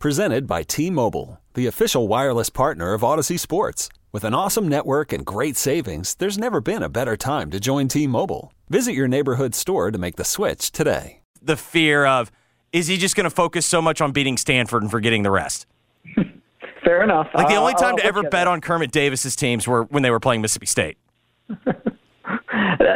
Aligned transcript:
Presented 0.00 0.46
by 0.46 0.62
T 0.62 0.90
Mobile, 0.90 1.40
the 1.54 1.66
official 1.66 2.06
wireless 2.06 2.50
partner 2.50 2.92
of 2.92 3.00
Audacy 3.00 3.38
Sports. 3.40 3.88
With 4.12 4.24
an 4.24 4.34
awesome 4.34 4.68
network 4.68 5.10
and 5.10 5.24
great 5.24 5.56
savings, 5.56 6.14
there's 6.16 6.36
never 6.36 6.60
been 6.60 6.82
a 6.82 6.88
better 6.90 7.16
time 7.16 7.50
to 7.50 7.58
join 7.58 7.88
T 7.88 8.06
Mobile. 8.06 8.52
Visit 8.68 8.92
your 8.92 9.08
neighborhood 9.08 9.54
store 9.54 9.90
to 9.90 9.96
make 9.98 10.16
the 10.16 10.24
switch 10.24 10.70
today. 10.70 11.20
The 11.40 11.56
fear 11.56 12.04
of, 12.04 12.30
is 12.72 12.88
he 12.88 12.98
just 12.98 13.16
going 13.16 13.24
to 13.24 13.30
focus 13.30 13.64
so 13.64 13.80
much 13.80 14.02
on 14.02 14.12
beating 14.12 14.36
Stanford 14.36 14.82
and 14.82 14.90
forgetting 14.90 15.22
the 15.22 15.30
rest? 15.30 15.66
Fair 16.84 17.02
enough. 17.02 17.28
Like 17.34 17.48
the 17.48 17.54
I'll- 17.54 17.60
only 17.62 17.74
time 17.74 17.92
I'll 17.92 17.96
to 17.96 18.04
ever 18.04 18.18
look 18.18 18.26
at 18.26 18.32
bet 18.32 18.46
on 18.46 18.60
Kermit 18.60 18.90
Davis's 18.92 19.34
teams 19.34 19.66
were 19.66 19.84
when 19.84 20.02
they 20.02 20.10
were 20.10 20.20
playing 20.20 20.42
Mississippi 20.42 20.66
State. 20.66 20.98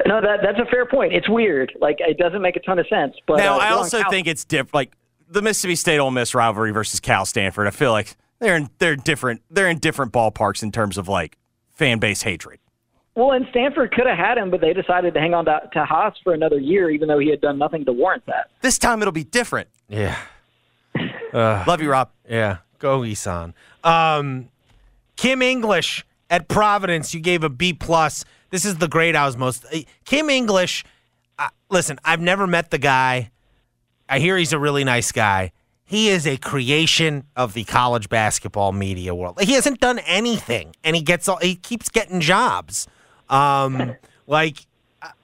No, 0.07 0.21
that 0.21 0.41
that's 0.43 0.59
a 0.59 0.69
fair 0.71 0.87
point. 0.87 1.13
It's 1.13 1.29
weird. 1.29 1.73
Like 1.81 1.99
it 2.01 2.19
doesn't 2.19 2.43
make 2.43 2.57
a 2.57 2.61
ton 2.61 2.79
of 2.81 2.87
sense. 2.89 3.15
But 3.29 3.37
now, 3.37 3.55
uh, 3.57 3.59
I 3.59 3.71
also 3.71 4.01
out- 4.01 4.11
think 4.11 4.27
it's 4.27 4.45
different. 4.45 4.75
Like 4.75 4.93
the 5.31 5.43
Mississippi 5.43 5.77
State 5.77 5.99
Ole 5.99 6.11
Miss 6.11 6.35
rivalry 6.35 6.73
versus 6.73 7.01
Cal 7.01 7.25
Stanford. 7.25 7.67
I 7.67 7.71
feel 7.71 7.93
like 7.93 8.17
they're 8.41 8.57
in, 8.57 8.69
they're 8.79 8.97
different. 8.97 9.43
They're 9.51 9.69
in 9.69 9.79
different 9.79 10.13
ballparks 10.13 10.63
in 10.63 10.73
terms 10.73 10.99
of 10.99 11.09
like 11.09 11.39
fan 11.75 11.99
base 11.99 12.23
hatred. 12.23 12.59
well, 13.15 13.33
and 13.33 13.47
Stanford 13.51 13.93
could 13.93 14.07
have 14.07 14.19
had 14.19 14.37
him, 14.39 14.51
but 14.51 14.61
they 14.61 14.73
decided 14.73 15.15
to 15.15 15.21
hang 15.21 15.35
on 15.35 15.45
to, 15.47 15.61
to 15.73 15.85
Haase 15.85 16.17
for 16.25 16.35
another 16.35 16.59
year, 16.59 16.91
even 16.91 17.09
though 17.09 17.19
he 17.19 17.29
had 17.31 17.41
done 17.41 17.59
nothing 17.59 17.85
to 17.87 17.93
warrant 17.93 18.25
that. 18.27 18.51
This 18.61 18.79
time 18.79 19.01
it'll 19.03 19.13
be 19.13 19.25
different. 19.25 19.69
Yeah. 19.89 20.17
Love 21.33 21.81
you, 21.81 21.91
Rob. 21.91 22.11
Yeah. 22.29 22.59
Go 22.79 23.05
Isan. 23.05 23.55
Um, 23.85 24.49
Kim 25.17 25.43
English 25.43 26.05
at 26.29 26.49
Providence, 26.49 27.13
you 27.15 27.21
gave 27.21 27.45
a 27.45 27.49
B 27.49 27.73
plus. 27.73 28.25
This 28.51 28.65
is 28.65 28.79
the 28.79 28.89
grade 28.89 29.15
I 29.17 29.27
was 29.27 29.37
most. 29.37 29.65
uh, 29.73 29.79
Kim 30.05 30.31
English. 30.31 30.85
Uh, 31.39 31.49
listen, 31.69 31.99
I've 32.05 32.21
never 32.21 32.47
met 32.47 32.71
the 32.71 32.79
guy. 32.79 33.31
I 34.11 34.19
hear 34.19 34.37
he's 34.37 34.53
a 34.53 34.59
really 34.59 34.85
nice 34.85 35.13
guy. 35.13 35.53
He 35.85 36.09
is 36.09 36.27
a 36.27 36.37
creation 36.37 37.25
of 37.37 37.55
the 37.55 37.65
college 37.65 38.09
basketball 38.09 38.73
media 38.73 39.15
world. 39.15 39.41
He 39.41 39.53
hasn't 39.55 39.81
done 39.81 39.99
anything, 40.01 40.75
and 40.85 40.95
he 40.95 41.03
gets 41.03 41.29
all. 41.29 41.39
He 41.39 41.55
keeps 41.55 41.89
getting 41.89 42.21
jobs. 42.21 42.87
Um, 43.29 43.97
like 44.27 44.67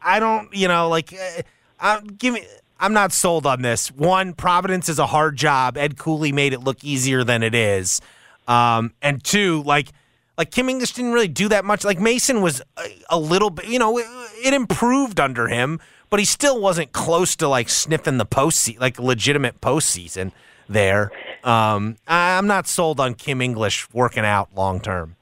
I- 0.02 0.18
don't, 0.20 0.52
you 0.54 0.68
know, 0.68 0.88
like 0.88 1.12
uh, 1.12 1.42
I'm 1.78 2.06
giving. 2.06 2.44
I'm 2.78 2.92
not 2.92 3.12
sold 3.12 3.46
on 3.46 3.62
this. 3.62 3.88
One, 3.90 4.34
Providence 4.34 4.88
is 4.88 4.98
a 4.98 5.06
hard 5.06 5.36
job. 5.36 5.76
Ed 5.78 5.96
Cooley 5.98 6.30
made 6.30 6.52
it 6.52 6.60
look 6.60 6.84
easier 6.84 7.24
than 7.24 7.42
it 7.42 7.54
is. 7.54 8.00
Um, 8.46 8.92
and 9.00 9.24
two, 9.24 9.62
like, 9.62 9.92
like 10.36 10.50
Kim 10.50 10.68
English 10.68 10.92
didn't 10.92 11.12
really 11.12 11.26
do 11.28 11.48
that 11.48 11.64
much. 11.64 11.84
Like 11.84 11.98
Mason 11.98 12.42
was 12.42 12.60
a, 12.76 12.82
a 13.10 13.18
little 13.18 13.48
bit, 13.48 13.66
you 13.68 13.78
know, 13.78 13.96
it, 13.96 14.04
it 14.44 14.52
improved 14.52 15.18
under 15.20 15.48
him, 15.48 15.80
but 16.10 16.20
he 16.20 16.26
still 16.26 16.60
wasn't 16.60 16.92
close 16.92 17.36
to 17.36 17.48
like 17.48 17.68
sniffing 17.68 18.18
the 18.18 18.26
postseason, 18.26 18.80
like 18.80 18.98
legitimate 18.98 19.60
postseason 19.60 20.32
there. 20.68 21.10
Um, 21.44 21.96
I'm 22.06 22.46
not 22.46 22.66
sold 22.66 23.00
on 23.00 23.14
Kim 23.14 23.40
English 23.40 23.92
working 23.92 24.24
out 24.24 24.48
long 24.54 24.80
term. 24.80 25.16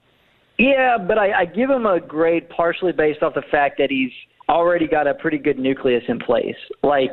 Yeah, 0.59 0.99
but 0.99 1.19
I, 1.19 1.41
I 1.41 1.45
give 1.47 1.69
him 1.69 1.85
a 1.85 2.01
grade 2.01 2.49
partially 2.49 2.93
based 2.93 3.23
off 3.23 3.35
the 3.35 3.43
fact 3.51 3.77
that 3.79 3.91
he's 3.91 4.13
already 4.49 4.87
got 4.87 5.07
a 5.07 5.15
pretty 5.15 5.39
good 5.39 5.59
nucleus 5.59 6.05
in 6.09 6.19
place. 6.19 6.57
Like, 6.83 7.11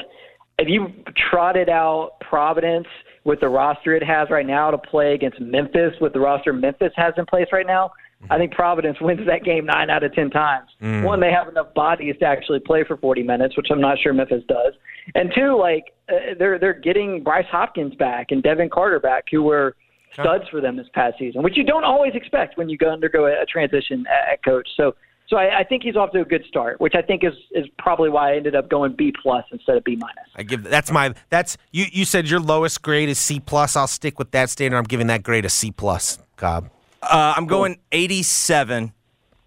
if 0.60 0.68
you 0.70 0.94
trotted 1.30 1.70
out 1.70 2.12
Providence 2.22 2.88
with 3.24 3.40
the 3.40 3.50
roster 3.50 3.96
it 3.96 4.04
has 4.04 4.30
right 4.30 4.46
now 4.46 4.72
to 4.72 4.78
play 4.78 5.14
against 5.14 5.40
Memphis 5.40 5.94
with 6.00 6.14
the 6.14 6.20
roster 6.20 6.54
Memphis 6.54 6.92
has 6.96 7.14
in 7.18 7.26
place 7.26 7.48
right 7.52 7.66
now, 7.66 7.92
I 8.30 8.38
think 8.38 8.54
Providence 8.54 8.98
wins 9.02 9.26
that 9.28 9.44
game 9.44 9.66
nine 9.66 9.90
out 9.90 10.04
of 10.04 10.14
ten 10.14 10.30
times. 10.30 10.70
One, 10.80 11.20
they 11.20 11.32
have 11.32 11.48
enough 11.48 11.74
bodies 11.74 12.16
to 12.20 12.26
actually 12.26 12.60
play 12.60 12.84
for 12.84 12.98
40 12.98 13.24
minutes, 13.24 13.58
which 13.58 13.68
I'm 13.72 13.82
not 13.82 13.98
sure 14.00 14.14
Memphis 14.14 14.44
does. 14.48 14.74
And 15.16 15.32
two, 15.36 15.58
like 15.60 15.94
uh, 16.10 16.36
they're 16.38 16.60
they're 16.60 16.80
getting 16.80 17.24
Bryce 17.24 17.48
Hopkins 17.50 17.96
back 17.96 18.28
and 18.32 18.44
Devin 18.44 18.70
Carter 18.70 19.00
back, 19.00 19.26
who 19.32 19.44
were 19.44 19.76
studs 20.14 20.44
for 20.50 20.62
them 20.62 20.78
this 20.78 20.88
past 20.94 21.18
season, 21.18 21.44
which 21.44 21.58
you 21.58 21.64
don't 21.64 21.84
always 21.84 22.14
expect 22.16 22.58
when 22.58 22.70
you 22.70 22.78
go 22.78 22.90
undergo 22.90 23.26
a, 23.26 23.42
a 23.42 23.46
transition 23.46 24.06
at, 24.08 24.34
at 24.34 24.44
coach. 24.44 24.68
So, 24.76 24.96
so 25.28 25.38
I, 25.38 25.60
I 25.60 25.64
think 25.64 25.84
he's 25.84 25.96
off 25.96 26.12
to 26.12 26.22
a 26.22 26.26
good 26.26 26.44
start, 26.48 26.82
which 26.82 26.94
I 26.96 27.02
think 27.02 27.24
is 27.24 27.34
is 27.52 27.66
probably 27.78 28.10
why 28.10 28.34
I 28.34 28.36
ended 28.36 28.56
up 28.56 28.70
going 28.70 28.96
B 28.96 29.14
plus 29.22 29.46
instead 29.52 29.78
of 29.78 29.84
B 29.84 29.96
minus. 29.96 30.30
I 30.36 30.44
give 30.44 30.64
that's 30.64 30.92
my 30.92 31.14
that's 31.30 31.58
you. 31.72 31.86
You 31.92 32.06
said 32.06 32.30
your 32.30 32.40
lowest 32.40 32.82
grade 32.82 33.10
is 33.10 33.20
C 33.20 33.40
plus. 33.40 33.76
I'll 33.76 33.88
stick 33.88 34.20
with 34.20 34.32
that 34.32 34.50
standard. 34.50 34.78
I'm 34.78 34.84
giving 34.84 35.08
that 35.08 35.24
grade 35.24 35.46
a 35.46 35.50
C 35.50 35.72
plus. 35.72 36.20
Cobb. 36.36 36.70
Uh, 37.02 37.34
I'm 37.36 37.46
going 37.48 37.80
87. 37.92 38.94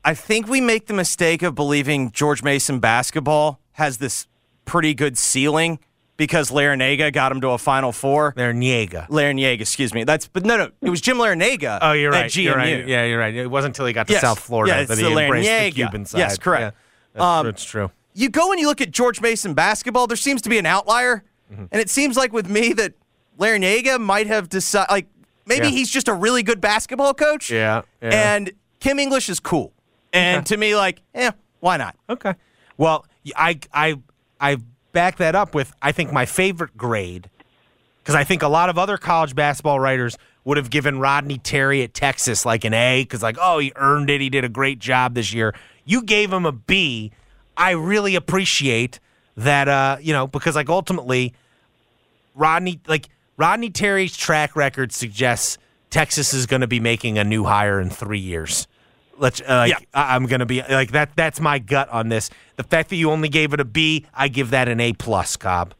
I 0.04 0.14
think 0.14 0.48
we 0.48 0.60
make 0.60 0.86
the 0.86 0.94
mistake 0.94 1.42
of 1.42 1.54
believing 1.54 2.10
George 2.10 2.42
Mason 2.42 2.78
basketball 2.78 3.60
has 3.72 3.98
this 3.98 4.26
pretty 4.64 4.92
good 4.94 5.16
ceiling 5.16 5.78
because 6.16 6.50
Larranaga 6.50 7.12
got 7.12 7.32
him 7.32 7.40
to 7.40 7.50
a 7.50 7.58
Final 7.58 7.90
Four. 7.92 8.34
They're 8.36 8.52
Larranaga, 8.52 9.60
excuse 9.60 9.94
me. 9.94 10.04
That's 10.04 10.26
but 10.28 10.44
no, 10.44 10.56
no, 10.56 10.70
it 10.82 10.90
was 10.90 11.00
Jim 11.00 11.16
Larranaga. 11.16 11.78
Oh, 11.80 11.92
you're 11.92 12.10
right. 12.10 12.34
You're 12.36 12.54
GMU. 12.54 12.56
right. 12.56 12.86
Yeah, 12.88 13.04
you're 13.04 13.18
right. 13.18 13.34
It 13.34 13.50
wasn't 13.50 13.74
until 13.76 13.86
he 13.86 13.92
got 13.92 14.06
to 14.08 14.12
Yes. 14.12 14.22
South 14.22 14.38
Florida 14.40 14.72
Yeah, 14.80 14.84
that 14.84 14.98
he 14.98 15.04
the 15.04 15.10
embraced 15.10 15.48
Larranaga. 15.48 15.64
the 15.64 15.70
Cuban 15.72 16.04
side. 16.06 16.18
Yes, 16.18 16.38
correct. 16.38 16.62
Yeah, 16.62 16.70
that's, 17.14 17.22
Um, 17.24 17.46
that's 17.46 17.64
true. 17.64 17.90
You 18.14 18.28
go 18.28 18.52
and 18.52 18.60
you 18.60 18.66
look 18.68 18.80
at 18.80 18.90
George 18.90 19.20
Mason 19.20 19.54
basketball. 19.54 20.06
There 20.06 20.16
seems 20.16 20.42
to 20.42 20.48
be 20.48 20.58
an 20.58 20.66
outlier, 20.66 21.24
Mm-hmm. 21.52 21.64
and 21.72 21.80
it 21.80 21.90
seems 21.90 22.16
like 22.16 22.32
with 22.32 22.48
me 22.48 22.72
that 22.74 22.94
Larranaga 23.38 24.00
might 24.00 24.26
have 24.26 24.48
decided 24.48 24.90
like 24.90 25.06
maybe 25.46 25.66
Yeah. 25.66 25.72
he's 25.72 25.90
just 25.90 26.08
a 26.08 26.14
really 26.14 26.42
good 26.42 26.60
basketball 26.60 27.14
coach. 27.14 27.50
Yeah, 27.50 27.82
yeah. 28.02 28.34
And 28.34 28.52
Kim 28.80 28.98
English 28.98 29.28
is 29.28 29.40
cool, 29.40 29.72
and 30.12 30.44
to 30.46 30.56
me, 30.56 30.76
like, 30.76 31.00
eh, 31.14 31.30
why 31.60 31.76
not? 31.76 31.96
Okay. 32.08 32.34
Well, 32.76 33.06
I 33.36 33.58
I 33.72 33.98
I 34.40 34.58
back 34.92 35.16
that 35.16 35.34
up 35.34 35.54
with 35.54 35.72
I 35.82 35.92
think 35.92 36.12
my 36.12 36.26
favorite 36.26 36.76
grade 36.76 37.28
because 38.02 38.14
I 38.14 38.24
think 38.24 38.42
a 38.42 38.48
lot 38.48 38.68
of 38.68 38.78
other 38.78 38.96
college 38.98 39.34
basketball 39.34 39.80
writers 39.80 40.16
would 40.44 40.56
have 40.58 40.68
given 40.70 40.98
Rodney 41.00 41.38
Terry 41.38 41.82
at 41.82 41.94
Texas 41.94 42.44
like 42.44 42.64
an 42.64 42.74
A 42.74 43.02
because 43.02 43.22
like 43.22 43.36
oh 43.40 43.58
he 43.58 43.72
earned 43.76 44.10
it 44.10 44.20
he 44.20 44.28
did 44.28 44.44
a 44.44 44.48
great 44.48 44.78
job 44.78 45.14
this 45.14 45.32
year. 45.32 45.54
You 45.84 46.02
gave 46.02 46.32
him 46.32 46.44
a 46.46 46.52
B. 46.52 47.12
I 47.56 47.70
really 47.70 48.14
appreciate 48.14 49.00
that 49.36 49.68
uh 49.68 49.96
you 50.00 50.12
know 50.12 50.26
because 50.26 50.54
like 50.54 50.68
ultimately 50.68 51.32
Rodney 52.34 52.80
like 52.86 53.08
Rodney 53.36 53.70
Terry's 53.70 54.16
track 54.16 54.56
record 54.56 54.92
suggests 54.92 55.58
Texas 55.90 56.34
is 56.34 56.46
going 56.46 56.60
to 56.60 56.66
be 56.66 56.80
making 56.80 57.18
a 57.18 57.24
new 57.24 57.44
hire 57.44 57.80
in 57.80 57.90
three 57.90 58.18
years. 58.18 58.66
Let's 59.16 59.40
uh, 59.40 59.44
like 59.48 59.70
Yeah. 59.70 59.78
I- 59.94 60.14
I'm 60.16 60.26
going 60.26 60.40
to 60.40 60.46
be 60.46 60.62
like 60.62 60.92
that. 60.92 61.10
That's 61.16 61.40
my 61.40 61.58
gut 61.58 61.88
on 61.90 62.08
this. 62.08 62.30
The 62.56 62.64
fact 62.64 62.90
that 62.90 62.96
you 62.96 63.10
only 63.10 63.28
gave 63.28 63.52
it 63.52 63.60
a 63.60 63.64
B, 63.64 64.06
I 64.14 64.28
give 64.28 64.50
that 64.50 64.68
an 64.68 64.80
A 64.80 64.92
plus. 64.92 65.36
Cobb. 65.36 65.74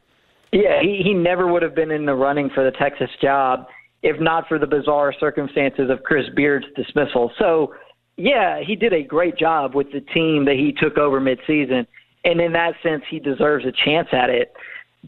Yeah, 0.51 0.81
he, 0.81 1.01
he 1.03 1.13
never 1.13 1.47
would 1.51 1.61
have 1.63 1.75
been 1.75 1.91
in 1.91 2.05
the 2.05 2.13
running 2.15 2.49
for 2.49 2.63
the 2.63 2.71
Texas 2.71 3.09
job 3.21 3.67
if 4.03 4.21
not 4.21 4.47
for 4.47 4.59
the 4.59 4.67
bizarre 4.67 5.11
circumstances 5.19 5.89
of 5.89 6.03
Chris 6.03 6.25
Beard's 6.35 6.67
dismissal. 6.75 7.31
So, 7.39 7.73
yeah, 8.17 8.61
he 8.65 8.75
did 8.75 8.93
a 8.93 9.01
great 9.01 9.35
job 9.35 9.73
with 9.73 9.91
the 9.91 9.99
team 9.99 10.45
that 10.45 10.55
he 10.57 10.71
took 10.79 10.99
over 10.99 11.19
midseason, 11.19 11.87
and 12.23 12.39
in 12.39 12.53
that 12.53 12.75
sense, 12.83 13.01
he 13.09 13.17
deserves 13.17 13.65
a 13.65 13.71
chance 13.83 14.07
at 14.11 14.29
it. 14.29 14.53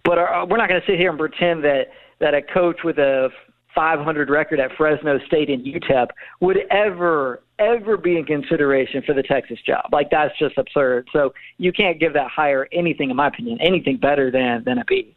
But 0.04 0.18
uh, 0.18 0.48
we're 0.50 0.58
not 0.58 0.68
going 0.68 0.82
to 0.82 0.88
sit 0.88 0.98
here 0.98 1.12
and 1.12 1.20
pretend 1.20 1.64
that 1.64 1.90
that 2.20 2.34
a 2.34 2.42
coach 2.42 2.78
with 2.84 2.98
a 2.98 3.30
500 3.76 4.30
record 4.30 4.60
at 4.60 4.72
Fresno 4.76 5.20
State 5.28 5.50
and 5.50 5.64
UTEP 5.64 6.08
would 6.40 6.58
ever 6.72 7.42
ever 7.60 7.98
be 7.98 8.18
in 8.18 8.24
consideration 8.24 9.02
for 9.04 9.14
the 9.14 9.24
Texas 9.24 9.60
job. 9.66 9.86
Like 9.92 10.10
that's 10.10 10.38
just 10.38 10.58
absurd. 10.58 11.08
So 11.12 11.34
you 11.58 11.72
can't 11.72 12.00
give 12.00 12.14
that 12.14 12.30
hire 12.30 12.68
anything, 12.72 13.10
in 13.10 13.16
my 13.16 13.28
opinion, 13.28 13.60
anything 13.62 13.98
better 13.98 14.32
than 14.32 14.64
than 14.64 14.78
a 14.80 14.86
B. 14.86 15.16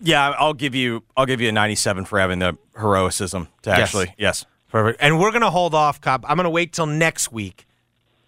Yeah, 0.00 0.30
I'll 0.30 0.54
give 0.54 0.74
you. 0.74 1.02
I'll 1.16 1.26
give 1.26 1.40
you 1.40 1.48
a 1.48 1.52
97 1.52 2.04
for 2.04 2.18
having 2.20 2.38
the 2.38 2.56
heroicism 2.76 3.48
to 3.62 3.70
Yes. 3.70 3.80
actually. 3.80 4.14
Yes. 4.16 4.44
Perfect. 4.70 4.98
And 5.02 5.18
we're 5.18 5.30
going 5.30 5.42
to 5.42 5.50
hold 5.50 5.74
off, 5.74 6.00
Cobb. 6.00 6.24
I'm 6.28 6.36
going 6.36 6.44
to 6.44 6.50
wait 6.50 6.72
till 6.74 6.86
next 6.86 7.32
week 7.32 7.66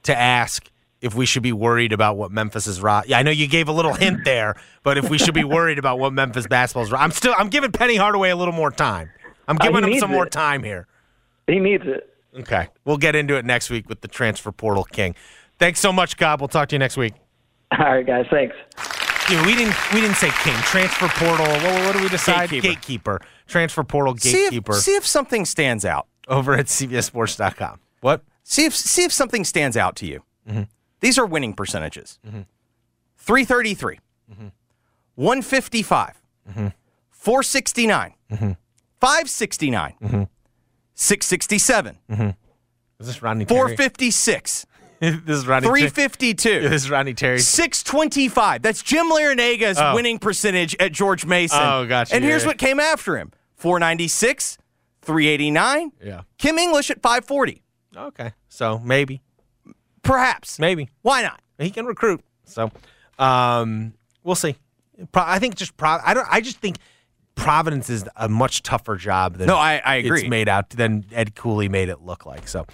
to 0.04 0.16
ask 0.16 0.68
if 1.00 1.14
we 1.14 1.24
should 1.26 1.42
be 1.42 1.52
worried 1.52 1.92
about 1.92 2.16
what 2.16 2.30
Memphis 2.30 2.66
is 2.66 2.80
ro- 2.80 3.02
Yeah, 3.06 3.18
I 3.18 3.22
know 3.22 3.30
you 3.30 3.46
gave 3.48 3.68
a 3.68 3.72
little 3.72 3.94
hint 3.94 4.24
there, 4.24 4.54
but 4.82 4.98
if 4.98 5.08
we 5.08 5.18
should 5.18 5.34
be 5.34 5.44
worried 5.44 5.78
about 5.78 5.98
what 5.98 6.12
Memphis 6.12 6.46
basketball 6.46 6.82
is 6.84 6.92
ro- 6.92 6.98
I'm 7.00 7.10
still 7.10 7.34
I'm 7.38 7.48
giving 7.48 7.72
Penny 7.72 7.96
Hardaway 7.96 8.30
a 8.30 8.36
little 8.36 8.54
more 8.54 8.70
time. 8.70 9.10
I'm 9.48 9.56
Uh, 9.56 9.64
giving 9.64 9.84
him 9.84 9.90
needs 9.90 10.00
some 10.00 10.10
more 10.10 10.26
time 10.26 10.62
here. 10.62 10.86
He 11.46 11.58
needs 11.58 11.84
it. 11.86 12.06
Okay. 12.38 12.68
We'll 12.84 12.96
get 12.98 13.16
into 13.16 13.36
it 13.36 13.44
next 13.44 13.70
week 13.70 13.88
with 13.88 14.02
the 14.02 14.08
transfer 14.08 14.52
portal 14.52 14.84
king. 14.84 15.14
Thanks 15.58 15.80
so 15.80 15.92
much, 15.92 16.16
Cobb. 16.16 16.40
We'll 16.40 16.48
talk 16.48 16.68
to 16.68 16.74
you 16.74 16.78
next 16.78 16.96
week. 16.96 17.14
All 17.72 17.78
right, 17.86 18.06
guys. 18.06 18.26
Thanks. 18.30 18.54
Yeah, 19.30 19.44
we 19.46 19.54
didn't 19.54 19.74
we 19.92 20.00
didn't 20.00 20.16
say 20.16 20.30
king. 20.42 20.54
Transfer 20.62 21.08
portal. 21.08 21.46
What, 21.46 21.84
what 21.86 21.96
do 21.96 22.02
we 22.02 22.08
decide? 22.08 22.50
Gatekeeper. 22.50 23.20
Transfer 23.46 23.82
portal 23.84 24.16
See 24.16 24.32
gatekeeper 24.32 24.72
if, 24.72 24.78
see 24.82 24.94
if 24.96 25.06
something 25.06 25.44
stands 25.44 25.84
out. 25.84 26.06
over 26.28 26.54
at 26.54 26.66
CBSSports.com. 26.66 27.80
What? 28.00 28.22
See 28.44 28.64
if 28.64 28.74
see 28.74 29.04
if 29.04 29.12
something 29.12 29.44
stands 29.44 29.76
out 29.76 29.96
to 29.96 30.06
you. 30.06 30.22
Mm-hmm. 30.48 30.62
These 31.00 31.18
are 31.18 31.26
winning 31.26 31.54
percentages. 31.54 32.18
333, 33.16 33.98
Mm-hmm. 34.32 34.46
155, 35.16 36.20
469, 37.10 38.14
Mm-hmm. 38.32 38.50
569, 39.00 40.28
667, 40.94 41.98
Is 43.00 43.06
this 43.06 43.22
Rodney 43.22 43.44
Terry? 43.44 43.58
456, 43.76 44.66
this 45.00 45.14
is 45.26 45.46
Rodney 45.46 45.66
Terry. 45.68 45.80
352. 45.90 46.60
This 46.68 46.84
is 46.84 46.90
Rodney 46.90 47.14
Terry. 47.14 47.38
625. 47.40 48.62
That's 48.62 48.82
Jim 48.82 49.06
Larranaga's 49.10 49.78
Oh. 49.80 49.94
winning 49.94 50.18
percentage 50.18 50.76
at 50.78 50.92
George 50.92 51.24
Mason. 51.24 51.58
Oh, 51.60 51.86
gotcha. 51.86 52.14
And 52.14 52.22
Yeah, 52.24 52.30
here's 52.30 52.44
what 52.46 52.58
came 52.58 52.78
after 52.78 53.16
him 53.16 53.32
496, 53.56 54.58
389. 55.02 55.92
Yeah. 56.04 56.20
Kim 56.38 56.58
English 56.58 56.90
at 56.90 57.00
540. 57.02 57.62
Okay. 57.96 58.32
So 58.48 58.78
maybe. 58.78 59.22
Perhaps. 60.02 60.58
Maybe. 60.58 60.88
Why 61.02 61.22
not? 61.22 61.40
he 61.58 61.70
can 61.70 61.84
recruit. 61.84 62.22
So, 62.46 62.70
um, 63.18 63.92
we'll 64.24 64.34
see. 64.34 64.56
Pro- 65.12 65.24
I 65.26 65.38
think 65.38 65.56
just 65.56 65.76
Pro- 65.76 65.98
I 66.04 66.14
don't. 66.14 66.26
I 66.30 66.40
just 66.40 66.56
think 66.58 66.76
Providence 67.34 67.88
is 67.90 68.04
a 68.16 68.28
much 68.28 68.62
tougher 68.62 68.96
job 68.96 69.36
than 69.36 69.46
No, 69.46 69.56
I- 69.56 69.80
I 69.84 69.96
agree. 69.96 70.20
It's 70.22 70.28
made 70.28 70.48
out 70.48 70.70
than 70.70 71.04
Ed 71.12 71.34
Cooley 71.34 71.68
made 71.68 71.88
it 71.88 72.00
look 72.02 72.26
like. 72.26 72.48
So. 72.48 72.66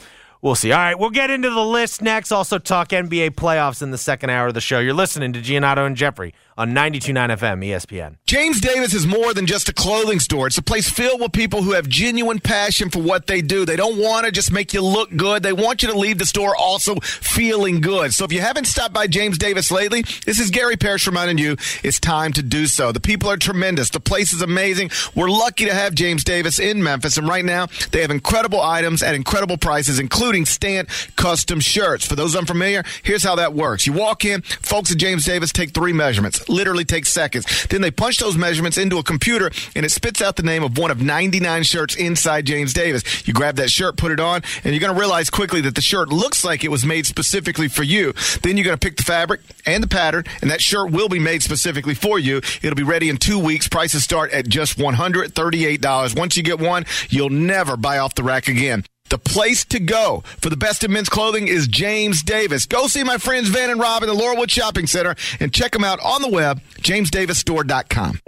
We'll 0.43 0.55
see. 0.55 0.71
All 0.71 0.79
right, 0.79 0.97
we'll 0.97 1.11
get 1.11 1.31
into 1.31 1.51
the 1.51 1.65
list 1.65 2.03
next. 2.03 2.31
Also, 2.31 2.59
talk 2.59 2.91
NBA 2.91 3.31
playoffs 3.31 3.83
in 3.83 3.91
the 3.91 3.99
second 3.99 4.31
hour 4.31 4.49
of 4.49 4.55
the 4.55 4.61
show. 4.61 4.79
You're 4.79 4.93
listening 4.95 5.33
to 5.33 5.41
Giannotto 5.41 5.87
and 5.87 5.97
Jeffrey 5.97 6.35
on 6.57 6.73
92.9 6.73 7.15
FM 7.37 7.65
ESPN. 7.67 8.17
James 8.27 8.61
Davis 8.61 8.95
is 8.95 9.07
more 9.07 9.35
than 9.35 9.47
just 9.47 9.69
a 9.69 9.73
clothing 9.73 10.21
store. 10.21 10.47
It's 10.47 10.59
a 10.59 10.63
place 10.63 10.89
filled 10.89 11.21
with 11.21 11.33
people 11.33 11.63
who 11.63 11.73
have 11.73 11.89
genuine 11.89 12.41
passion 12.41 12.91
for 12.91 13.01
what 13.01 13.27
they 13.27 13.43
do. 13.43 13.65
They 13.65 13.77
don't 13.77 13.99
want 13.99 14.27
to 14.27 14.33
just 14.33 14.51
make 14.51 14.73
you 14.73 14.81
look 14.81 15.15
good. 15.15 15.43
They 15.43 15.53
want 15.53 15.83
you 15.83 15.91
to 15.91 15.99
leave 15.99 16.19
the 16.19 16.27
store 16.27 16.57
also 16.57 16.97
feeling 17.01 17.81
good. 17.81 18.15
So 18.15 18.25
if 18.25 18.33
you 18.33 18.41
haven't 18.41 18.67
stopped 18.67 18.95
by 18.95 19.07
James 19.07 19.39
Davis 19.39 19.71
lately, 19.71 20.03
this 20.25 20.41
is 20.41 20.51
Gary 20.51 20.77
Parrish 20.77 21.07
reminding 21.07 21.39
you 21.39 21.57
it's 21.83 22.01
time 22.01 22.33
to 22.33 22.43
do 22.43 22.67
so. 22.67 22.93
The 22.93 23.01
people 23.01 23.31
are 23.31 23.37
tremendous. 23.37 23.91
The 23.91 24.01
place 24.01 24.33
is 24.33 24.43
amazing. 24.43 24.91
We're 25.15 25.31
lucky 25.31 25.67
to 25.67 25.75
have 25.75 25.95
James 25.95 26.25
Davis 26.25 26.59
in 26.59 26.83
Memphis. 26.83 27.17
And 27.19 27.29
right 27.29 27.45
now, 27.45 27.67
they 27.91 28.01
have 28.01 28.11
incredible 28.11 28.61
items 28.61 29.03
at 29.03 29.15
incredible 29.15 29.59
prices, 29.59 29.99
including 29.99 30.45
Stantt 30.45 31.17
custom 31.17 31.61
shirts. 31.61 32.07
For 32.07 32.17
those 32.17 32.35
unfamiliar, 32.35 32.85
here's 33.03 33.23
how 33.23 33.37
that 33.37 33.55
works. 33.55 33.87
You 33.87 33.93
walk 33.93 34.25
in, 34.25 34.43
folks 34.43 34.91
at 34.91 34.99
James 34.99 35.25
Davis 35.25 35.53
take 35.53 35.71
three 35.71 35.93
measurements, 35.93 36.46
literally 36.49 36.85
takes 36.85 37.11
seconds. 37.11 37.67
Then 37.67 37.81
they 37.81 37.91
punch 37.91 38.19
those 38.19 38.37
measurements 38.37 38.79
into 38.79 38.99
a 38.99 39.03
computer 39.03 39.51
and 39.75 39.85
it 39.85 39.91
spits 39.91 40.23
out 40.23 40.37
the 40.37 40.43
name 40.43 40.63
of 40.63 40.79
one 40.79 40.91
of 40.91 41.01
99 41.01 41.63
shirts 41.63 41.95
inside 41.97 42.47
James 42.47 42.73
Davis. 42.73 43.27
You 43.27 43.35
grab 43.35 43.57
that 43.57 43.71
shirt, 43.71 43.97
put 43.97 44.13
it 44.13 44.21
on, 44.21 44.43
and 44.65 44.75
you're 44.75 44.81
going 44.81 44.95
to 44.95 44.99
realize 44.99 45.31
quickly 45.31 45.61
that 45.63 45.75
the 45.75 45.83
shirt 45.83 46.09
looks 46.09 46.45
like 46.45 46.65
it 46.65 46.71
was 46.71 46.85
made 46.85 47.07
specifically 47.07 47.69
for 47.69 47.83
you. 47.83 48.13
Then 48.43 48.57
you're 48.57 48.65
going 48.65 48.79
to 48.79 48.85
pick 48.85 48.97
the 48.97 49.03
fabric 49.03 49.41
and 49.65 49.83
the 49.83 49.89
pattern, 49.89 50.25
and 50.41 50.51
that 50.51 50.61
shirt 50.61 50.91
will 50.91 51.09
be 51.09 51.19
made 51.19 51.43
specifically 51.43 51.95
for 51.95 52.19
you. 52.19 52.39
It'll 52.63 52.75
be 52.75 52.83
ready 52.83 53.09
in 53.09 53.17
two 53.17 53.39
weeks. 53.39 53.69
Prices 53.69 54.05
start 54.05 54.33
at 54.33 54.49
just 54.49 54.79
$138. 54.79 56.19
Once 56.19 56.37
you 56.37 56.43
get 56.43 56.59
one, 56.59 56.85
you'll 57.09 57.31
never 57.31 57.77
buy 57.77 57.99
off 57.99 58.15
the 58.15 58.23
rack 58.23 58.49
again. 58.49 58.85
The 59.09 59.19
place 59.19 59.65
to 59.67 59.79
go 59.79 60.23
for 60.41 60.51
the 60.51 60.57
best 60.57 60.83
in 60.83 60.93
men's 60.93 61.09
clothing 61.09 61.47
is 61.49 61.69
James 61.69 62.23
Davis. 62.23 62.67
Go 62.67 62.89
see 62.89 63.05
my 63.05 63.19
friends 63.19 63.49
Van 63.49 63.71
and 63.71 63.81
Rob 63.81 64.03
in 64.03 64.09
the 64.09 64.15
Laurelwood 64.15 64.51
Shopping 64.51 64.87
Center 64.87 65.15
and 65.39 65.53
check 65.55 65.73
them 65.73 65.85
out 65.85 66.01
on 66.01 66.23
the 66.23 66.29
web, 66.29 66.61
jamesdavisstore.com. 66.81 68.21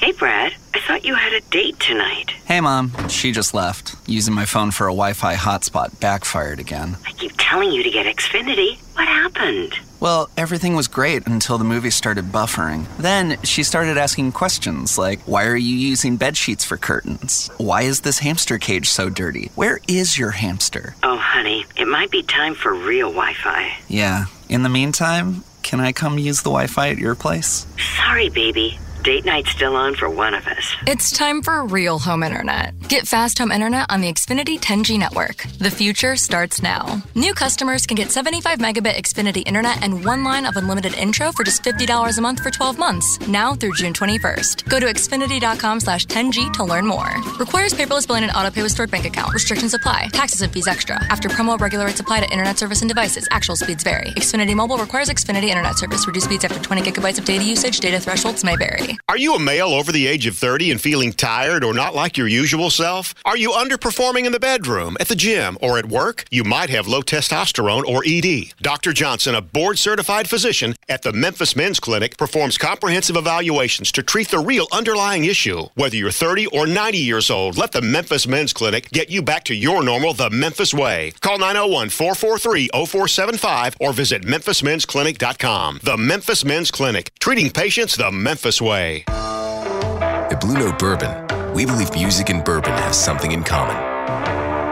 Hey, 0.00 0.12
Brad. 0.12 0.54
I 0.74 0.80
thought 0.86 1.04
you 1.04 1.14
had 1.14 1.32
a 1.34 1.40
date 1.50 1.78
tonight. 1.78 2.30
Hey, 2.46 2.60
Mom. 2.60 2.90
She 3.08 3.32
just 3.32 3.52
left. 3.54 3.96
Using 4.06 4.34
my 4.34 4.46
phone 4.46 4.70
for 4.70 4.86
a 4.86 4.92
Wi 4.92 5.12
Fi 5.12 5.34
hotspot 5.34 5.98
backfired 6.00 6.58
again. 6.58 6.96
I 7.06 7.12
keep 7.12 7.32
telling 7.38 7.70
you 7.70 7.82
to 7.82 7.90
get 7.90 8.06
Xfinity. 8.06 8.78
What 8.94 9.06
happened? 9.06 9.74
Well, 10.00 10.30
everything 10.36 10.74
was 10.74 10.88
great 10.88 11.26
until 11.26 11.58
the 11.58 11.64
movie 11.64 11.90
started 11.90 12.26
buffering. 12.32 12.86
Then 12.96 13.38
she 13.42 13.62
started 13.62 13.98
asking 13.98 14.32
questions 14.32 14.96
like 14.96 15.20
Why 15.22 15.44
are 15.44 15.56
you 15.56 15.76
using 15.76 16.16
bed 16.16 16.36
sheets 16.38 16.64
for 16.64 16.78
curtains? 16.78 17.50
Why 17.58 17.82
is 17.82 18.00
this 18.00 18.18
hamster 18.18 18.58
cage 18.58 18.88
so 18.88 19.10
dirty? 19.10 19.50
Where 19.54 19.78
is 19.86 20.18
your 20.18 20.30
hamster? 20.30 20.94
Oh, 21.02 21.18
honey, 21.18 21.66
it 21.76 21.86
might 21.86 22.10
be 22.10 22.22
time 22.22 22.54
for 22.54 22.72
real 22.72 23.10
Wi 23.10 23.34
Fi. 23.34 23.76
Yeah. 23.88 24.24
In 24.48 24.62
the 24.62 24.68
meantime, 24.70 25.44
can 25.62 25.80
I 25.80 25.92
come 25.92 26.18
use 26.18 26.38
the 26.38 26.50
Wi 26.50 26.66
Fi 26.66 26.88
at 26.88 26.98
your 26.98 27.14
place? 27.14 27.66
Sorry, 27.98 28.30
baby. 28.30 28.78
Date 29.02 29.24
night's 29.24 29.50
still 29.50 29.76
on 29.76 29.94
for 29.94 30.10
one 30.10 30.34
of 30.34 30.46
us. 30.46 30.74
It's 30.86 31.10
time 31.10 31.40
for 31.40 31.64
real 31.64 31.98
home 31.98 32.22
internet. 32.22 32.78
Get 32.88 33.06
fast 33.08 33.38
home 33.38 33.50
internet 33.50 33.86
on 33.88 34.02
the 34.02 34.12
Xfinity 34.12 34.60
10G 34.60 34.98
network. 34.98 35.46
The 35.58 35.70
future 35.70 36.16
starts 36.16 36.62
now. 36.62 37.02
New 37.14 37.32
customers 37.32 37.86
can 37.86 37.94
get 37.94 38.10
75 38.10 38.58
megabit 38.58 38.96
Xfinity 38.96 39.42
internet 39.46 39.82
and 39.82 40.04
one 40.04 40.22
line 40.22 40.44
of 40.44 40.56
unlimited 40.56 40.94
intro 40.94 41.32
for 41.32 41.44
just 41.44 41.62
$50 41.62 42.18
a 42.18 42.20
month 42.20 42.40
for 42.40 42.50
12 42.50 42.78
months, 42.78 43.18
now 43.26 43.54
through 43.54 43.72
June 43.74 43.94
21st. 43.94 44.68
Go 44.68 44.78
to 44.78 44.86
xfinity.com 44.86 45.80
slash 45.80 46.04
10G 46.06 46.52
to 46.54 46.64
learn 46.64 46.86
more. 46.86 47.08
Requires 47.38 47.72
paperless 47.72 48.06
billing 48.06 48.24
and 48.24 48.32
autopay 48.32 48.62
with 48.62 48.72
stored 48.72 48.90
bank 48.90 49.06
account. 49.06 49.32
Restrictions 49.32 49.72
apply. 49.72 50.08
Taxes 50.12 50.42
and 50.42 50.52
fees 50.52 50.66
extra. 50.66 51.02
After 51.06 51.30
promo, 51.30 51.58
regular 51.58 51.86
rates 51.86 52.00
apply 52.00 52.20
to 52.20 52.30
internet 52.30 52.58
service 52.58 52.82
and 52.82 52.88
devices. 52.88 53.26
Actual 53.30 53.56
speeds 53.56 53.82
vary. 53.82 54.10
Xfinity 54.10 54.54
Mobile 54.54 54.76
requires 54.76 55.08
Xfinity 55.08 55.48
internet 55.48 55.78
service. 55.78 56.06
Reduced 56.06 56.26
speeds 56.26 56.44
after 56.44 56.60
20 56.60 56.82
gigabytes 56.82 57.18
of 57.18 57.24
data 57.24 57.44
usage. 57.44 57.80
Data 57.80 57.98
thresholds 57.98 58.44
may 58.44 58.56
vary. 58.56 58.89
Are 59.08 59.16
you 59.16 59.34
a 59.34 59.38
male 59.38 59.68
over 59.68 59.92
the 59.92 60.06
age 60.06 60.26
of 60.26 60.36
30 60.36 60.70
and 60.70 60.80
feeling 60.80 61.12
tired 61.12 61.64
or 61.64 61.74
not 61.74 61.94
like 61.94 62.16
your 62.16 62.28
usual 62.28 62.70
self? 62.70 63.14
Are 63.24 63.36
you 63.36 63.50
underperforming 63.50 64.24
in 64.24 64.32
the 64.32 64.40
bedroom, 64.40 64.96
at 65.00 65.08
the 65.08 65.16
gym, 65.16 65.58
or 65.60 65.78
at 65.78 65.86
work? 65.86 66.24
You 66.30 66.44
might 66.44 66.70
have 66.70 66.86
low 66.86 67.02
testosterone 67.02 67.84
or 67.84 68.02
ED. 68.06 68.54
Dr. 68.62 68.92
Johnson, 68.92 69.34
a 69.34 69.42
board 69.42 69.78
certified 69.78 70.28
physician 70.28 70.74
at 70.88 71.02
the 71.02 71.12
Memphis 71.12 71.56
Men's 71.56 71.80
Clinic, 71.80 72.16
performs 72.16 72.58
comprehensive 72.58 73.16
evaluations 73.16 73.92
to 73.92 74.02
treat 74.02 74.28
the 74.28 74.38
real 74.38 74.66
underlying 74.72 75.24
issue. 75.24 75.66
Whether 75.74 75.96
you're 75.96 76.10
30 76.10 76.46
or 76.46 76.66
90 76.66 76.98
years 76.98 77.30
old, 77.30 77.58
let 77.58 77.72
the 77.72 77.82
Memphis 77.82 78.26
Men's 78.26 78.52
Clinic 78.52 78.90
get 78.90 79.10
you 79.10 79.22
back 79.22 79.44
to 79.44 79.54
your 79.54 79.82
normal 79.82 80.14
the 80.14 80.30
Memphis 80.30 80.72
way. 80.72 81.12
Call 81.20 81.38
901 81.38 81.90
443 81.90 82.70
0475 82.72 83.76
or 83.80 83.92
visit 83.92 84.22
memphismensclinic.com. 84.22 85.80
The 85.82 85.96
Memphis 85.96 86.44
Men's 86.44 86.70
Clinic, 86.70 87.12
treating 87.20 87.50
patients 87.50 87.96
the 87.96 88.10
Memphis 88.10 88.60
way. 88.60 88.79
At 88.80 90.40
Blue 90.40 90.54
Note 90.54 90.78
Bourbon, 90.78 91.52
we 91.52 91.66
believe 91.66 91.92
music 91.92 92.30
and 92.30 92.42
bourbon 92.42 92.72
have 92.72 92.94
something 92.94 93.32
in 93.32 93.44
common. 93.44 93.76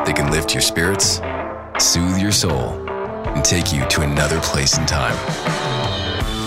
They 0.07 0.15
can 0.15 0.31
lift 0.31 0.55
your 0.55 0.63
spirits, 0.63 1.21
soothe 1.79 2.17
your 2.19 2.33
soul, 2.33 2.71
and 2.89 3.45
take 3.45 3.71
you 3.71 3.85
to 3.87 4.01
another 4.01 4.41
place 4.41 4.79
in 4.79 4.87
time. 4.87 5.15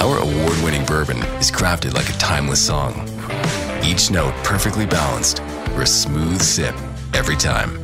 Our 0.02 0.18
award 0.18 0.58
winning 0.64 0.86
bourbon 0.88 1.18
is 1.38 1.52
crafted 1.52 1.94
like 1.94 2.10
a 2.10 2.14
timeless 2.14 2.66
song, 2.66 3.08
each 3.84 4.10
note 4.10 4.34
perfectly 4.44 4.88
balanced 4.88 5.38
for 5.76 5.84
a 5.84 5.88
smooth 5.88 6.42
sip 6.42 6.74
every 7.14 7.36
time. 7.36 7.78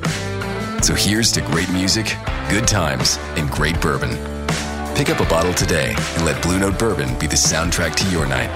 So 0.81 0.95
here's 0.95 1.31
to 1.33 1.41
great 1.41 1.69
music, 1.69 2.15
good 2.49 2.67
times, 2.67 3.19
and 3.35 3.47
great 3.51 3.79
bourbon. 3.79 4.09
Pick 4.95 5.11
up 5.11 5.19
a 5.19 5.29
bottle 5.29 5.53
today 5.53 5.93
and 6.15 6.25
let 6.25 6.41
Blue 6.41 6.57
Note 6.57 6.79
Bourbon 6.79 7.13
be 7.19 7.27
the 7.27 7.35
soundtrack 7.35 7.93
to 7.93 8.09
your 8.09 8.25
night. 8.25 8.49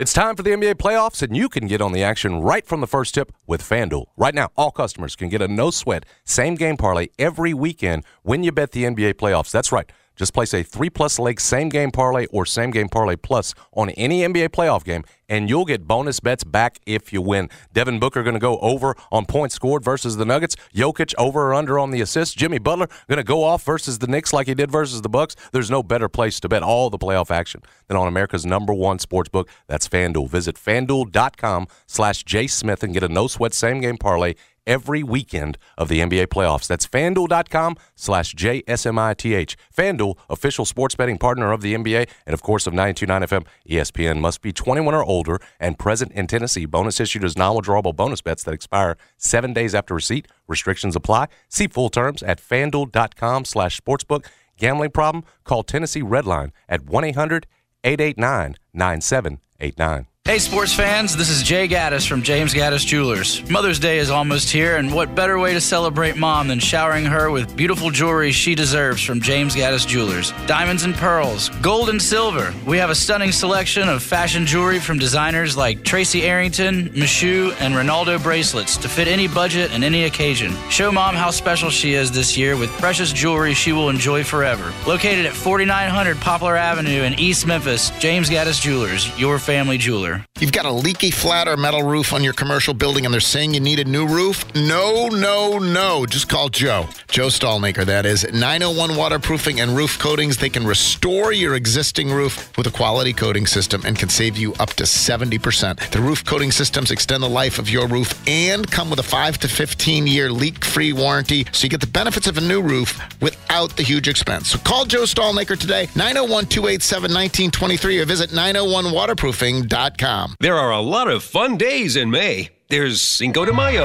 It's 0.00 0.14
time 0.14 0.34
for 0.34 0.42
the 0.42 0.52
NBA 0.52 0.76
playoffs, 0.76 1.22
and 1.22 1.36
you 1.36 1.50
can 1.50 1.66
get 1.66 1.82
on 1.82 1.92
the 1.92 2.02
action 2.02 2.40
right 2.40 2.66
from 2.66 2.80
the 2.80 2.86
first 2.86 3.14
tip 3.14 3.32
with 3.46 3.62
FanDuel. 3.62 4.06
Right 4.16 4.34
now, 4.34 4.48
all 4.56 4.70
customers 4.70 5.14
can 5.14 5.28
get 5.28 5.42
a 5.42 5.46
no 5.46 5.70
sweat 5.70 6.06
same 6.24 6.54
game 6.54 6.78
parlay 6.78 7.08
every 7.18 7.52
weekend 7.52 8.04
when 8.22 8.42
you 8.42 8.50
bet 8.50 8.72
the 8.72 8.84
NBA 8.84 9.16
playoffs. 9.16 9.50
That's 9.50 9.70
right. 9.70 9.92
Just 10.20 10.34
place 10.34 10.52
a 10.52 10.62
three 10.62 10.90
plus 10.90 11.18
leg 11.18 11.40
same 11.40 11.70
game 11.70 11.90
parlay 11.90 12.26
or 12.26 12.44
same 12.44 12.72
game 12.72 12.90
parlay 12.90 13.16
plus 13.16 13.54
on 13.72 13.88
any 13.88 14.20
NBA 14.20 14.50
playoff 14.50 14.84
game, 14.84 15.02
and 15.30 15.48
you'll 15.48 15.64
get 15.64 15.88
bonus 15.88 16.20
bets 16.20 16.44
back 16.44 16.78
if 16.84 17.10
you 17.10 17.22
win. 17.22 17.48
Devin 17.72 17.98
Booker 17.98 18.22
going 18.22 18.34
to 18.34 18.38
go 18.38 18.58
over 18.58 18.94
on 19.10 19.24
points 19.24 19.54
scored 19.54 19.82
versus 19.82 20.18
the 20.18 20.26
Nuggets. 20.26 20.56
Jokic 20.74 21.14
over 21.16 21.48
or 21.48 21.54
under 21.54 21.78
on 21.78 21.90
the 21.90 22.02
assists. 22.02 22.34
Jimmy 22.34 22.58
Butler 22.58 22.88
going 23.08 23.16
to 23.16 23.24
go 23.24 23.42
off 23.42 23.64
versus 23.64 23.98
the 23.98 24.08
Knicks 24.08 24.34
like 24.34 24.46
he 24.46 24.54
did 24.54 24.70
versus 24.70 25.00
the 25.00 25.08
Bucks. 25.08 25.36
There's 25.52 25.70
no 25.70 25.82
better 25.82 26.10
place 26.10 26.38
to 26.40 26.50
bet 26.50 26.62
all 26.62 26.90
the 26.90 26.98
playoff 26.98 27.30
action 27.30 27.62
than 27.88 27.96
on 27.96 28.06
America's 28.06 28.44
number 28.44 28.74
one 28.74 28.98
sports 28.98 29.30
book. 29.30 29.48
That's 29.68 29.88
FanDuel. 29.88 30.28
Visit 30.28 30.56
FanDuel.com 30.56 31.66
slash 31.86 32.24
jsmith 32.24 32.82
and 32.82 32.92
get 32.92 33.02
a 33.02 33.08
no 33.08 33.26
sweat 33.26 33.54
same 33.54 33.80
game 33.80 33.96
parlay 33.96 34.34
every 34.70 35.02
weekend 35.02 35.58
of 35.76 35.88
the 35.88 35.98
NBA 35.98 36.28
playoffs. 36.28 36.68
That's 36.68 36.86
fanduel.com 36.86 37.76
slash 37.96 38.34
JSMITH. 38.34 39.56
FanDuel, 39.76 40.16
official 40.30 40.64
sports 40.64 40.94
betting 40.94 41.18
partner 41.18 41.50
of 41.50 41.60
the 41.60 41.74
NBA 41.74 42.08
and, 42.24 42.32
of 42.32 42.40
course, 42.40 42.68
of 42.68 42.72
929 42.72 43.22
FM. 43.22 43.46
ESPN 43.68 44.20
must 44.20 44.40
be 44.40 44.52
21 44.52 44.94
or 44.94 45.04
older 45.04 45.40
and 45.58 45.78
present 45.78 46.12
in 46.12 46.28
Tennessee. 46.28 46.66
Bonus 46.66 47.00
issued 47.00 47.24
as 47.24 47.36
non-withdrawable 47.36 47.94
bonus 47.94 48.20
bets 48.20 48.44
that 48.44 48.54
expire 48.54 48.96
seven 49.18 49.52
days 49.52 49.74
after 49.74 49.92
receipt. 49.94 50.28
Restrictions 50.46 50.94
apply. 50.94 51.26
See 51.48 51.66
full 51.66 51.90
terms 51.90 52.22
at 52.22 52.40
fanduel.com 52.40 53.44
slash 53.44 53.80
sportsbook. 53.80 54.26
Gambling 54.56 54.90
problem? 54.90 55.24
Call 55.42 55.64
Tennessee 55.64 56.02
Redline 56.02 56.52
at 56.68 56.84
1 56.84 57.04
800 57.04 57.46
889 57.82 58.56
9789. 58.72 60.06
Hey, 60.30 60.38
sports 60.38 60.72
fans, 60.72 61.16
this 61.16 61.28
is 61.28 61.42
Jay 61.42 61.66
Gaddis 61.66 62.06
from 62.06 62.22
James 62.22 62.54
Gaddis 62.54 62.86
Jewelers. 62.86 63.42
Mother's 63.50 63.80
Day 63.80 63.98
is 63.98 64.10
almost 64.10 64.48
here, 64.48 64.76
and 64.76 64.94
what 64.94 65.16
better 65.16 65.40
way 65.40 65.54
to 65.54 65.60
celebrate 65.60 66.16
mom 66.16 66.46
than 66.46 66.60
showering 66.60 67.04
her 67.04 67.32
with 67.32 67.56
beautiful 67.56 67.90
jewelry 67.90 68.30
she 68.30 68.54
deserves 68.54 69.02
from 69.02 69.20
James 69.20 69.56
Gaddis 69.56 69.84
Jewelers? 69.84 70.32
Diamonds 70.46 70.84
and 70.84 70.94
pearls, 70.94 71.48
gold 71.62 71.88
and 71.88 72.00
silver. 72.00 72.54
We 72.64 72.78
have 72.78 72.90
a 72.90 72.94
stunning 72.94 73.32
selection 73.32 73.88
of 73.88 74.04
fashion 74.04 74.46
jewelry 74.46 74.78
from 74.78 75.00
designers 75.00 75.56
like 75.56 75.82
Tracy 75.82 76.22
Arrington, 76.22 76.90
Michoud, 76.90 77.56
and 77.60 77.74
Ronaldo 77.74 78.22
bracelets 78.22 78.76
to 78.76 78.88
fit 78.88 79.08
any 79.08 79.26
budget 79.26 79.72
and 79.72 79.82
any 79.82 80.04
occasion. 80.04 80.54
Show 80.68 80.92
mom 80.92 81.16
how 81.16 81.32
special 81.32 81.70
she 81.70 81.94
is 81.94 82.12
this 82.12 82.36
year 82.36 82.56
with 82.56 82.70
precious 82.78 83.12
jewelry 83.12 83.52
she 83.52 83.72
will 83.72 83.88
enjoy 83.88 84.22
forever. 84.22 84.72
Located 84.86 85.26
at 85.26 85.32
4900 85.32 86.18
Poplar 86.18 86.56
Avenue 86.56 87.02
in 87.02 87.18
East 87.18 87.48
Memphis, 87.48 87.90
James 87.98 88.30
Gaddis 88.30 88.60
Jewelers, 88.62 89.10
your 89.18 89.40
family 89.40 89.76
jeweler. 89.76 90.19
You've 90.40 90.52
got 90.52 90.64
a 90.64 90.72
leaky 90.72 91.10
flat 91.10 91.48
or 91.48 91.56
metal 91.56 91.82
roof 91.82 92.12
on 92.12 92.24
your 92.24 92.32
commercial 92.32 92.74
building 92.74 93.04
and 93.04 93.12
they're 93.12 93.20
saying 93.20 93.54
you 93.54 93.60
need 93.60 93.78
a 93.78 93.84
new 93.84 94.06
roof? 94.06 94.44
No, 94.54 95.08
no, 95.08 95.58
no. 95.58 96.06
Just 96.06 96.28
call 96.28 96.48
Joe. 96.48 96.88
Joe 97.08 97.26
Stallmaker, 97.26 97.84
that 97.84 98.06
is. 98.06 98.24
901 98.32 98.96
Waterproofing 98.96 99.60
and 99.60 99.76
Roof 99.76 99.98
Coatings. 99.98 100.38
They 100.38 100.48
can 100.48 100.66
restore 100.66 101.32
your 101.32 101.54
existing 101.54 102.10
roof 102.10 102.56
with 102.56 102.66
a 102.66 102.70
quality 102.70 103.12
coating 103.12 103.46
system 103.46 103.82
and 103.84 103.98
can 103.98 104.08
save 104.08 104.36
you 104.36 104.54
up 104.54 104.70
to 104.74 104.84
70%. 104.84 105.90
The 105.90 106.00
roof 106.00 106.24
coating 106.24 106.52
systems 106.52 106.90
extend 106.90 107.22
the 107.22 107.28
life 107.28 107.58
of 107.58 107.68
your 107.68 107.86
roof 107.86 108.12
and 108.26 108.70
come 108.70 108.90
with 108.90 108.98
a 108.98 109.04
5 109.04 109.38
to 109.38 109.48
15 109.48 110.06
year 110.06 110.30
leak 110.30 110.64
free 110.64 110.92
warranty 110.92 111.46
so 111.52 111.64
you 111.64 111.68
get 111.68 111.80
the 111.80 111.86
benefits 111.86 112.26
of 112.26 112.38
a 112.38 112.40
new 112.40 112.62
roof 112.62 112.98
without 113.20 113.76
the 113.76 113.82
huge 113.82 114.08
expense. 114.08 114.50
So 114.50 114.58
call 114.58 114.84
Joe 114.84 115.02
Stallmaker 115.02 115.58
today, 115.58 115.88
901 115.94 116.46
287 116.46 117.02
1923, 117.02 117.98
or 118.00 118.04
visit 118.04 118.30
901waterproofing.com. 118.30 119.99
There 120.40 120.56
are 120.56 120.70
a 120.70 120.80
lot 120.80 121.08
of 121.08 121.22
fun 121.22 121.58
days 121.58 121.96
in 121.96 122.10
May. 122.10 122.48
There's 122.70 123.02
Cinco 123.02 123.44
de 123.44 123.52
Mayo. 123.52 123.84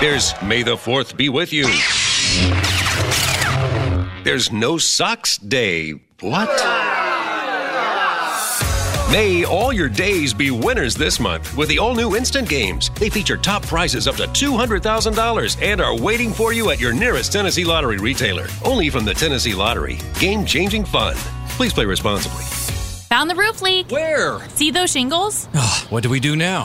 There's 0.00 0.32
May 0.42 0.62
the 0.62 0.76
4th 0.76 1.14
be 1.14 1.28
with 1.28 1.52
you. 1.52 1.66
There's 4.24 4.50
No 4.50 4.78
Socks 4.78 5.36
Day. 5.36 5.92
What? 6.20 6.48
May 9.12 9.44
all 9.44 9.74
your 9.74 9.90
days 9.90 10.32
be 10.32 10.50
winners 10.50 10.94
this 10.94 11.20
month 11.20 11.54
with 11.58 11.68
the 11.68 11.78
all 11.78 11.94
new 11.94 12.16
Instant 12.16 12.48
Games. 12.48 12.90
They 12.94 13.10
feature 13.10 13.36
top 13.36 13.62
prizes 13.66 14.08
up 14.08 14.14
to 14.16 14.22
$200,000 14.22 15.62
and 15.62 15.82
are 15.82 15.94
waiting 15.98 16.32
for 16.32 16.54
you 16.54 16.70
at 16.70 16.80
your 16.80 16.94
nearest 16.94 17.30
Tennessee 17.30 17.64
Lottery 17.64 17.98
retailer. 17.98 18.46
Only 18.64 18.88
from 18.88 19.04
the 19.04 19.12
Tennessee 19.12 19.54
Lottery. 19.54 19.98
Game 20.18 20.46
changing 20.46 20.86
fun. 20.86 21.14
Please 21.60 21.74
play 21.74 21.84
responsibly. 21.84 22.42
Found 23.10 23.28
the 23.28 23.34
roof 23.34 23.60
leak. 23.60 23.90
Where? 23.90 24.40
See 24.48 24.70
those 24.70 24.90
shingles? 24.90 25.46
Oh, 25.54 25.86
what 25.90 26.02
do 26.02 26.08
we 26.08 26.18
do 26.18 26.34
now? 26.34 26.64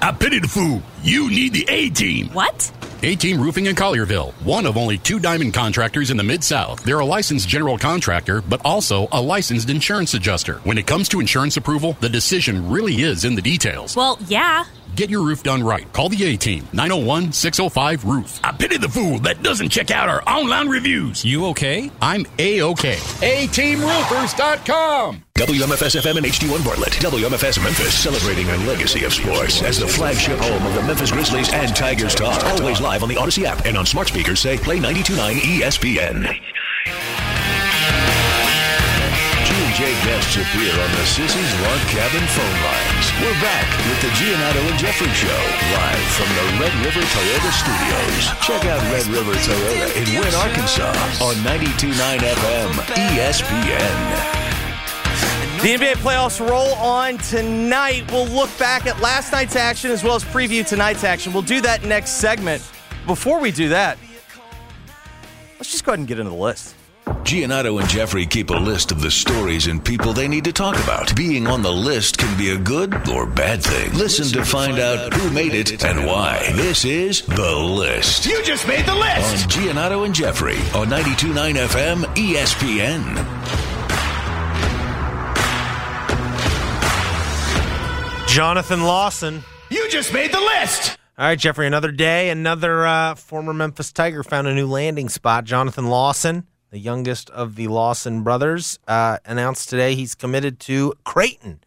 I 0.00 0.14
pity 0.16 0.38
the 0.38 0.46
fool. 0.46 0.84
You 1.02 1.28
need 1.28 1.52
the 1.52 1.66
A 1.68 1.90
team. 1.90 2.28
What? 2.28 2.70
A 3.02 3.16
Team 3.16 3.40
Roofing 3.40 3.66
in 3.66 3.74
Collierville, 3.74 4.34
one 4.44 4.66
of 4.66 4.76
only 4.76 4.98
two 4.98 5.18
diamond 5.18 5.52
contractors 5.54 6.12
in 6.12 6.16
the 6.16 6.22
Mid 6.22 6.44
South. 6.44 6.84
They're 6.84 7.00
a 7.00 7.04
licensed 7.04 7.48
general 7.48 7.76
contractor, 7.76 8.40
but 8.40 8.60
also 8.64 9.08
a 9.10 9.20
licensed 9.20 9.68
insurance 9.68 10.14
adjuster. 10.14 10.58
When 10.58 10.78
it 10.78 10.86
comes 10.86 11.08
to 11.08 11.18
insurance 11.18 11.56
approval, 11.56 11.96
the 11.98 12.08
decision 12.08 12.70
really 12.70 13.02
is 13.02 13.24
in 13.24 13.34
the 13.34 13.42
details. 13.42 13.96
Well, 13.96 14.16
yeah. 14.28 14.64
Get 14.94 15.08
your 15.08 15.24
roof 15.24 15.42
done 15.42 15.62
right. 15.62 15.90
Call 15.94 16.10
the 16.10 16.22
A 16.24 16.36
Team, 16.36 16.68
901 16.74 17.32
605 17.32 18.04
Roof. 18.04 18.38
I 18.44 18.52
pity 18.52 18.76
the 18.76 18.90
fool 18.90 19.18
that 19.20 19.42
doesn't 19.42 19.70
check 19.70 19.90
out 19.90 20.10
our 20.10 20.22
online 20.28 20.68
reviews. 20.68 21.24
You 21.24 21.46
okay? 21.46 21.90
I'm 22.02 22.26
A 22.38 22.60
OK. 22.60 22.96
ATeamRoofers.com. 22.96 25.22
WMFS 25.34 25.98
FM 26.00 26.18
and 26.18 26.26
HD1 26.26 26.62
Bartlett. 26.64 26.92
WMFS 26.92 27.62
Memphis, 27.64 27.94
celebrating 27.94 28.48
a 28.50 28.56
legacy 28.66 29.04
of 29.04 29.14
sports 29.14 29.62
as 29.62 29.78
the 29.78 29.88
flagship 29.88 30.38
home 30.38 30.66
of 30.66 30.74
the 30.74 30.82
Memphis 30.82 31.10
Grizzlies 31.10 31.50
and 31.52 31.74
Tigers 31.74 32.14
Talk. 32.14 32.44
Always 32.44 32.80
live 32.82 33.02
on 33.02 33.08
the 33.08 33.14
Audacy 33.16 33.44
app 33.44 33.64
and 33.64 33.78
on 33.78 33.86
smart 33.86 34.08
speakers 34.08 34.40
say 34.40 34.58
play 34.58 34.78
92.9 34.78 35.36
ESPN. 35.36 36.38
Guests 39.82 40.36
appear 40.36 40.70
on 40.70 40.90
the 40.92 41.02
Sissy's 41.10 41.52
Log 41.60 41.80
Cabin 41.90 42.22
phone 42.28 42.58
lines. 42.62 43.10
We're 43.18 43.40
back 43.42 43.66
with 43.90 44.00
the 44.00 44.08
Giannotto 44.14 44.70
and 44.70 44.78
Jeffrey 44.78 45.08
Show, 45.08 45.26
live 45.74 45.98
from 46.14 46.28
the 46.38 46.62
Red 46.62 46.72
River 46.86 47.00
Toyota 47.00 47.50
Studios. 47.50 48.30
Check 48.46 48.64
out 48.66 48.80
Red 48.92 49.08
River 49.08 49.32
Toyota 49.32 49.96
in 49.96 50.20
Wynne, 50.20 50.34
Arkansas 50.36 50.92
on 51.20 51.34
92.9 51.42 52.18
FM 52.18 52.70
ESPN. 53.10 53.96
The 55.62 55.74
NBA 55.74 55.94
playoffs 55.94 56.38
roll 56.48 56.74
on 56.74 57.18
tonight. 57.18 58.08
We'll 58.12 58.26
look 58.26 58.56
back 58.60 58.86
at 58.86 59.00
last 59.00 59.32
night's 59.32 59.56
action 59.56 59.90
as 59.90 60.04
well 60.04 60.14
as 60.14 60.22
preview 60.22 60.64
tonight's 60.64 61.02
action. 61.02 61.32
We'll 61.32 61.42
do 61.42 61.60
that 61.60 61.82
next 61.82 62.10
segment. 62.10 62.62
Before 63.04 63.40
we 63.40 63.50
do 63.50 63.68
that, 63.70 63.98
let's 65.58 65.72
just 65.72 65.84
go 65.84 65.90
ahead 65.90 65.98
and 65.98 66.06
get 66.06 66.20
into 66.20 66.30
the 66.30 66.36
list. 66.36 66.76
Giannotto 67.06 67.80
and 67.80 67.88
Jeffrey 67.88 68.26
keep 68.26 68.50
a 68.50 68.54
list 68.54 68.92
of 68.92 69.00
the 69.00 69.10
stories 69.10 69.66
and 69.66 69.84
people 69.84 70.12
they 70.12 70.28
need 70.28 70.44
to 70.44 70.52
talk 70.52 70.76
about. 70.82 71.14
Being 71.16 71.46
on 71.46 71.62
the 71.62 71.72
list 71.72 72.18
can 72.18 72.36
be 72.38 72.50
a 72.50 72.58
good 72.58 73.08
or 73.08 73.26
bad 73.26 73.62
thing. 73.62 73.92
Listen 73.94 74.26
to 74.38 74.44
find 74.44 74.78
out 74.78 75.12
who 75.12 75.30
made 75.30 75.54
it 75.54 75.84
and 75.84 76.06
why. 76.06 76.50
This 76.54 76.84
is 76.84 77.22
The 77.22 77.56
List. 77.56 78.26
You 78.26 78.42
just 78.44 78.68
made 78.68 78.86
the 78.86 78.94
list! 78.94 79.44
On 79.44 79.50
Giannotto 79.50 80.04
and 80.04 80.14
Jeffrey 80.14 80.56
on 80.74 80.88
92.9 80.88 81.54
FM 81.66 82.04
ESPN. 82.14 83.02
Jonathan 88.28 88.82
Lawson. 88.84 89.42
You 89.70 89.88
just 89.90 90.12
made 90.12 90.32
the 90.32 90.40
list! 90.40 90.96
All 91.18 91.26
right, 91.26 91.38
Jeffrey, 91.38 91.66
another 91.66 91.92
day, 91.92 92.30
another 92.30 92.86
uh, 92.86 93.14
former 93.14 93.52
Memphis 93.52 93.92
Tiger 93.92 94.22
found 94.22 94.46
a 94.48 94.54
new 94.54 94.66
landing 94.66 95.08
spot. 95.10 95.44
Jonathan 95.44 95.88
Lawson, 95.88 96.46
the 96.72 96.78
youngest 96.78 97.28
of 97.30 97.54
the 97.54 97.68
Lawson 97.68 98.22
brothers, 98.22 98.78
uh, 98.88 99.18
announced 99.26 99.68
today 99.68 99.94
he's 99.94 100.14
committed 100.14 100.58
to 100.58 100.94
Creighton. 101.04 101.60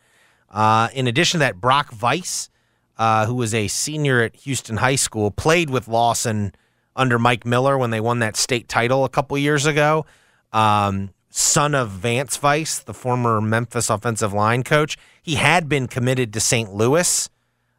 Uh, 0.50 0.90
in 0.94 1.06
addition 1.06 1.38
to 1.38 1.46
that, 1.46 1.62
Brock 1.62 1.94
Weiss, 2.02 2.50
uh, 2.98 3.28
who 3.28 3.36
was 3.36 3.54
a 3.54 3.68
senior 3.68 4.22
at 4.22 4.36
Houston 4.38 4.78
High 4.78 4.96
School, 4.96 5.30
played 5.30 5.70
with 5.70 5.88
Lawson 5.88 6.54
under 6.96 7.20
Mike 7.20 7.46
Miller 7.46 7.78
when 7.78 7.92
they 7.92 8.00
won 8.00 8.18
that 8.20 8.36
state 8.36 8.68
title 8.68 9.06
a 9.06 9.10
couple 9.10 9.38
years 9.38 9.68
ago. 9.68 10.08
Um, 10.52 11.12
son 11.30 11.76
of 11.76 11.92
Vance 11.92 12.42
Weiss, 12.42 12.80
the 12.80 12.94
former 12.94 13.40
Memphis 13.40 13.92
offensive 13.92 14.34
line 14.34 14.64
coach. 14.64 14.98
He 15.22 15.36
had 15.36 15.70
been 15.70 15.88
committed 15.88 16.34
to 16.34 16.40
St. 16.40 16.74
Louis, 16.74 17.30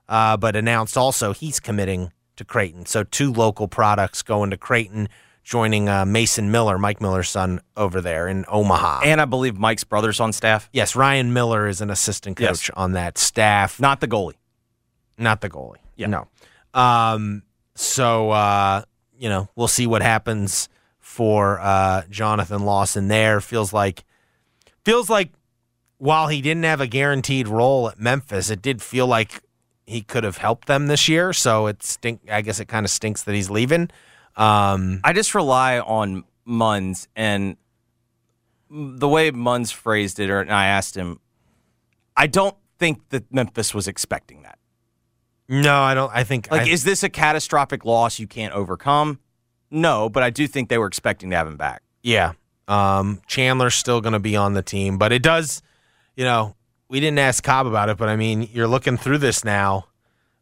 uh, 0.09 0.37
but 0.37 0.55
announced 0.55 0.97
also 0.97 1.33
he's 1.33 1.59
committing 1.59 2.13
to 2.37 2.45
Creighton. 2.45 2.87
So 2.87 3.03
two 3.03 3.33
local 3.33 3.67
products 3.67 4.23
going 4.23 4.51
to 4.51 4.57
Creighton, 4.57 5.09
joining 5.47 5.89
uh, 5.89 6.05
Mason 6.05 6.51
Miller, 6.51 6.77
Mike 6.77 7.01
Miller's 7.01 7.29
son, 7.31 7.61
over 7.77 8.01
there 8.01 8.27
in 8.27 8.45
Omaha. 8.49 9.03
And 9.05 9.21
I 9.21 9.27
believe 9.27 9.57
Mike's 9.57 9.85
brother's 9.85 10.19
on 10.19 10.33
staff. 10.33 10.69
Yes, 10.73 10.97
Ryan 10.97 11.33
Miller 11.33 11.69
is 11.69 11.81
an 11.81 11.89
assistant 11.89 12.37
coach 12.37 12.69
Yes. 12.69 12.71
on 12.75 12.93
that 12.93 13.17
staff. 13.17 13.79
Not 13.81 14.01
the 14.01 14.09
goalie. 14.09 14.35
Not 15.17 15.41
the 15.43 15.49
goalie. 15.49 15.77
Yeah. 15.95 16.09
No. 16.09 16.27
Um, 16.75 17.45
so, 17.77 18.31
uh, 18.33 18.83
you 19.17 19.29
know, 19.29 19.49
we'll 19.55 19.69
see 19.69 19.87
what 19.87 20.03
happens 20.03 20.69
for 20.99 21.61
uh, 21.61 22.03
Jonathan 22.11 22.65
Lawson 22.65 23.07
there. 23.07 23.41
Feels 23.41 23.73
like 23.73 24.03
feels 24.85 25.09
like 25.09 25.31
while 25.99 26.27
he 26.27 26.43
didn't 26.43 26.65
have 26.65 26.81
a 26.81 26.89
guaranteed 26.89 27.47
role 27.47 27.89
at 27.89 28.01
Memphis, 28.01 28.51
it 28.51 28.61
did 28.61 28.83
feel 28.83 29.07
like 29.07 29.41
he 29.87 30.03
could 30.03 30.25
have 30.25 30.39
helped 30.39 30.67
them 30.67 30.89
this 30.89 31.09
year. 31.09 31.33
So 31.33 31.69
it 31.69 31.85
stink. 31.85 32.23
I 32.29 32.43
guess 32.43 32.59
it 32.59 32.67
kind 32.67 32.85
of 32.85 32.91
stinks 32.91 33.23
that 33.23 33.35
he's 33.35 33.49
leaving. 33.49 33.91
Um, 34.37 35.01
I 35.03 35.13
just 35.13 35.35
rely 35.35 35.79
on 35.79 36.25
Munz 36.45 37.09
and 37.17 37.57
the 38.71 39.09
way 39.09 39.31
Munz 39.31 39.71
phrased 39.71 40.19
it, 40.21 40.29
or 40.31 40.41
and 40.41 40.53
I 40.53 40.67
asked 40.67 40.97
him, 40.97 41.21
I 42.17 42.27
don't 42.27 42.57
think 42.79 43.09
that 43.11 43.33
Memphis 43.33 43.75
was 43.75 43.89
expecting 43.89 44.43
that. 44.43 44.59
no, 45.49 45.81
I 45.81 45.95
don't. 45.95 46.11
I 46.15 46.25
think 46.25 46.51
Like, 46.51 46.69
I, 46.69 46.71
is 46.71 46.85
this 46.85 47.03
a 47.03 47.09
catastrophic 47.09 47.85
loss 47.85 48.19
you 48.19 48.27
can't 48.27 48.53
overcome? 48.53 49.21
No, 49.71 50.09
but 50.09 50.23
I 50.23 50.31
do 50.31 50.47
think 50.47 50.69
they 50.69 50.79
were 50.79 50.87
expecting 50.87 51.31
to 51.31 51.37
have 51.37 51.47
him 51.47 51.57
back. 51.57 51.83
Yeah. 52.03 52.33
Um, 52.69 53.21
Chandler's 53.27 53.75
still 53.75 54.01
going 54.01 54.13
to 54.13 54.19
be 54.19 54.37
on 54.37 54.55
the 54.55 54.63
team, 54.63 54.99
but 54.99 55.13
it 55.13 55.23
does, 55.23 55.63
you 56.17 56.25
know, 56.25 56.57
we 56.89 57.01
didn't 57.01 57.19
ask 57.19 57.43
Cobb 57.43 57.67
about 57.67 57.89
it, 57.89 57.97
but 57.97 58.09
I 58.09 58.17
mean, 58.17 58.49
you're 58.53 58.69
looking 58.69 58.97
through 58.97 59.19
this 59.19 59.45
now. 59.45 59.87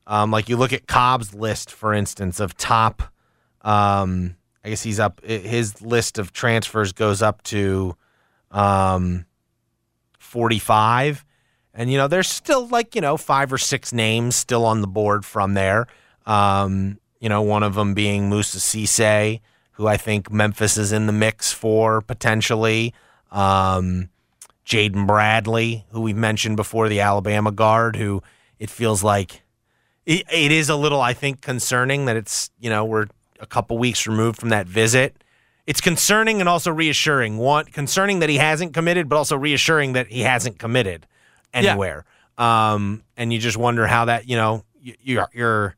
Um, 0.07 0.31
like 0.31 0.49
you 0.49 0.57
look 0.57 0.73
at 0.73 0.87
Cobb's 0.87 1.35
list, 1.35 1.71
for 1.71 1.95
instance, 1.95 2.41
of 2.41 2.57
top, 2.57 3.03
um, 3.65 4.37
I 4.65 4.69
guess 4.69 4.83
he's 4.83 5.01
up, 5.01 5.25
his 5.25 5.83
list 5.83 6.19
of 6.19 6.33
transfers 6.33 6.93
goes 6.93 7.23
up 7.23 7.43
to 7.45 7.97
um, 8.51 9.27
45. 10.19 11.25
And, 11.75 11.91
you 11.91 11.99
know, 11.99 12.07
there's 12.07 12.29
still 12.29 12.69
like, 12.69 12.95
you 12.95 13.01
know, 13.01 13.17
five 13.17 13.53
or 13.53 13.59
six 13.59 13.93
names 13.93 14.37
still 14.37 14.65
on 14.65 14.81
the 14.81 14.87
board 14.87 15.25
from 15.25 15.55
there. 15.55 15.87
Um, 16.25 16.99
you 17.19 17.29
know, 17.29 17.43
one 17.43 17.63
of 17.63 17.75
them 17.75 17.95
being 17.95 18.29
Moussa 18.29 18.59
Cisse, 18.59 19.41
who 19.73 19.87
I 19.87 19.97
think 19.97 20.31
Memphis 20.31 20.77
is 20.77 20.93
in 20.93 21.07
the 21.07 21.13
mix 21.13 21.53
for 21.53 22.01
potentially. 22.01 22.95
Um, 23.33 24.11
Jaden 24.65 25.07
Bradley, 25.07 25.85
who 25.91 26.01
we've 26.01 26.17
mentioned 26.17 26.57
before, 26.57 26.89
the 26.89 27.01
Alabama 27.01 27.51
guard, 27.51 27.97
who 27.97 28.23
it 28.59 28.71
feels 28.71 29.03
like 29.03 29.43
it, 30.07 30.25
it 30.33 30.53
is 30.53 30.69
a 30.69 30.77
little, 30.77 31.01
I 31.01 31.13
think, 31.13 31.41
concerning 31.41 32.07
that 32.07 32.17
it's, 32.17 32.51
you 32.59 32.71
know, 32.71 32.85
we're 32.85 33.07
a 33.45 33.47
couple 33.47 33.79
weeks 33.79 34.07
removed 34.07 34.41
from 34.41 34.49
that 34.49 34.67
visit. 34.67 35.23
It's 35.67 35.81
concerning 35.81 36.41
and 36.41 36.49
also 36.49 36.71
reassuring. 36.73 37.39
One, 37.39 37.67
concerning 37.67 38.19
that 38.19 38.29
he 38.29 38.37
hasn't 38.37 38.75
committed, 38.75 39.09
but 39.09 39.17
also 39.17 39.37
reassuring 39.37 39.93
that 39.93 40.09
he 40.09 40.21
hasn't 40.21 40.59
committed 40.59 41.07
anywhere. 41.53 42.05
Um, 42.37 43.05
and 43.17 43.33
you 43.33 43.39
just 43.39 43.57
wonder 43.57 43.87
how 43.87 44.07
that, 44.07 44.29
you 44.29 44.37
know, 44.37 44.65
you, 44.81 44.95
you're, 45.01 45.29
you're, 45.33 45.77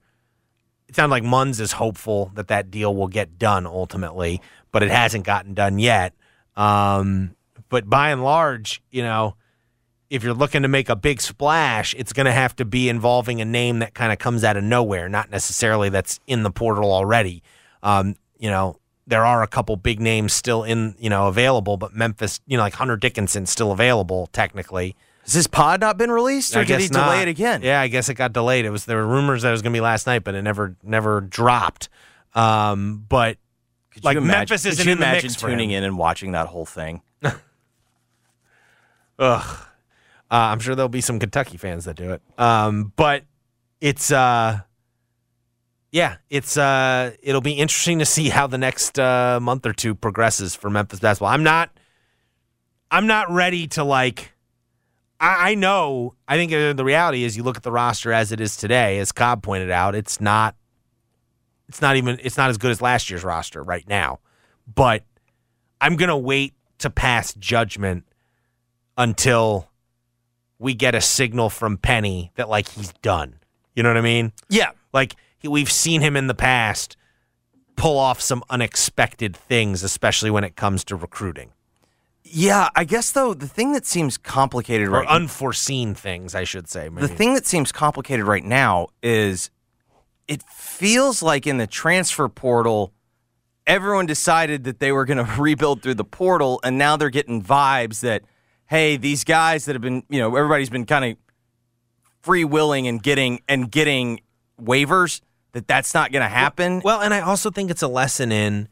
it 0.89 0.97
sounds 0.97 1.11
like 1.11 1.23
Munz 1.23 1.61
is 1.61 1.73
hopeful 1.73 2.31
that 2.35 2.49
that 2.49 2.71
deal 2.71 2.95
will 2.95 3.09
get 3.09 3.39
done 3.39 3.67
ultimately, 3.67 4.41
but 4.73 4.83
it 4.83 4.91
hasn't 4.91 5.25
gotten 5.25 5.55
done 5.55 5.79
yet. 5.79 6.15
Um, 6.57 7.37
but 7.69 7.89
by 7.89 8.11
and 8.11 8.25
large, 8.25 8.83
you 8.91 9.03
know, 9.03 9.37
if 10.09 10.23
you're 10.23 10.35
looking 10.35 10.63
to 10.63 10.69
make 10.69 10.89
a 10.89 10.97
big 10.97 11.21
splash, 11.21 11.95
it's 11.99 12.13
going 12.13 12.27
to 12.27 12.33
have 12.33 12.55
to 12.57 12.65
be 12.65 12.89
involving 12.89 13.41
a 13.41 13.45
name 13.45 13.81
that 13.81 13.95
kind 13.95 14.13
of 14.13 14.19
comes 14.19 14.45
out 14.45 14.57
of 14.57 14.65
nowhere, 14.65 15.09
not 15.09 15.31
necessarily 15.31 15.89
that's 15.89 16.21
in 16.27 16.43
the 16.43 16.51
portal 16.51 16.93
already. 16.93 17.43
Um, 17.87 18.17
you 18.39 18.51
know, 18.51 18.79
there 19.07 19.25
are 19.25 19.43
a 19.45 19.47
couple 19.47 19.77
big 19.77 20.01
names 20.01 20.33
still 20.33 20.65
in, 20.65 20.97
you 20.99 21.09
know, 21.09 21.29
available, 21.29 21.77
but 21.77 21.95
Memphis, 21.95 22.41
you 22.47 22.57
know, 22.57 22.65
like 22.65 22.75
Hunter 22.75 22.97
Dickinson 22.97 23.47
still 23.47 23.71
available 23.71 24.27
technically. 24.33 24.97
Has 25.23 25.33
his 25.35 25.47
pod 25.47 25.81
not 25.81 25.97
been 25.97 26.11
released, 26.11 26.57
or 26.57 26.61
I 26.61 26.65
did 26.65 26.81
he 26.81 26.89
delay 26.89 27.23
it 27.23 27.29
again? 27.29 27.63
Yeah, 27.63 27.81
I 27.81 27.89
guess 27.89 28.09
it 28.09 28.15
got 28.15 28.33
delayed. 28.33 28.65
It 28.65 28.71
was 28.71 28.85
there 28.85 28.97
were 28.97 29.07
rumors 29.07 29.43
that 29.43 29.49
it 29.49 29.53
was 29.53 29.63
going 29.63 29.73
to 29.73 29.77
be 29.77 29.81
last 29.81 30.07
night, 30.07 30.25
but 30.25 30.35
it 30.35 30.43
never 30.43 30.77
never 30.83 31.21
dropped. 31.21 31.89
Um, 32.35 33.05
but 33.09 33.39
Could 33.93 34.05
like 34.05 34.17
imagine, 34.17 34.39
Memphis 34.39 34.67
isn't 34.67 34.85
you 34.85 34.93
in 34.93 34.99
the 34.99 35.07
mix 35.07 35.37
for 35.37 35.49
tuning 35.49 35.71
in 35.71 35.85
and 35.85 35.97
watching 35.99 36.33
that 36.33 36.49
whole 36.49 36.67
thing? 36.67 37.03
Ugh. 37.23 37.33
Uh, 39.19 39.41
I'm 40.29 40.59
sure 40.59 40.75
there'll 40.75 40.89
be 40.89 41.01
some 41.01 41.19
Kentucky 41.19 41.57
fans 41.57 41.85
that 41.85 41.97
do 41.97 42.13
it. 42.13 42.21
Um, 42.37 42.93
but 42.97 43.25
it's 43.81 44.11
uh, 44.11 44.61
yeah, 45.97 46.17
it's 46.29 46.59
uh, 46.59 47.13
it'll 47.23 47.41
be 47.41 47.53
interesting 47.53 48.01
to 48.01 48.05
see 48.05 48.29
how 48.29 48.47
the 48.47 48.59
next 48.59 48.99
uh, 48.99 49.41
month 49.41 49.65
or 49.65 49.73
two 49.73 49.95
progresses 49.95 50.55
for 50.55 50.69
Memphis 50.69 51.01
basketball. 51.01 51.31
I'm 51.31 51.43
not, 51.43 51.71
I'm 52.91 53.07
not 53.07 53.31
ready 53.31 53.67
to 53.69 53.83
like. 53.83 54.35
I, 55.19 55.53
I 55.53 55.55
know. 55.55 56.13
I 56.29 56.37
think 56.37 56.51
the 56.51 56.85
reality 56.85 57.25
is, 57.25 57.35
you 57.35 57.43
look 57.43 57.57
at 57.57 57.63
the 57.63 57.73
roster 57.73 58.13
as 58.13 58.31
it 58.31 58.43
is 58.43 58.59
today, 58.59 58.99
as 58.99 59.11
Cobb 59.11 59.43
pointed 59.43 59.71
out, 59.71 59.95
it's 59.95 60.21
not. 60.21 60.55
It's 61.67 61.81
not 61.81 61.97
even. 61.97 62.19
It's 62.23 62.37
not 62.37 62.51
as 62.51 62.59
good 62.59 62.73
as 62.73 62.83
last 62.83 63.09
year's 63.09 63.25
roster 63.25 63.63
right 63.63 63.89
now. 63.89 64.19
But 64.75 65.03
I'm 65.81 65.97
gonna 65.97 66.19
wait 66.19 66.53
to 66.81 66.91
pass 66.91 67.33
judgment 67.33 68.05
until 68.99 69.71
we 70.59 70.75
get 70.75 70.95
a 70.95 71.01
signal 71.01 71.49
from 71.49 71.79
Penny 71.79 72.33
that 72.35 72.51
like 72.51 72.69
he's 72.69 72.93
done. 73.01 73.37
You 73.75 73.83
know 73.83 73.89
what 73.89 73.97
I 73.97 74.03
mean? 74.03 74.33
Yeah. 74.51 74.73
Like 74.93 75.17
we've 75.47 75.71
seen 75.71 76.01
him 76.01 76.17
in 76.17 76.27
the 76.27 76.35
past 76.35 76.97
pull 77.77 77.99
off 77.99 78.21
some 78.21 78.43
unexpected 78.49 79.37
things, 79.37 79.83
especially 79.83 80.31
when 80.31 80.45
it 80.45 80.57
comes 80.57 80.83
to 80.85 80.97
recruiting 80.97 81.53
Yeah, 82.25 82.71
I 82.75 82.85
guess 82.85 83.13
though 83.13 83.35
the 83.35 83.47
thing 83.47 83.73
that 83.73 83.87
seems 83.87 84.17
complicated 84.17 84.89
or 84.89 84.93
right 84.93 85.09
unforeseen 85.09 85.95
things, 85.95 86.35
I 86.35 86.45
should 86.45 86.69
say. 86.69 86.89
Maybe. 86.89 87.07
The 87.07 87.15
thing 87.15 87.35
that 87.35 87.47
seems 87.47 87.73
complicated 87.73 88.25
right 88.27 88.45
now 88.45 88.89
is 89.03 89.51
it 90.27 90.43
feels 90.43 91.23
like 91.23 91.47
in 91.47 91.59
the 91.59 91.67
transfer 91.67 92.29
portal, 92.29 92.93
everyone 93.67 94.07
decided 94.07 94.65
that 94.65 94.81
they 94.81 94.93
were 94.93 95.05
going 95.05 95.25
to 95.25 95.41
rebuild 95.41 95.83
through 95.83 95.95
the 95.95 96.05
portal, 96.05 96.61
and 96.65 96.79
now 96.79 96.97
they're 96.97 97.11
getting 97.11 97.43
vibes 97.43 98.01
that, 98.01 98.23
hey, 98.67 98.97
these 98.97 99.23
guys 99.23 99.67
that 99.67 99.75
have 99.75 99.83
been, 99.83 100.03
you 100.09 100.19
know, 100.19 100.35
everybody's 100.35 100.71
been 100.71 100.87
kind 100.87 101.05
of 101.05 101.17
free 102.23 102.45
willing 102.45 102.89
and 102.89 103.03
getting 103.03 103.41
and 103.47 103.71
getting 103.71 104.21
waivers 104.61 105.21
that 105.57 105.67
that's 105.67 105.95
not 105.95 106.13
going 106.13 106.23
to 106.23 106.29
happen. 106.29 106.83
Well, 106.85 107.01
and 107.01 107.15
I 107.15 107.21
also 107.21 107.51
think 107.51 107.71
it's 107.71 107.81
a 107.81 107.89
lesson 107.89 108.31
in. 108.31 108.69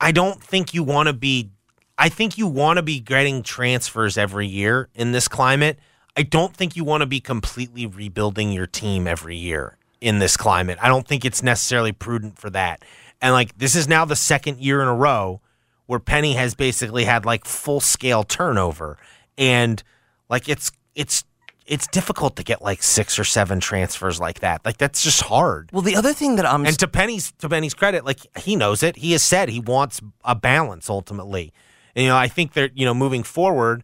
I 0.00 0.12
don't 0.12 0.40
think 0.40 0.72
you 0.72 0.84
want 0.84 1.08
to 1.08 1.12
be. 1.12 1.50
I 1.98 2.10
think 2.10 2.38
you 2.38 2.46
want 2.46 2.76
to 2.76 2.82
be 2.84 3.00
getting 3.00 3.42
transfers 3.42 4.16
every 4.16 4.46
year 4.46 4.88
in 4.94 5.10
this 5.10 5.26
climate. 5.26 5.80
I 6.16 6.22
don't 6.22 6.54
think 6.54 6.76
you 6.76 6.84
want 6.84 7.00
to 7.00 7.06
be 7.06 7.18
completely 7.18 7.86
rebuilding 7.86 8.52
your 8.52 8.68
team 8.68 9.08
every 9.08 9.34
year 9.34 9.78
in 10.00 10.20
this 10.20 10.36
climate. 10.36 10.78
I 10.80 10.86
don't 10.86 11.08
think 11.08 11.24
it's 11.24 11.42
necessarily 11.42 11.90
prudent 11.90 12.38
for 12.38 12.50
that. 12.50 12.84
And 13.20 13.32
like 13.32 13.58
this 13.58 13.74
is 13.74 13.88
now 13.88 14.04
the 14.04 14.14
second 14.14 14.60
year 14.60 14.80
in 14.80 14.86
a 14.86 14.94
row 14.94 15.40
where 15.86 15.98
Penny 15.98 16.34
has 16.34 16.54
basically 16.54 17.02
had 17.02 17.24
like 17.24 17.44
full 17.44 17.80
scale 17.80 18.22
turnover 18.22 18.96
and 19.36 19.82
like 20.28 20.48
it's 20.48 20.70
it's 20.94 21.24
it's 21.66 21.86
difficult 21.88 22.36
to 22.36 22.44
get 22.44 22.62
like 22.62 22.82
six 22.82 23.18
or 23.18 23.24
seven 23.24 23.60
transfers 23.60 24.20
like 24.20 24.40
that. 24.40 24.64
Like 24.64 24.78
that's 24.78 25.02
just 25.02 25.22
hard. 25.22 25.70
Well, 25.72 25.82
the 25.82 25.96
other 25.96 26.12
thing 26.12 26.36
that 26.36 26.46
I'm 26.46 26.64
and 26.64 26.78
to 26.78 26.88
Penny's 26.88 27.32
to 27.38 27.48
Penny's 27.48 27.74
credit, 27.74 28.04
like 28.04 28.20
he 28.38 28.56
knows 28.56 28.82
it. 28.82 28.96
He 28.96 29.12
has 29.12 29.22
said 29.22 29.48
he 29.48 29.60
wants 29.60 30.00
a 30.24 30.34
balance 30.34 30.88
ultimately. 30.88 31.52
And 31.94 32.04
you 32.04 32.10
know, 32.10 32.16
I 32.16 32.28
think 32.28 32.52
that 32.54 32.76
you 32.76 32.84
know 32.84 32.94
moving 32.94 33.22
forward, 33.22 33.82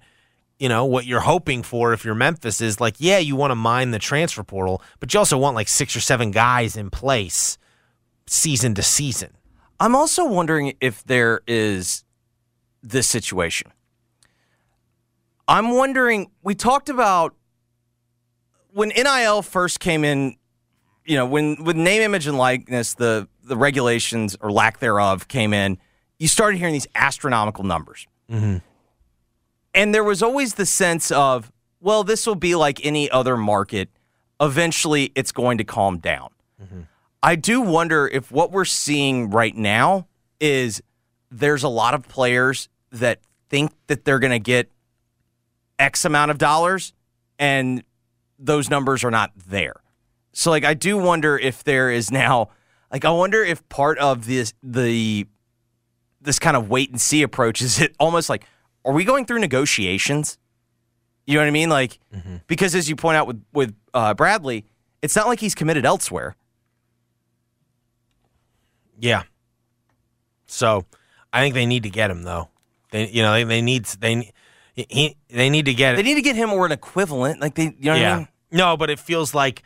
you 0.58 0.68
know 0.68 0.84
what 0.84 1.06
you're 1.06 1.20
hoping 1.20 1.62
for 1.62 1.92
if 1.92 2.04
you're 2.04 2.14
Memphis 2.14 2.60
is 2.60 2.80
like, 2.80 2.96
yeah, 2.98 3.18
you 3.18 3.36
want 3.36 3.50
to 3.50 3.56
mine 3.56 3.90
the 3.90 3.98
transfer 3.98 4.44
portal, 4.44 4.82
but 5.00 5.12
you 5.12 5.18
also 5.18 5.36
want 5.36 5.56
like 5.56 5.68
six 5.68 5.96
or 5.96 6.00
seven 6.00 6.30
guys 6.30 6.76
in 6.76 6.90
place 6.90 7.58
season 8.26 8.74
to 8.74 8.82
season. 8.82 9.30
I'm 9.80 9.96
also 9.96 10.24
wondering 10.24 10.74
if 10.80 11.02
there 11.04 11.40
is 11.46 12.04
this 12.82 13.08
situation. 13.08 13.72
I'm 15.48 15.72
wondering, 15.72 16.30
we 16.42 16.54
talked 16.54 16.88
about 16.88 17.34
when 18.72 18.88
NIL 18.90 19.42
first 19.42 19.80
came 19.80 20.04
in, 20.04 20.36
you 21.04 21.16
know, 21.16 21.26
when 21.26 21.62
with 21.62 21.76
name, 21.76 22.02
image, 22.02 22.26
and 22.26 22.38
likeness, 22.38 22.94
the 22.94 23.28
the 23.44 23.56
regulations 23.56 24.36
or 24.40 24.52
lack 24.52 24.78
thereof 24.78 25.28
came 25.28 25.52
in, 25.52 25.78
you 26.18 26.28
started 26.28 26.58
hearing 26.58 26.72
these 26.72 26.86
astronomical 26.94 27.64
numbers. 27.64 28.06
Mm-hmm. 28.30 28.58
And 29.74 29.94
there 29.94 30.04
was 30.04 30.22
always 30.22 30.54
the 30.54 30.66
sense 30.66 31.10
of, 31.10 31.50
well, 31.80 32.04
this 32.04 32.26
will 32.26 32.34
be 32.34 32.54
like 32.54 32.84
any 32.84 33.10
other 33.10 33.36
market. 33.36 33.88
Eventually, 34.40 35.12
it's 35.14 35.32
going 35.32 35.58
to 35.58 35.64
calm 35.64 35.98
down. 35.98 36.28
I 37.22 37.36
do 37.36 37.60
wonder 37.60 38.08
if 38.08 38.32
what 38.32 38.50
we're 38.50 38.64
seeing 38.64 39.30
right 39.30 39.56
now 39.56 40.08
is 40.40 40.82
there's 41.30 41.62
a 41.62 41.68
lot 41.68 41.94
of 41.94 42.08
players 42.08 42.68
that 42.90 43.20
think 43.48 43.72
that 43.86 44.04
they're 44.04 44.18
going 44.18 44.32
to 44.32 44.40
get 44.40 44.68
X 45.78 46.04
amount 46.04 46.30
of 46.30 46.38
dollars 46.38 46.92
and 47.38 47.84
those 48.42 48.68
numbers 48.68 49.04
are 49.04 49.10
not 49.10 49.32
there. 49.46 49.76
So 50.32 50.50
like 50.50 50.64
I 50.64 50.74
do 50.74 50.98
wonder 50.98 51.38
if 51.38 51.64
there 51.64 51.90
is 51.90 52.10
now 52.10 52.50
like 52.90 53.04
I 53.04 53.10
wonder 53.10 53.42
if 53.42 53.66
part 53.68 53.98
of 53.98 54.26
this 54.26 54.54
the 54.62 55.26
this 56.20 56.38
kind 56.38 56.56
of 56.56 56.68
wait 56.68 56.90
and 56.90 57.00
see 57.00 57.22
approach 57.22 57.60
is 57.62 57.80
it 57.80 57.94
almost 57.98 58.28
like 58.28 58.44
are 58.84 58.92
we 58.92 59.04
going 59.04 59.26
through 59.26 59.38
negotiations? 59.38 60.38
You 61.26 61.34
know 61.34 61.40
what 61.40 61.48
I 61.48 61.52
mean? 61.52 61.68
Like 61.68 61.98
because 62.46 62.74
as 62.74 62.88
you 62.88 62.96
point 62.96 63.16
out 63.16 63.26
with 63.26 63.42
with 63.52 63.74
uh, 63.94 64.14
Bradley, 64.14 64.64
it's 65.02 65.14
not 65.14 65.26
like 65.26 65.40
he's 65.40 65.54
committed 65.54 65.84
elsewhere. 65.86 66.36
Yeah. 68.98 69.22
So, 70.46 70.84
I 71.32 71.40
think 71.40 71.54
they 71.54 71.66
need 71.66 71.82
to 71.84 71.90
get 71.90 72.10
him 72.10 72.22
though. 72.22 72.48
They 72.90 73.08
you 73.08 73.22
know 73.22 73.32
they, 73.32 73.44
they 73.44 73.62
need 73.62 73.84
they 73.86 74.32
he, 74.74 75.16
they 75.28 75.50
need 75.50 75.66
to 75.66 75.74
get 75.74 75.96
They 75.96 76.02
need 76.02 76.14
to 76.14 76.22
get 76.22 76.36
him 76.36 76.52
or 76.52 76.66
an 76.66 76.72
equivalent. 76.72 77.40
Like 77.40 77.54
they, 77.54 77.64
you 77.64 77.74
know 77.82 77.92
what 77.92 78.00
yeah. 78.00 78.14
I 78.14 78.18
mean? 78.18 78.28
No, 78.52 78.76
but 78.76 78.90
it 78.90 78.98
feels 78.98 79.34
like 79.34 79.62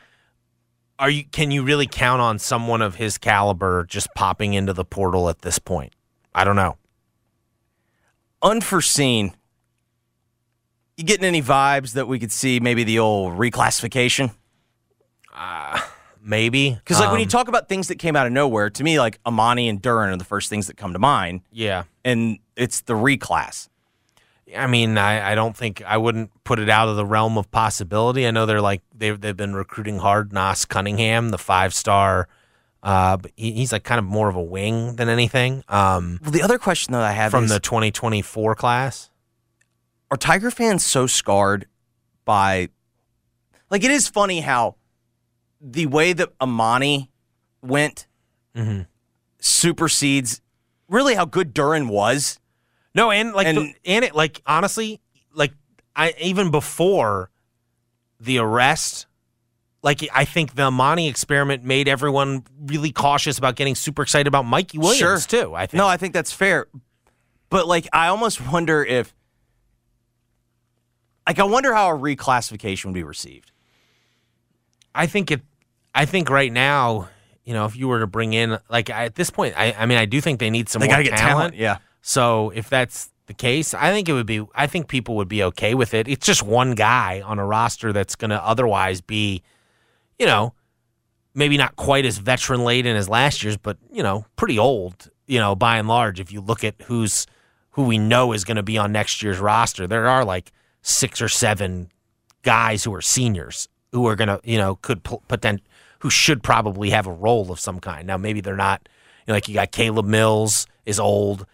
are 0.99 1.11
you 1.11 1.25
can 1.25 1.51
you 1.51 1.62
really 1.62 1.87
count 1.87 2.22
on 2.22 2.38
someone 2.38 2.81
of 2.81 2.94
his 2.94 3.18
caliber 3.18 3.85
just 3.85 4.09
popping 4.14 4.55
into 4.55 4.72
the 4.72 4.85
portal 4.85 5.29
at 5.29 5.42
this 5.42 5.59
point? 5.59 5.92
I 6.35 6.44
don't 6.44 6.57
know. 6.57 6.77
Unforeseen. 8.42 9.35
You 10.96 11.05
getting 11.05 11.27
any 11.27 11.42
vibes 11.42 11.92
that 11.92 12.09
we 12.09 12.18
could 12.18 12.33
see 12.33 12.61
maybe 12.61 12.85
the 12.85 12.99
old 12.99 13.35
reclassification? 13.35 14.33
Maybe 16.22 16.70
Because 16.70 16.99
like 16.99 17.11
when 17.11 17.20
you 17.20 17.27
Um, 17.27 17.31
talk 17.31 17.49
about 17.49 17.68
things 17.68 17.88
that 17.88 17.99
came 17.99 18.16
out 18.16 18.27
of 18.27 18.33
nowhere, 18.33 18.70
to 18.70 18.83
me 18.83 18.99
like 18.99 19.22
Emoni 19.25 19.68
and 19.68 19.81
Duren 19.81 20.12
are 20.12 20.16
the 20.16 20.25
first 20.25 20.49
things 20.51 20.66
that 20.66 20.77
come 20.77 20.92
to 20.92 20.99
mind, 20.99 21.42
yeah. 21.53 21.85
and 22.05 22.38
it's 22.57 22.81
the 22.81 22.94
reclass. 22.94 23.68
I 24.57 24.67
mean, 24.67 24.97
I, 24.99 25.33
I 25.33 25.35
don't 25.35 25.57
think 25.57 25.83
I 25.85 25.97
wouldn't 25.97 26.31
put 26.45 26.59
it 26.59 26.69
out 26.69 26.89
of 26.89 26.97
the 26.97 27.05
realm 27.07 27.37
of 27.39 27.51
possibility. 27.51 28.27
I 28.27 28.31
know 28.31 28.47
they're 28.47 28.61
like 28.61 28.83
they've 28.95 29.21
they've 29.21 29.37
been 29.37 29.55
recruiting 29.55 29.99
hard. 29.99 30.31
Naas 30.31 30.67
Cunningham, 30.69 31.31
the 31.31 31.39
five 31.39 31.75
star, 31.75 32.29
uh, 32.83 33.17
but 33.17 33.33
he, 33.37 33.53
he's 33.53 33.73
like 33.73 33.83
kind 33.83 33.99
of 33.99 34.05
more 34.05 34.29
of 34.29 34.37
a 34.37 34.43
wing 34.43 34.97
than 34.97 35.09
anything. 35.09 35.65
Um, 35.69 36.21
Well, 36.23 36.31
the 36.31 36.43
other 36.43 36.59
question 36.59 36.93
that 36.93 37.03
I 37.03 37.13
have 37.13 37.33
from 37.33 37.45
is, 37.45 37.51
the 37.51 37.59
2024 37.61 38.55
class. 38.55 39.11
are 40.13 40.17
Tiger 40.17 40.51
fans 40.53 40.85
so 40.85 41.07
scarred 41.09 41.67
by 42.25 42.69
like 43.71 43.83
it 43.83 43.91
is 43.91 44.07
funny 44.09 44.41
how 44.43 44.77
the 45.61 45.87
way 45.87 46.13
that 46.13 46.39
Emoni 46.39 47.09
went 47.63 48.07
Mm-hmm. 48.55 48.83
supersedes 49.41 50.41
really 50.89 51.15
how 51.15 51.25
good 51.25 51.55
Duren 51.55 51.89
was. 51.89 52.39
No, 52.97 53.11
and 53.11 53.33
like 53.35 53.47
And- 53.47 53.59
the, 53.59 53.75
and 53.85 54.05
it 54.05 54.15
like 54.15 54.41
honestly, 54.47 55.01
like 55.35 55.53
I 55.95 56.15
even 56.21 56.51
before 56.51 57.31
the 58.19 58.39
arrest, 58.39 59.07
like 59.83 60.01
I 60.15 60.25
think 60.25 60.55
the 60.55 60.71
Emoni 60.71 61.09
experiment 61.09 61.63
made 61.63 61.89
everyone 61.89 62.45
really 62.65 62.91
cautious 62.93 63.37
about 63.37 63.55
getting 63.55 63.75
super 63.75 64.03
excited 64.03 64.27
about 64.27 64.47
Mikey 64.47 64.79
Williams 64.79 65.27
too. 65.27 65.55
I 65.55 65.67
think. 65.67 65.75
No, 65.79 65.87
I 65.87 65.99
think 65.99 66.15
that's 66.15 66.33
fair. 66.33 66.67
But 67.51 67.69
like, 67.69 67.87
I 67.93 68.09
almost 68.09 68.45
wonder 68.51 68.83
if, 68.83 69.15
like, 71.27 71.39
I 71.39 71.45
wonder 71.45 71.75
how 71.75 71.95
a 71.95 71.99
reclassification 71.99 72.87
would 72.87 72.95
be 72.95 73.05
received. 73.05 73.53
I 74.95 75.07
think 75.07 75.31
it. 75.31 75.43
I 75.95 76.07
think 76.07 76.31
right 76.31 76.53
now, 76.53 77.09
you 77.45 77.53
know, 77.53 77.67
if 77.67 77.77
you 77.77 77.89
were 77.89 78.01
to 78.01 78.07
bring 78.07 78.33
in 78.33 78.59
like 78.69 78.91
I, 78.91 79.05
at 79.05 79.15
this 79.15 79.31
point, 79.31 79.55
I, 79.57 79.73
I 79.79 79.87
mean, 79.87 79.99
I 79.99 80.07
do 80.07 80.21
think 80.21 80.41
they 80.41 80.51
need 80.51 80.69
some 80.69 80.81
They 80.81 80.87
more 80.87 80.95
gotta 80.97 81.05
get 81.05 81.19
talent, 81.19 81.55
yeah. 81.55 81.79
So 82.09 82.51
if 82.51 82.71
that's 82.71 83.11
the 83.27 83.35
case, 83.35 83.75
I 83.75 83.90
think 83.90 84.09
it 84.09 84.12
would 84.12 84.27
be. 84.27 84.40
I 84.55 84.69
think 84.69 84.87
people 84.87 85.16
would 85.16 85.27
be 85.27 85.42
okay 85.42 85.75
with 85.75 85.92
it. 85.92 86.07
It's 86.07 86.25
just 86.25 86.40
one 86.40 86.77
guy 86.77 87.21
on 87.21 87.40
a 87.40 87.45
roster 87.45 87.92
that's 87.92 88.14
going 88.14 88.31
to 88.31 88.40
otherwise 88.40 89.01
be, 89.01 89.42
you 90.16 90.25
know, 90.25 90.55
maybe 91.35 91.57
not 91.57 91.75
quite 91.75 92.07
as 92.07 92.19
veteran 92.19 92.62
laden 92.62 92.97
as 92.97 93.09
last 93.09 93.42
year's, 93.42 93.57
but 93.57 93.77
you 93.90 94.05
know, 94.05 94.25
pretty 94.37 94.57
old. 94.57 95.11
You 95.27 95.40
know, 95.40 95.57
by 95.57 95.79
and 95.79 95.88
large, 95.88 96.21
if 96.21 96.31
you 96.31 96.40
look 96.40 96.62
at 96.62 96.77
who's 96.83 97.27
who 97.73 97.83
we 97.83 97.99
know 97.99 98.33
is 98.33 98.45
going 98.45 98.57
to 98.57 98.62
be 98.62 98.79
on 98.79 98.92
next 98.92 99.21
year's 99.21 99.40
roster, 99.40 99.88
there 99.88 100.07
are 100.07 100.25
like 100.25 100.53
six 100.83 101.21
or 101.21 101.29
seven 101.29 101.90
guys 102.42 102.85
who 102.85 102.95
are 102.95 103.03
seniors 103.03 103.69
who 103.90 104.07
are 104.07 104.14
going 104.14 104.29
to, 104.29 104.40
you 104.45 104.59
know, 104.59 104.77
could 104.77 105.03
potent, 105.03 105.61
who 105.99 106.11
should 106.11 106.45
probably 106.45 106.90
have 106.90 107.09
a 107.09 107.12
role 107.12 107.51
of 107.51 107.59
some 107.59 107.81
kind. 107.81 108.07
Now, 108.07 108.16
maybe 108.16 108.40
they're 108.40 108.55
not. 108.55 108.88
You 109.27 109.33
know, 109.33 109.35
like 109.35 109.49
you 109.49 109.55
got 109.55 109.73
Caleb 109.73 110.07
Mills 110.07 110.69
is 110.85 111.01
old, 111.01 111.47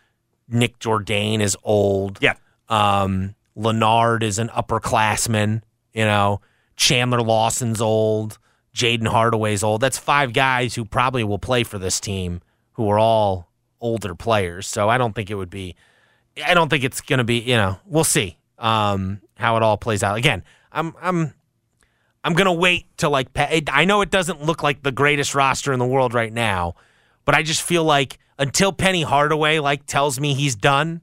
Nick 0.48 0.78
Jourdain 0.78 1.40
is 1.40 1.57
old. 1.62 2.18
Yeah. 2.20 2.35
Um, 2.68 3.35
Leonard 3.55 4.22
is 4.22 4.38
an 4.38 4.48
upperclassman. 4.48 5.62
You 5.92 6.05
know, 6.05 6.40
Chandler 6.76 7.20
Lawson's 7.20 7.81
old. 7.81 8.38
Jaden 8.74 9.07
Hardaway's 9.07 9.62
old. 9.62 9.81
That's 9.81 9.98
five 9.98 10.33
guys 10.33 10.74
who 10.74 10.85
probably 10.85 11.24
will 11.24 11.38
play 11.38 11.62
for 11.62 11.78
this 11.78 12.00
team 12.00 12.40
who 12.72 12.88
are 12.88 12.98
all 12.98 13.48
older 13.81 14.14
players. 14.14 14.66
So 14.66 14.88
I 14.88 14.96
don't 14.96 15.14
think 15.14 15.31
it 15.31 15.35
would 15.35 15.50
be. 15.50 15.76
I 16.44 16.55
don't 16.55 16.70
think 16.70 16.85
it's 16.85 17.02
going 17.02 17.18
to 17.18 17.24
be. 17.24 17.40
You 17.40 17.57
know, 17.57 17.78
we'll 17.85 18.05
see 18.05 18.38
um, 18.59 19.20
how 19.37 19.57
it 19.57 19.62
all 19.62 19.76
plays 19.76 20.02
out. 20.02 20.16
Again, 20.16 20.42
I'm 20.70 20.94
I'm 21.02 21.35
I'm 22.24 22.33
going 22.35 22.46
to 22.46 22.52
wait 22.52 22.87
to 22.98 23.09
like 23.09 23.28
I 23.37 23.85
know 23.85 24.00
it 24.00 24.11
doesn't 24.11 24.42
look 24.42 24.62
like 24.62 24.83
the 24.83 24.92
greatest 24.92 25.35
roster 25.35 25.72
in 25.72 25.78
the 25.78 25.87
world 25.87 26.14
right 26.14 26.33
now, 26.33 26.74
but 27.26 27.35
I 27.35 27.42
just 27.42 27.62
feel 27.62 27.85
like 27.85 28.18
until 28.42 28.72
Penny 28.72 29.02
Hardaway 29.02 29.61
like 29.61 29.87
tells 29.87 30.18
me 30.18 30.35
he's 30.35 30.57
done, 30.57 31.00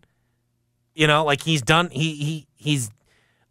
you 0.93 1.08
know, 1.08 1.23
like 1.23 1.43
he's 1.43 1.62
done. 1.62 1.89
He 1.89 2.15
he 2.15 2.47
he's 2.58 2.91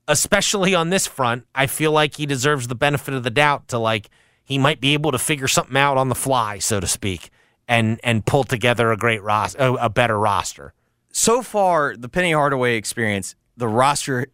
especially 0.06 0.74
on 0.74 0.90
this 0.90 1.06
front. 1.06 1.46
I 1.54 1.66
feel 1.66 1.90
like 1.90 2.16
he 2.16 2.26
deserves 2.26 2.68
the 2.68 2.74
benefit 2.74 3.14
of 3.14 3.22
the 3.22 3.30
doubt 3.30 3.68
to 3.68 3.78
like 3.78 4.10
he 4.44 4.58
might 4.58 4.82
be 4.82 4.92
able 4.92 5.10
to 5.12 5.18
figure 5.18 5.48
something 5.48 5.76
out 5.76 5.96
on 5.96 6.10
the 6.10 6.14
fly, 6.14 6.58
so 6.58 6.80
to 6.80 6.86
speak, 6.86 7.30
and 7.66 7.98
and 8.04 8.26
pull 8.26 8.44
together 8.44 8.92
a 8.92 8.96
great 8.98 9.22
roster, 9.22 9.58
a, 9.58 9.72
a 9.74 9.88
better 9.88 10.18
roster. 10.18 10.74
So 11.10 11.40
far, 11.42 11.96
the 11.96 12.10
Penny 12.10 12.32
Hardaway 12.32 12.76
experience, 12.76 13.36
the 13.56 13.68
roster, 13.68 14.26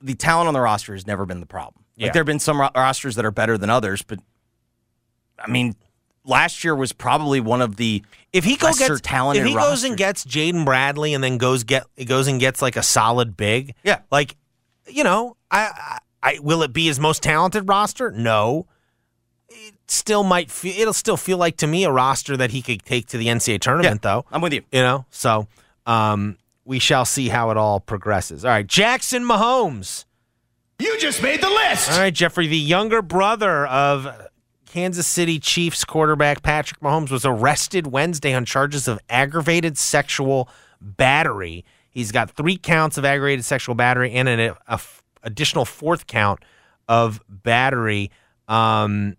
the 0.00 0.14
talent 0.14 0.46
on 0.46 0.54
the 0.54 0.60
roster 0.60 0.92
has 0.92 1.08
never 1.08 1.26
been 1.26 1.40
the 1.40 1.46
problem. 1.46 1.84
Yeah. 1.96 2.06
Like 2.06 2.12
there 2.12 2.20
have 2.20 2.26
been 2.28 2.38
some 2.38 2.60
ro- 2.60 2.70
rosters 2.76 3.16
that 3.16 3.24
are 3.24 3.32
better 3.32 3.58
than 3.58 3.68
others, 3.68 4.02
but 4.02 4.20
I 5.40 5.50
mean, 5.50 5.74
last 6.24 6.62
year 6.64 6.74
was 6.74 6.92
probably 6.92 7.40
one 7.40 7.60
of 7.62 7.76
the 7.76 8.02
If 8.32 8.44
he 8.44 8.56
go 8.56 8.66
lesser 8.68 8.88
gets 8.88 9.00
talented 9.00 9.42
if 9.42 9.48
he 9.48 9.54
goes 9.54 9.84
and 9.84 9.96
gets 9.96 10.24
Jaden 10.24 10.64
Bradley 10.64 11.14
and 11.14 11.22
then 11.22 11.38
goes 11.38 11.64
get 11.64 11.84
goes 12.06 12.28
and 12.28 12.38
gets 12.40 12.62
like 12.62 12.76
a 12.76 12.82
solid 12.82 13.36
big, 13.36 13.74
Yeah. 13.84 14.00
like 14.10 14.36
you 14.88 15.04
know, 15.04 15.36
I, 15.50 15.98
I, 16.22 16.34
I 16.34 16.38
will 16.40 16.62
it 16.62 16.72
be 16.72 16.86
his 16.86 16.98
most 17.00 17.22
talented 17.22 17.68
roster? 17.68 18.10
No. 18.10 18.66
It 19.48 19.74
still 19.86 20.22
might 20.24 20.50
feel 20.50 20.74
it'll 20.80 20.92
still 20.94 21.16
feel 21.16 21.36
like 21.38 21.56
to 21.58 21.66
me 21.66 21.84
a 21.84 21.90
roster 21.92 22.36
that 22.36 22.50
he 22.52 22.62
could 22.62 22.82
take 22.84 23.06
to 23.08 23.18
the 23.18 23.26
NCAA 23.26 23.60
tournament 23.60 24.02
though. 24.02 24.24
I'm 24.32 24.40
with 24.40 24.52
you. 24.54 24.62
You 24.72 24.80
know, 24.80 25.04
so 25.10 25.46
um, 25.86 26.38
we 26.64 26.78
shall 26.78 27.04
see 27.04 27.28
how 27.28 27.50
it 27.50 27.56
all 27.56 27.78
progresses. 27.80 28.44
All 28.44 28.50
right, 28.50 28.66
Jackson 28.66 29.24
Mahomes. 29.24 30.04
You 30.78 30.98
just 30.98 31.22
made 31.22 31.40
the 31.42 31.50
list. 31.50 31.92
All 31.92 31.98
right, 31.98 32.12
Jeffrey, 32.14 32.46
the 32.48 32.56
younger 32.56 33.02
brother 33.02 33.66
of 33.66 34.06
Kansas 34.72 35.06
City 35.06 35.38
Chiefs 35.38 35.84
quarterback 35.84 36.42
Patrick 36.42 36.80
Mahomes 36.80 37.10
was 37.10 37.26
arrested 37.26 37.88
Wednesday 37.88 38.32
on 38.32 38.46
charges 38.46 38.88
of 38.88 38.98
aggravated 39.10 39.76
sexual 39.76 40.48
battery. 40.80 41.62
He's 41.90 42.10
got 42.10 42.30
three 42.30 42.56
counts 42.56 42.96
of 42.96 43.04
aggravated 43.04 43.44
sexual 43.44 43.74
battery 43.74 44.12
and 44.12 44.30
an 44.30 44.40
a, 44.40 44.52
a 44.52 44.56
f- 44.68 45.02
additional 45.22 45.66
fourth 45.66 46.06
count 46.06 46.40
of 46.88 47.20
battery. 47.28 48.10
Um, 48.48 49.18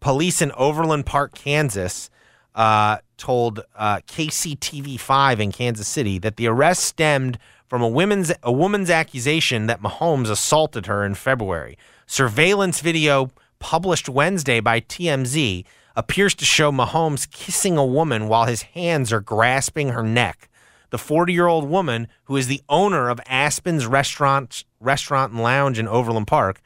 police 0.00 0.40
in 0.40 0.50
Overland 0.52 1.04
Park, 1.04 1.34
Kansas, 1.34 2.08
uh, 2.54 2.98
told 3.18 3.60
uh, 3.76 3.96
KCTV5 4.06 5.40
in 5.40 5.52
Kansas 5.52 5.88
City 5.88 6.18
that 6.20 6.36
the 6.38 6.46
arrest 6.46 6.84
stemmed 6.84 7.38
from 7.68 7.82
a 7.82 7.88
woman's 7.88 8.32
a 8.42 8.50
woman's 8.50 8.88
accusation 8.88 9.66
that 9.66 9.82
Mahomes 9.82 10.30
assaulted 10.30 10.86
her 10.86 11.04
in 11.04 11.16
February. 11.16 11.76
Surveillance 12.06 12.80
video 12.80 13.30
published 13.60 14.08
Wednesday 14.08 14.58
by 14.58 14.80
TMZ 14.80 15.64
appears 15.94 16.34
to 16.34 16.44
show 16.44 16.72
Mahomes 16.72 17.30
kissing 17.30 17.76
a 17.76 17.86
woman 17.86 18.26
while 18.26 18.46
his 18.46 18.62
hands 18.62 19.12
are 19.12 19.20
grasping 19.20 19.90
her 19.90 20.02
neck. 20.02 20.48
The 20.90 20.96
40-year-old 20.96 21.68
woman, 21.68 22.08
who 22.24 22.36
is 22.36 22.48
the 22.48 22.62
owner 22.68 23.08
of 23.08 23.20
Aspen's 23.26 23.86
restaurant 23.86 24.64
restaurant 24.80 25.32
and 25.32 25.42
lounge 25.42 25.78
in 25.78 25.86
Overland 25.86 26.26
Park, 26.26 26.60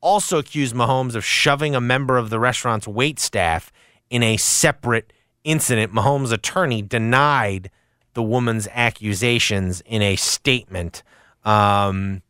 also 0.00 0.38
accused 0.38 0.74
Mahomes 0.74 1.14
of 1.14 1.24
shoving 1.24 1.74
a 1.74 1.80
member 1.80 2.18
of 2.18 2.28
the 2.28 2.38
restaurant's 2.38 2.88
wait 2.88 3.18
staff 3.18 3.72
in 4.10 4.22
a 4.22 4.36
separate 4.36 5.12
incident. 5.44 5.92
Mahomes' 5.92 6.32
attorney 6.32 6.82
denied 6.82 7.70
the 8.14 8.22
woman's 8.22 8.68
accusations 8.72 9.82
in 9.82 10.02
a 10.02 10.16
statement. 10.16 11.02
Um, 11.44 12.22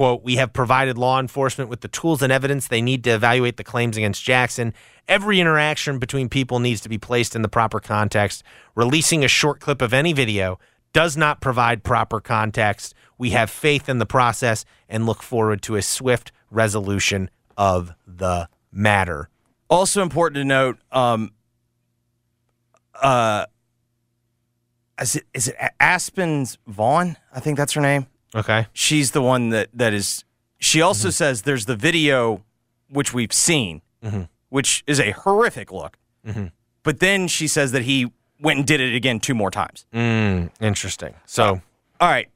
quote, 0.00 0.24
we 0.24 0.36
have 0.36 0.50
provided 0.54 0.96
law 0.96 1.20
enforcement 1.20 1.68
with 1.68 1.82
the 1.82 1.88
tools 1.88 2.22
and 2.22 2.32
evidence 2.32 2.66
they 2.66 2.80
need 2.80 3.04
to 3.04 3.10
evaluate 3.10 3.58
the 3.58 3.62
claims 3.62 3.98
against 3.98 4.24
Jackson. 4.24 4.72
Every 5.06 5.38
interaction 5.38 5.98
between 5.98 6.30
people 6.30 6.58
needs 6.58 6.80
to 6.80 6.88
be 6.88 6.96
placed 6.96 7.36
in 7.36 7.42
the 7.42 7.50
proper 7.50 7.80
context. 7.80 8.42
Releasing 8.74 9.22
a 9.22 9.28
short 9.28 9.60
clip 9.60 9.82
of 9.82 9.92
any 9.92 10.14
video 10.14 10.58
does 10.94 11.18
not 11.18 11.42
provide 11.42 11.84
proper 11.84 12.18
context. 12.18 12.94
We 13.18 13.32
have 13.32 13.50
faith 13.50 13.90
in 13.90 13.98
the 13.98 14.06
process 14.06 14.64
and 14.88 15.04
look 15.04 15.22
forward 15.22 15.60
to 15.64 15.76
a 15.76 15.82
swift 15.82 16.32
resolution 16.50 17.28
of 17.58 17.92
the 18.06 18.48
matter. 18.72 19.28
Also 19.68 20.00
important 20.00 20.36
to 20.36 20.44
note, 20.46 20.78
um, 20.92 21.30
uh, 23.02 23.44
is 24.98 25.16
it 25.16 25.24
is 25.34 25.48
it 25.48 25.56
Aspen's 25.78 26.56
Vaughn? 26.66 27.18
I 27.34 27.40
think 27.40 27.58
that's 27.58 27.74
her 27.74 27.82
name. 27.82 28.06
Okay. 28.34 28.66
She's 28.72 29.10
the 29.10 29.22
one 29.22 29.48
that 29.50 29.68
that 29.74 29.92
is. 29.92 30.24
She 30.58 30.80
also 30.82 31.10
says 31.10 31.42
there's 31.42 31.66
the 31.66 31.76
video, 31.76 32.44
which 32.88 33.12
we've 33.14 33.32
seen, 33.32 33.82
Mhm. 34.04 34.28
which 34.50 34.84
is 34.86 35.00
a 35.00 35.10
horrific 35.12 35.72
look. 35.72 35.96
Mhm. 36.26 36.52
But 36.82 37.00
then 37.00 37.28
she 37.28 37.46
says 37.48 37.72
that 37.72 37.82
he 37.82 38.12
went 38.40 38.58
and 38.58 38.66
did 38.66 38.80
it 38.80 38.94
again 38.94 39.20
two 39.20 39.34
more 39.34 39.50
times. 39.50 39.86
Mm, 39.92 40.50
interesting. 40.60 41.14
So, 41.26 41.60
all 42.00 42.08
right. 42.08 42.28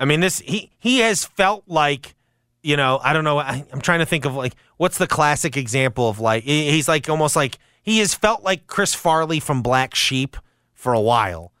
I 0.00 0.04
mean, 0.04 0.20
this 0.20 0.38
he 0.40 0.70
he 0.78 0.98
has 1.00 1.24
felt 1.24 1.64
like, 1.66 2.14
you 2.62 2.76
know, 2.76 2.98
I 3.02 3.12
don't 3.12 3.24
know. 3.24 3.38
I, 3.38 3.64
I'm 3.72 3.80
trying 3.80 4.00
to 4.00 4.06
think 4.06 4.24
of 4.24 4.34
like 4.34 4.54
what's 4.76 4.98
the 4.98 5.06
classic 5.06 5.56
example 5.56 6.08
of 6.08 6.18
like 6.20 6.44
he's 6.44 6.88
like 6.88 7.08
almost 7.08 7.36
like 7.36 7.58
he 7.82 7.98
has 7.98 8.14
felt 8.14 8.42
like 8.42 8.66
Chris 8.66 8.94
Farley 8.94 9.38
from 9.40 9.60
Black 9.62 9.94
Sheep 9.94 10.36
for 10.72 10.92
a 10.94 11.00
while, 11.00 11.52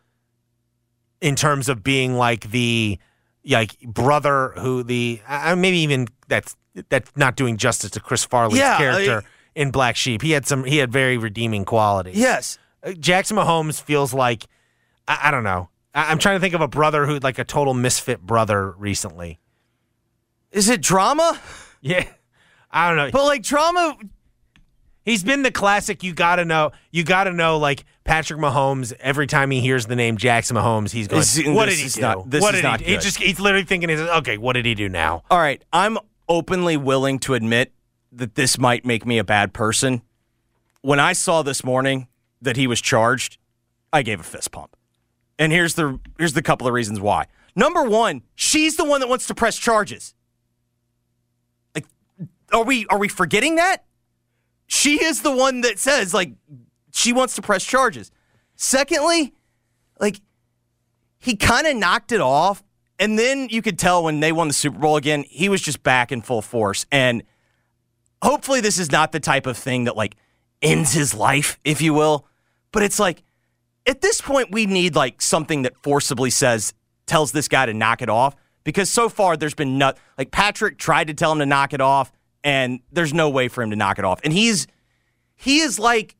in 1.20 1.36
terms 1.36 1.68
of 1.68 1.82
being 1.84 2.14
like 2.16 2.50
the 2.50 2.98
like 3.46 3.78
brother 3.80 4.52
who 4.56 4.82
the 4.82 5.20
uh, 5.28 5.54
maybe 5.56 5.78
even 5.78 6.08
that's 6.28 6.56
that's 6.88 7.10
not 7.16 7.36
doing 7.36 7.56
justice 7.56 7.90
to 7.92 8.00
Chris 8.00 8.24
Farley's 8.24 8.58
Yeah, 8.58 8.78
character 8.78 9.22
I- 9.24 9.60
in 9.60 9.70
Black 9.70 9.96
Sheep. 9.96 10.22
He 10.22 10.30
had 10.32 10.46
some 10.46 10.64
he 10.64 10.78
had 10.78 10.90
very 10.92 11.16
redeeming 11.18 11.64
qualities. 11.64 12.16
Yes. 12.16 12.58
Uh, 12.82 12.92
Jackson 12.92 13.36
Mahomes 13.36 13.80
feels 13.80 14.12
like 14.14 14.44
I, 15.06 15.18
I 15.24 15.30
don't 15.30 15.44
know. 15.44 15.68
I, 15.94 16.10
I'm 16.10 16.18
trying 16.18 16.36
to 16.36 16.40
think 16.40 16.54
of 16.54 16.60
a 16.60 16.68
brother 16.68 17.06
who 17.06 17.18
like 17.18 17.38
a 17.38 17.44
total 17.44 17.74
misfit 17.74 18.20
brother 18.20 18.72
recently. 18.72 19.38
Is 20.50 20.68
it 20.68 20.80
drama? 20.80 21.40
Yeah, 21.80 22.06
I 22.70 22.88
don't 22.88 22.96
know. 22.96 23.10
But 23.10 23.24
like 23.24 23.42
drama, 23.42 23.96
he's 25.04 25.22
been 25.22 25.42
the 25.42 25.50
classic. 25.52 26.02
You 26.02 26.14
got 26.14 26.36
to 26.36 26.44
know. 26.46 26.72
You 26.92 27.04
got 27.04 27.24
to 27.24 27.32
know. 27.32 27.58
Like 27.58 27.84
Patrick 28.04 28.38
Mahomes, 28.38 28.92
every 29.00 29.26
time 29.26 29.50
he 29.50 29.60
hears 29.60 29.86
the 29.86 29.96
name 29.96 30.16
Jackson 30.18 30.56
Mahomes, 30.56 30.90
he's 30.92 31.08
going, 31.08 31.20
This- 31.20 31.38
"What 31.46 31.66
this 31.66 31.74
did 31.76 31.80
he 31.80 31.86
is 31.86 31.94
do? 31.94 32.00
not- 32.02 32.30
this 32.30 32.42
what 32.42 32.54
is 32.54 32.58
did 32.60 32.66
not 32.66 32.80
he?" 32.80 32.86
do?" 32.86 32.92
He 32.92 32.98
just 32.98 33.16
he's 33.16 33.40
literally 33.40 33.64
thinking, 33.64 33.88
he's 33.88 34.00
okay. 34.00 34.36
What 34.38 34.52
did 34.54 34.66
he 34.66 34.74
do 34.74 34.88
now? 34.88 35.22
All 35.30 35.38
right, 35.38 35.62
I'm 35.72 35.98
openly 36.28 36.76
willing 36.76 37.18
to 37.20 37.34
admit 37.34 37.72
that 38.12 38.34
this 38.34 38.58
might 38.58 38.84
make 38.84 39.06
me 39.06 39.18
a 39.18 39.24
bad 39.24 39.52
person. 39.54 40.02
When 40.82 41.00
I 41.00 41.14
saw 41.14 41.42
this 41.42 41.64
morning 41.64 42.08
that 42.42 42.56
he 42.56 42.66
was 42.66 42.80
charged, 42.82 43.38
I 43.92 44.02
gave 44.02 44.20
a 44.20 44.24
fist 44.24 44.52
pump. 44.52 44.76
And 45.38 45.50
here's 45.50 45.74
the 45.74 45.98
here's 46.18 46.34
the 46.34 46.42
couple 46.42 46.66
of 46.68 46.74
reasons 46.74 47.00
why. 47.00 47.26
Number 47.56 47.82
one, 47.84 48.22
she's 48.34 48.76
the 48.76 48.84
one 48.84 49.00
that 49.00 49.08
wants 49.08 49.26
to 49.28 49.34
press 49.34 49.56
charges. 49.56 50.14
Like, 51.74 51.86
are 52.52 52.64
we 52.64 52.86
are 52.88 52.98
we 52.98 53.08
forgetting 53.08 53.56
that? 53.56 53.84
She 54.66 55.02
is 55.02 55.22
the 55.22 55.30
one 55.34 55.62
that 55.62 55.78
says 55.78 56.12
like 56.12 56.32
she 56.94 57.12
wants 57.12 57.34
to 57.34 57.42
press 57.42 57.64
charges. 57.64 58.12
Secondly, 58.54 59.34
like 59.98 60.20
he 61.18 61.34
kind 61.34 61.66
of 61.66 61.76
knocked 61.76 62.12
it 62.12 62.20
off, 62.20 62.62
and 63.00 63.18
then 63.18 63.48
you 63.50 63.62
could 63.62 63.78
tell 63.78 64.04
when 64.04 64.20
they 64.20 64.30
won 64.30 64.46
the 64.46 64.54
Super 64.54 64.78
Bowl 64.78 64.96
again, 64.96 65.24
he 65.28 65.48
was 65.48 65.60
just 65.60 65.82
back 65.82 66.12
in 66.12 66.22
full 66.22 66.40
force. 66.40 66.86
And 66.92 67.24
hopefully, 68.22 68.60
this 68.60 68.78
is 68.78 68.92
not 68.92 69.10
the 69.10 69.18
type 69.18 69.46
of 69.46 69.56
thing 69.56 69.84
that 69.84 69.96
like 69.96 70.14
ends 70.62 70.92
his 70.92 71.14
life, 71.14 71.58
if 71.64 71.82
you 71.82 71.92
will. 71.94 72.26
But 72.70 72.84
it's 72.84 73.00
like 73.00 73.24
at 73.86 74.00
this 74.00 74.20
point, 74.20 74.52
we 74.52 74.66
need 74.66 74.94
like 74.94 75.20
something 75.20 75.62
that 75.62 75.74
forcibly 75.82 76.30
says 76.30 76.74
tells 77.06 77.32
this 77.32 77.48
guy 77.48 77.66
to 77.66 77.74
knock 77.74 78.02
it 78.02 78.08
off 78.08 78.36
because 78.62 78.88
so 78.88 79.08
far 79.08 79.36
there's 79.36 79.54
been 79.54 79.78
not 79.78 79.98
like 80.16 80.30
Patrick 80.30 80.78
tried 80.78 81.08
to 81.08 81.14
tell 81.14 81.32
him 81.32 81.40
to 81.40 81.46
knock 81.46 81.72
it 81.72 81.80
off, 81.80 82.12
and 82.44 82.78
there's 82.92 83.12
no 83.12 83.30
way 83.30 83.48
for 83.48 83.64
him 83.64 83.70
to 83.70 83.76
knock 83.76 83.98
it 83.98 84.04
off. 84.04 84.20
And 84.22 84.32
he's 84.32 84.68
he 85.34 85.58
is 85.58 85.80
like 85.80 86.14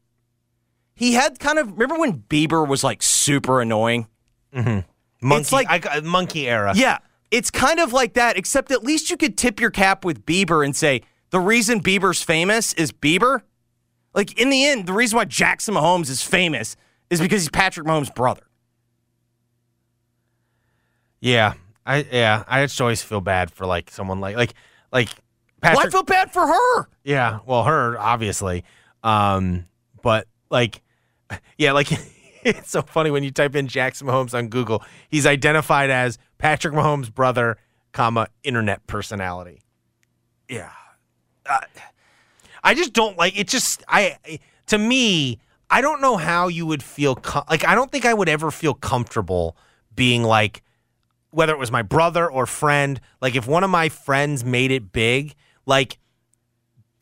he 0.95 1.15
had 1.15 1.39
kind 1.39 1.59
of 1.59 1.73
remember 1.73 1.99
when 1.99 2.21
Bieber 2.21 2.67
was 2.67 2.85
like 2.85 3.03
super 3.03 3.61
annoying. 3.61 4.07
Mm-hmm. 4.55 4.81
Monkey, 5.27 5.41
It's 5.41 5.53
like- 5.53 5.87
I 5.87 6.01
monkey 6.01 6.49
era. 6.49 6.73
Yeah, 6.77 6.99
it's 7.31 7.51
kind 7.51 7.81
of 7.81 7.93
like 7.93 8.15
that, 8.15 8.37
except 8.37 8.71
at 8.71 8.85
least 8.85 9.11
you 9.11 9.17
could 9.17 9.37
tip 9.39 9.59
your 9.61 9.71
cap 9.71 10.05
with 10.05 10.25
Bieber 10.27 10.65
and 10.65 10.77
say 10.77 11.03
the 11.31 11.41
reason 11.41 11.81
Bieber's 11.81 12.23
famous 12.23 12.73
is 12.75 12.93
Bieber. 12.93 13.41
Like 14.15 14.39
in 14.41 14.51
the 14.51 14.65
end, 14.67 14.87
the 14.87 14.93
reason 14.93 15.17
why 15.17 15.25
Jackson 15.25 15.75
Mahomes 15.75 16.09
is 16.11 16.23
famous 16.23 16.77
is 17.11 17.21
because 17.21 17.43
he's 17.43 17.51
Patrick 17.51 17.87
Mahomes' 17.87 18.15
brother. 18.15 18.43
Yeah, 21.21 21.55
I 21.87 22.07
yeah, 22.13 22.45
I 22.47 22.65
just 22.65 22.81
always 22.81 23.03
feel 23.03 23.21
bad 23.21 23.51
for 23.51 23.67
like 23.67 23.91
someone 23.91 24.21
like 24.21 24.37
like 24.37 24.55
like 24.93 25.09
Well, 25.63 25.81
I 25.81 25.89
feel 25.91 26.03
bad 26.03 26.33
for 26.33 26.47
her. 26.47 26.89
yeah, 27.03 27.39
well, 27.47 27.65
her 27.65 27.99
obviously, 27.99 28.65
um, 29.03 29.67
but 30.03 30.27
like, 30.51 30.83
yeah, 31.59 31.73
like 31.73 31.89
it's 32.43 32.71
so 32.71 32.83
funny 32.83 33.11
when 33.11 33.25
you 33.25 33.31
type 33.31 33.55
in 33.57 33.69
Jackson 33.69 34.07
Mahomes 34.07 34.35
on 34.35 34.49
Google. 34.49 34.83
He's 35.09 35.27
identified 35.27 35.91
as 35.91 36.19
Patrick 36.39 36.75
Mahomes' 36.75 37.13
brother, 37.13 37.59
comma 37.93 38.29
internet 38.43 38.87
personality. 38.87 39.63
Yeah, 40.49 40.73
uh, 41.49 41.61
I 42.63 42.75
just 42.75 42.93
don't 42.93 43.17
like 43.17 43.39
it. 43.39 43.49
Just 43.49 43.83
I 43.89 44.19
to 44.67 44.79
me, 44.79 45.41
I 45.71 45.81
don't 45.81 46.01
know 46.01 46.17
how 46.17 46.49
you 46.49 46.67
would 46.67 46.83
feel 46.83 47.17
co- 47.17 47.45
like. 47.49 47.65
I 47.65 47.75
don't 47.75 47.91
think 47.91 48.05
I 48.05 48.15
would 48.15 48.29
ever 48.29 48.51
feel 48.51 48.75
comfortable 48.75 49.57
being 49.95 50.23
like 50.23 50.63
whether 51.31 51.53
it 51.53 51.59
was 51.59 51.73
my 51.73 51.83
brother 51.83 52.31
or 52.31 52.47
friend. 52.47 53.01
Like 53.21 53.35
if 53.35 53.47
one 53.47 53.65
of 53.65 53.71
my 53.71 53.89
friends 53.89 54.45
made 54.45 54.71
it 54.71 54.93
big, 54.93 55.35
like 55.67 55.99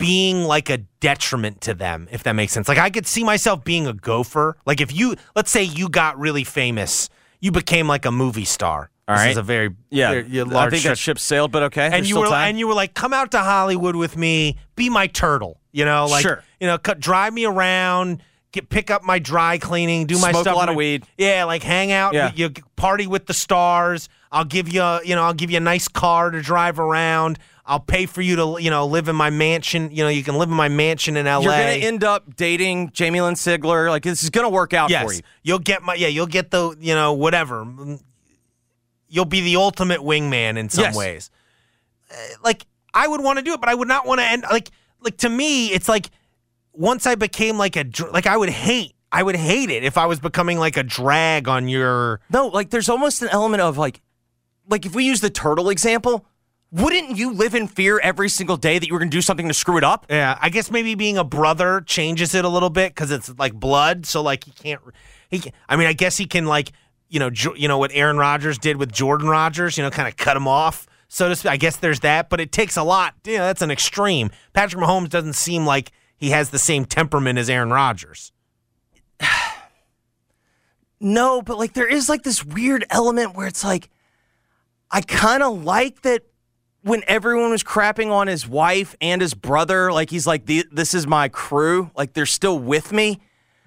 being 0.03 0.45
like 0.45 0.69
a 0.69 0.79
detriment 1.01 1.61
to 1.63 1.75
them, 1.75 2.09
if 2.11 2.23
that 2.25 2.33
makes 2.33 2.53
sense. 2.53 2.69
Like 2.69 2.79
I 2.79 2.91
could 2.91 3.07
see 3.07 3.25
myself 3.25 3.65
being 3.65 3.87
a 3.87 3.93
gopher. 3.93 4.57
Like 4.67 4.81
if 4.81 4.95
you, 4.95 5.15
let's 5.37 5.51
say 5.51 5.63
you 5.63 5.89
got 5.89 6.19
really 6.19 6.45
famous, 6.45 7.09
you 7.41 7.53
became 7.53 7.87
like 7.89 8.05
a 8.05 8.11
movie 8.11 8.45
star. 8.45 8.91
All 9.09 9.17
this 9.17 9.23
right. 9.25 9.31
is 9.33 9.37
a 9.37 9.43
very 9.43 9.71
Yeah, 9.91 10.11
very- 10.11 10.27
yeah, 10.29 10.45
I 10.59 10.71
think 10.71 10.85
that 10.85 10.99
ship 10.99 11.19
sailed, 11.19 11.51
but 11.53 11.65
okay. 11.65 11.85
and 11.87 11.95
There's 11.95 12.09
you 12.11 12.19
were 12.21 12.27
time. 12.27 12.51
and 12.51 12.59
you 12.59 12.69
were 12.69 12.75
like, 12.75 12.95
come 12.95 13.13
out 13.13 13.31
to 13.33 13.39
Hollywood 13.39 13.97
with 13.97 14.17
me, 14.17 14.59
be 14.77 14.91
my 14.91 15.07
turtle. 15.07 15.59
You 15.73 15.85
know, 15.85 16.07
like 16.07 16.23
Sure. 16.23 16.43
you 16.61 16.67
know, 16.67 16.79
cut, 16.79 17.01
drive 17.01 17.33
me 17.33 17.45
around, 17.47 18.23
get 18.53 18.69
pick 18.69 18.91
up 18.91 19.03
my 19.03 19.19
dry 19.19 19.59
cleaning, 19.59 20.07
do 20.07 20.15
my 20.19 20.31
Smoke 20.31 20.41
a 20.47 20.51
stuff. 20.51 20.57
lot 20.57 20.69
of 20.69 20.77
weed. 20.77 21.05
Yeah, 21.17 21.45
like 21.45 21.63
hang 21.63 21.93
out. 21.93 22.13
Yeah. 22.15 22.31
You 22.35 22.51
party 22.77 23.07
with 23.07 23.27
the 23.27 23.35
stars. 23.35 24.09
I'll 24.31 24.45
give 24.45 24.69
you, 24.73 24.81
a, 24.83 25.01
you 25.05 25.15
know, 25.15 25.23
I'll 25.25 25.35
give 25.35 25.51
you 25.51 25.57
a 25.59 25.61
nice 25.61 25.89
car 25.89 26.31
to 26.31 26.41
drive 26.41 26.79
around. 26.79 27.39
I'll 27.73 27.81
pay 27.81 28.05
for 28.05 28.21
you 28.21 28.37
to, 28.37 28.57
you 28.61 28.69
know, 28.69 28.87
live 28.87 29.09
in 29.09 29.17
my 29.17 29.31
mansion. 29.31 29.91
You 29.91 30.05
know, 30.05 30.11
you 30.11 30.23
can 30.23 30.37
live 30.37 30.51
in 30.51 30.55
my 30.55 30.69
mansion 30.69 31.17
in 31.17 31.27
L.A. 31.27 31.43
You're 31.43 31.53
going 31.53 31.81
to 31.81 31.87
end 31.87 32.05
up 32.05 32.37
dating 32.37 32.91
Jamie 32.91 33.23
Lynn 33.23 33.33
Sigler. 33.33 33.89
Like 33.89 34.03
this 34.03 34.23
is 34.23 34.29
going 34.29 34.45
to 34.45 34.51
work 34.51 34.75
out 34.75 34.91
yes, 34.91 35.07
for 35.07 35.15
you. 35.15 35.21
you'll 35.43 35.59
get 35.59 35.83
my, 35.83 35.95
yeah, 35.95 36.09
you'll 36.09 36.27
get 36.27 36.51
the, 36.51 36.77
you 36.79 36.95
know, 36.95 37.15
whatever. 37.15 37.67
You'll 39.09 39.25
be 39.25 39.41
the 39.41 39.57
ultimate 39.57 40.01
wingman 40.01 40.59
in 40.59 40.69
some 40.69 40.85
Yes. 40.85 40.95
ways. 40.95 41.31
Uh, 42.11 42.15
like 42.45 42.67
I 42.93 43.09
would 43.09 43.23
want 43.23 43.39
to 43.39 43.43
do 43.43 43.55
it, 43.55 43.61
but 43.61 43.71
I 43.71 43.75
would 43.75 43.89
not 43.89 44.07
want 44.07 44.21
to 44.21 44.27
end 44.27 44.45
like 44.51 44.71
like 45.01 45.17
to 45.19 45.31
me 45.31 45.69
it's 45.69 45.89
like 45.89 46.11
once 46.75 47.07
I 47.07 47.15
became 47.15 47.57
like 47.57 47.77
a 47.77 47.87
like 48.13 48.27
I 48.27 48.37
would 48.37 48.51
hate 48.51 48.95
I 49.11 49.23
would 49.23 49.37
hate 49.37 49.71
it 49.71 49.83
if 49.83 49.97
I 49.97 50.05
was 50.05 50.21
becoming 50.21 50.59
like 50.59 50.77
a 50.77 50.83
drag 50.83 51.49
on 51.49 51.69
your 51.69 52.21
No, 52.31 52.49
like 52.49 52.69
there's 52.69 52.91
almost 52.91 53.23
an 53.23 53.29
element 53.31 53.63
of 53.63 53.79
like, 53.79 54.03
like 54.69 54.85
if 54.85 54.95
we 54.95 55.05
use 55.05 55.23
the 55.23 55.31
turtle 55.31 55.71
example, 55.71 56.27
wouldn't 56.73 57.19
you 57.19 57.35
live 57.35 57.55
in 57.55 57.69
fear 57.69 58.01
every 58.01 58.31
single 58.31 58.57
day 58.57 58.79
that 58.79 58.87
you 58.87 58.95
were 58.95 58.99
going 58.99 59.11
to 59.11 59.17
do 59.17 59.21
something 59.21 59.47
to 59.47 59.55
screw 59.55 59.77
it 59.77 59.85
up? 59.85 60.07
Yeah, 60.09 60.39
I 60.41 60.49
guess 60.49 60.71
maybe 60.71 60.95
being 60.95 61.19
a 61.19 61.25
brother 61.25 61.83
changes 61.83 62.35
it 62.35 62.47
a 62.47 62.49
little 62.49 62.71
bit 62.71 62.95
because 62.95 63.11
it's 63.11 63.29
like 63.39 63.53
blood. 63.53 64.07
So 64.07 64.23
like 64.23 64.45
he 64.45 64.53
can't. 64.53 64.81
He. 65.29 65.41
Can, 65.41 65.53
I 65.69 65.77
mean, 65.77 65.87
I 65.87 65.93
guess 65.93 66.17
he 66.17 66.25
can 66.25 66.47
like 66.47 66.73
you 67.09 67.21
know 67.21 67.29
jo- 67.29 67.55
you 67.55 67.69
know 67.69 67.77
what 67.77 67.91
Aaron 67.93 68.17
Rodgers 68.17 68.57
did 68.59 68.79
with 68.79 68.91
Jordan 68.91 69.29
Rodgers. 69.29 69.77
You 69.77 69.85
know, 69.85 69.91
kind 69.91 70.09
of 70.09 70.17
cut 70.17 70.37
him 70.37 70.49
off. 70.49 70.89
So 71.09 71.29
to 71.29 71.37
speak. 71.37 71.53
I 71.53 71.59
guess 71.59 71.77
there's 71.77 72.01
that, 72.01 72.31
but 72.31 72.41
it 72.41 72.53
takes 72.53 72.79
a 72.79 72.83
lot. 72.83 73.15
You 73.27 73.37
know, 73.37 73.45
that's 73.45 73.61
an 73.61 73.71
extreme. 73.71 74.31
Patrick 74.55 74.83
Mahomes 74.83 75.11
doesn't 75.11 75.35
seem 75.35 75.67
like 75.67 75.93
he 76.17 76.31
has 76.31 76.49
the 76.49 76.59
same 76.59 76.87
temperament 76.87 77.39
as 77.39 77.51
Aaron 77.51 77.71
Rodgers. 77.71 78.33
No, 81.05 81.43
but 81.43 81.59
like 81.59 81.73
there 81.73 81.89
is 81.89 82.09
like 82.09 82.23
this 82.23 82.45
weird 82.45 82.85
element 82.89 83.35
where 83.35 83.49
it's 83.49 83.65
like, 83.65 83.91
I 84.89 85.01
kind 85.01 85.43
of 85.43 85.65
like 85.65 86.03
that 86.03 86.23
when 86.83 87.03
everyone 87.07 87.51
was 87.51 87.63
crapping 87.63 88.11
on 88.11 88.27
his 88.27 88.47
wife 88.49 88.97
and 89.01 89.21
his 89.23 89.35
brother, 89.35 89.93
like 89.93 90.11
he's 90.11 90.27
like, 90.27 90.47
this 90.47 90.95
is 90.95 91.07
my 91.07 91.29
crew. 91.29 91.91
Like 91.97 92.13
they're 92.13 92.27
still 92.27 92.59
with 92.59 92.93
me. 92.93 93.21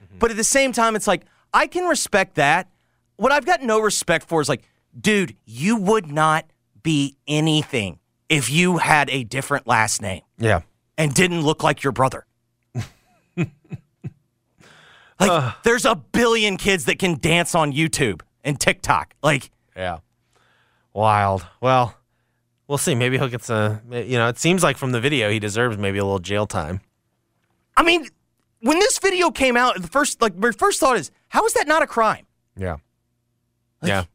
Mm-hmm. 0.04 0.20
But 0.20 0.32
at 0.32 0.38
the 0.38 0.44
same 0.44 0.72
time, 0.72 0.96
it's 0.96 1.08
like, 1.08 1.24
I 1.54 1.68
can 1.68 1.86
respect 1.86 2.36
that. 2.36 2.70
What 3.16 3.32
I've 3.32 3.46
got 3.46 3.64
no 3.64 3.80
respect 3.80 4.28
for 4.28 4.42
is 4.42 4.50
like, 4.50 4.64
dude, 5.00 5.36
you 5.46 5.78
would 5.78 6.12
not 6.12 6.46
be 6.84 7.16
anything 7.28 8.00
if 8.28 8.50
you 8.50 8.78
had 8.78 9.10
a 9.10 9.24
different 9.24 9.66
last 9.68 10.02
name 10.02 10.22
Yeah. 10.38 10.62
and 10.98 11.14
didn't 11.14 11.42
look 11.42 11.64
like 11.64 11.84
your 11.84 11.94
brother. 11.94 12.26
like, 15.20 15.54
there's 15.64 15.86
a 15.86 15.96
billion 15.96 16.58
kids 16.58 16.86
that 16.86 17.00
can 17.00 17.18
dance 17.20 17.56
on 17.56 17.72
YouTube 17.72 18.22
and 18.44 18.60
TikTok. 18.60 19.14
Like, 19.24 19.50
Yeah. 19.76 20.00
Wild. 20.94 21.46
Well, 21.62 21.96
we'll 22.68 22.78
see. 22.78 22.96
Maybe 22.96 23.18
he'll 23.18 23.28
get 23.30 23.44
some. 23.44 23.82
You 23.92 24.18
know, 24.18 24.28
it 24.28 24.38
seems 24.38 24.64
like 24.64 24.78
from 24.78 24.92
the 24.92 25.00
video 25.02 25.30
he 25.30 25.40
deserves 25.40 25.78
maybe 25.78 25.98
a 25.98 26.04
little 26.04 26.20
jail 26.20 26.46
time. 26.48 26.82
I 27.78 27.84
mean, 27.84 28.08
when 28.62 28.80
this 28.80 29.00
video 29.00 29.32
came 29.32 29.58
out, 29.58 29.82
the 29.82 29.88
first 29.88 30.22
like 30.22 30.36
my 30.36 30.52
first 30.52 30.80
thought 30.80 30.98
is, 30.98 31.12
how 31.30 31.46
is 31.46 31.54
that 31.54 31.68
not 31.68 31.82
a 31.82 31.88
crime? 31.88 32.26
Yeah. 32.58 32.78
yeah. 33.84 34.06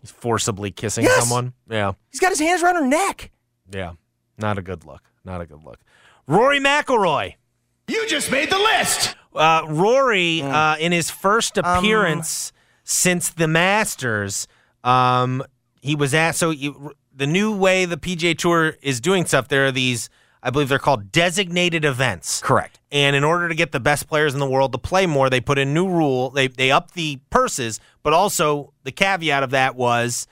He's 0.00 0.10
forcibly 0.10 0.70
kissing 0.70 1.04
Yes. 1.04 1.20
someone. 1.20 1.52
Yeah. 1.68 1.92
He's 2.10 2.20
got 2.20 2.30
his 2.30 2.38
hands 2.38 2.62
around 2.62 2.76
her 2.76 2.86
neck. 2.86 3.30
Yeah. 3.72 3.92
Not 4.38 4.58
a 4.58 4.62
good 4.62 4.84
look. 4.84 5.02
Not 5.24 5.40
a 5.40 5.46
good 5.46 5.62
look. 5.64 5.78
Rory 6.26 6.60
McIlroy. 6.60 7.34
You 7.88 8.06
just 8.08 8.30
made 8.30 8.50
the 8.50 8.58
list. 8.58 9.16
Uh, 9.34 9.62
Rory, 9.68 10.40
Mm. 10.42 10.52
uh, 10.52 10.76
in 10.78 10.92
his 10.92 11.10
first 11.10 11.58
Um, 11.58 11.64
appearance 11.64 12.52
since 12.84 13.30
the 13.30 13.48
Masters, 13.48 14.46
um, 14.84 15.42
he 15.80 15.94
was 15.96 16.14
asked. 16.14 16.38
So 16.38 16.50
you, 16.50 16.92
the 17.14 17.26
new 17.26 17.54
way 17.54 17.84
the 17.84 17.96
PGA 17.96 18.36
Tour 18.36 18.76
is 18.82 19.00
doing 19.00 19.26
stuff, 19.26 19.48
there 19.48 19.66
are 19.66 19.72
these, 19.72 20.08
I 20.42 20.50
believe 20.50 20.68
they're 20.68 20.78
called 20.78 21.12
designated 21.12 21.84
events. 21.84 22.40
Correct. 22.40 22.80
And 22.90 23.14
in 23.16 23.24
order 23.24 23.48
to 23.48 23.54
get 23.54 23.72
the 23.72 23.80
best 23.80 24.08
players 24.08 24.34
in 24.34 24.40
the 24.40 24.48
world 24.48 24.72
to 24.72 24.78
play 24.78 25.06
more, 25.06 25.30
they 25.30 25.40
put 25.40 25.58
a 25.58 25.64
new 25.64 25.88
rule. 25.88 26.30
They 26.30 26.48
they 26.48 26.70
up 26.70 26.92
the 26.92 27.20
purses, 27.30 27.80
but 28.02 28.12
also 28.12 28.72
the 28.84 28.92
caveat 28.92 29.42
of 29.42 29.50
that 29.50 29.76
was 29.76 30.26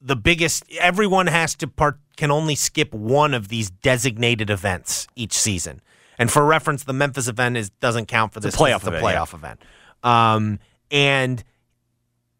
the 0.00 0.16
biggest. 0.16 0.64
Everyone 0.78 1.26
has 1.28 1.54
to 1.56 1.66
part 1.68 1.98
can 2.16 2.30
only 2.30 2.54
skip 2.56 2.92
one 2.92 3.32
of 3.32 3.48
these 3.48 3.70
designated 3.70 4.50
events 4.50 5.06
each 5.14 5.32
season. 5.32 5.80
And 6.18 6.30
for 6.32 6.44
reference, 6.44 6.82
the 6.84 6.92
Memphis 6.92 7.28
event 7.28 7.56
is 7.56 7.70
doesn't 7.70 8.06
count 8.06 8.32
for 8.32 8.40
this. 8.40 8.56
'cause 8.56 8.66
playoff 8.68 8.80
the 8.82 8.88
event, 8.88 9.04
yeah. 9.04 9.14
playoff 9.16 9.34
event. 9.34 9.60
Um, 10.02 10.58
and 10.90 11.44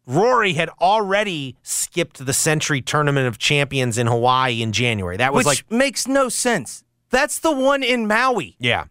Rory 0.09 0.53
had 0.53 0.69
already 0.81 1.55
skipped 1.61 2.25
the 2.25 2.33
Sentry 2.33 2.81
Tournament 2.81 3.27
of 3.27 3.37
Champions 3.37 3.97
in 3.97 4.07
Hawaii 4.07 4.61
in 4.61 4.71
January. 4.71 5.17
That 5.17 5.33
was 5.33 5.45
Which 5.45 5.63
like 5.69 5.71
makes 5.71 6.07
no 6.07 6.29
sense. 6.29 6.83
That's 7.11 7.39
the 7.39 7.51
one 7.51 7.83
in 7.83 8.07
Maui. 8.07 8.55
yeah, 8.59 8.85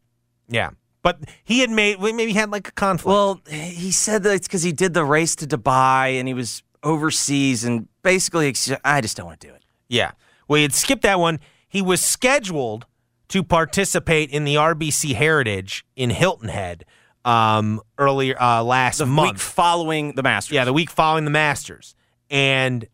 yeah. 0.48 0.70
But 1.02 1.20
he 1.44 1.60
had 1.60 1.70
made 1.70 2.00
maybe 2.00 2.26
he 2.26 2.32
had 2.34 2.50
like 2.50 2.68
a 2.68 2.72
conflict. 2.72 3.12
Well, 3.12 3.40
he 3.48 3.90
said 3.90 4.22
that 4.24 4.34
it's 4.34 4.46
because 4.46 4.62
he 4.62 4.72
did 4.72 4.94
the 4.94 5.04
race 5.04 5.34
to 5.36 5.46
Dubai 5.46 6.18
and 6.18 6.28
he 6.28 6.34
was 6.34 6.62
overseas 6.82 7.64
and 7.64 7.88
basically, 8.02 8.54
I 8.84 9.00
just 9.00 9.16
don't 9.16 9.26
want 9.26 9.40
to 9.40 9.46
do 9.48 9.54
it. 9.54 9.64
Yeah. 9.88 10.12
Well, 10.46 10.56
he 10.56 10.62
had 10.62 10.72
skipped 10.74 11.02
that 11.02 11.18
one. 11.18 11.40
He 11.68 11.82
was 11.82 12.00
scheduled 12.00 12.86
to 13.28 13.42
participate 13.42 14.30
in 14.30 14.44
the 14.44 14.54
RBC 14.54 15.14
Heritage 15.14 15.84
in 15.96 16.10
Hilton 16.10 16.48
Head. 16.48 16.84
Um, 17.28 17.80
earlier 17.98 18.40
uh, 18.40 18.62
last 18.62 18.98
The 18.98 19.06
month. 19.06 19.32
week 19.32 19.38
following 19.38 20.14
the 20.14 20.22
Masters. 20.22 20.52
Yeah, 20.54 20.64
the 20.64 20.72
week 20.72 20.90
following 20.90 21.24
the 21.24 21.30
Masters, 21.30 21.94
and 22.30 22.86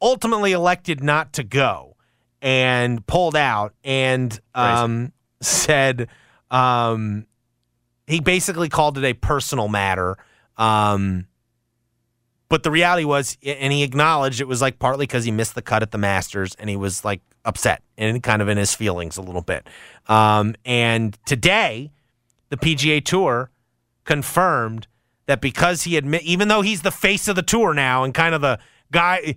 ultimately 0.00 0.52
elected 0.52 1.02
not 1.02 1.32
to 1.34 1.42
go 1.44 1.96
and 2.42 3.06
pulled 3.06 3.36
out 3.36 3.72
and 3.84 4.38
um, 4.54 5.12
said 5.40 6.08
um, 6.50 7.26
he 8.06 8.20
basically 8.20 8.68
called 8.68 8.98
it 8.98 9.04
a 9.04 9.14
personal 9.14 9.68
matter. 9.68 10.18
Um, 10.56 11.28
but 12.48 12.64
the 12.64 12.70
reality 12.70 13.04
was, 13.04 13.38
and 13.42 13.72
he 13.72 13.82
acknowledged 13.82 14.40
it 14.40 14.48
was 14.48 14.60
like 14.60 14.78
partly 14.78 15.04
because 15.06 15.24
he 15.24 15.30
missed 15.30 15.54
the 15.54 15.62
cut 15.62 15.82
at 15.82 15.92
the 15.92 15.98
Masters 15.98 16.54
and 16.58 16.68
he 16.68 16.76
was 16.76 17.04
like 17.04 17.22
upset 17.44 17.82
and 17.96 18.22
kind 18.22 18.42
of 18.42 18.48
in 18.48 18.58
his 18.58 18.74
feelings 18.74 19.16
a 19.16 19.22
little 19.22 19.40
bit. 19.40 19.66
Um, 20.08 20.56
and 20.66 21.16
today, 21.24 21.92
the 22.50 22.56
PGA 22.58 23.02
Tour 23.02 23.50
confirmed 24.04 24.86
that 25.26 25.40
because 25.40 25.82
he 25.84 25.96
admit, 25.96 26.22
even 26.22 26.48
though 26.48 26.62
he's 26.62 26.82
the 26.82 26.90
face 26.90 27.28
of 27.28 27.36
the 27.36 27.42
tour 27.42 27.74
now 27.74 28.04
and 28.04 28.12
kind 28.12 28.34
of 28.34 28.40
the 28.40 28.58
guy, 28.90 29.36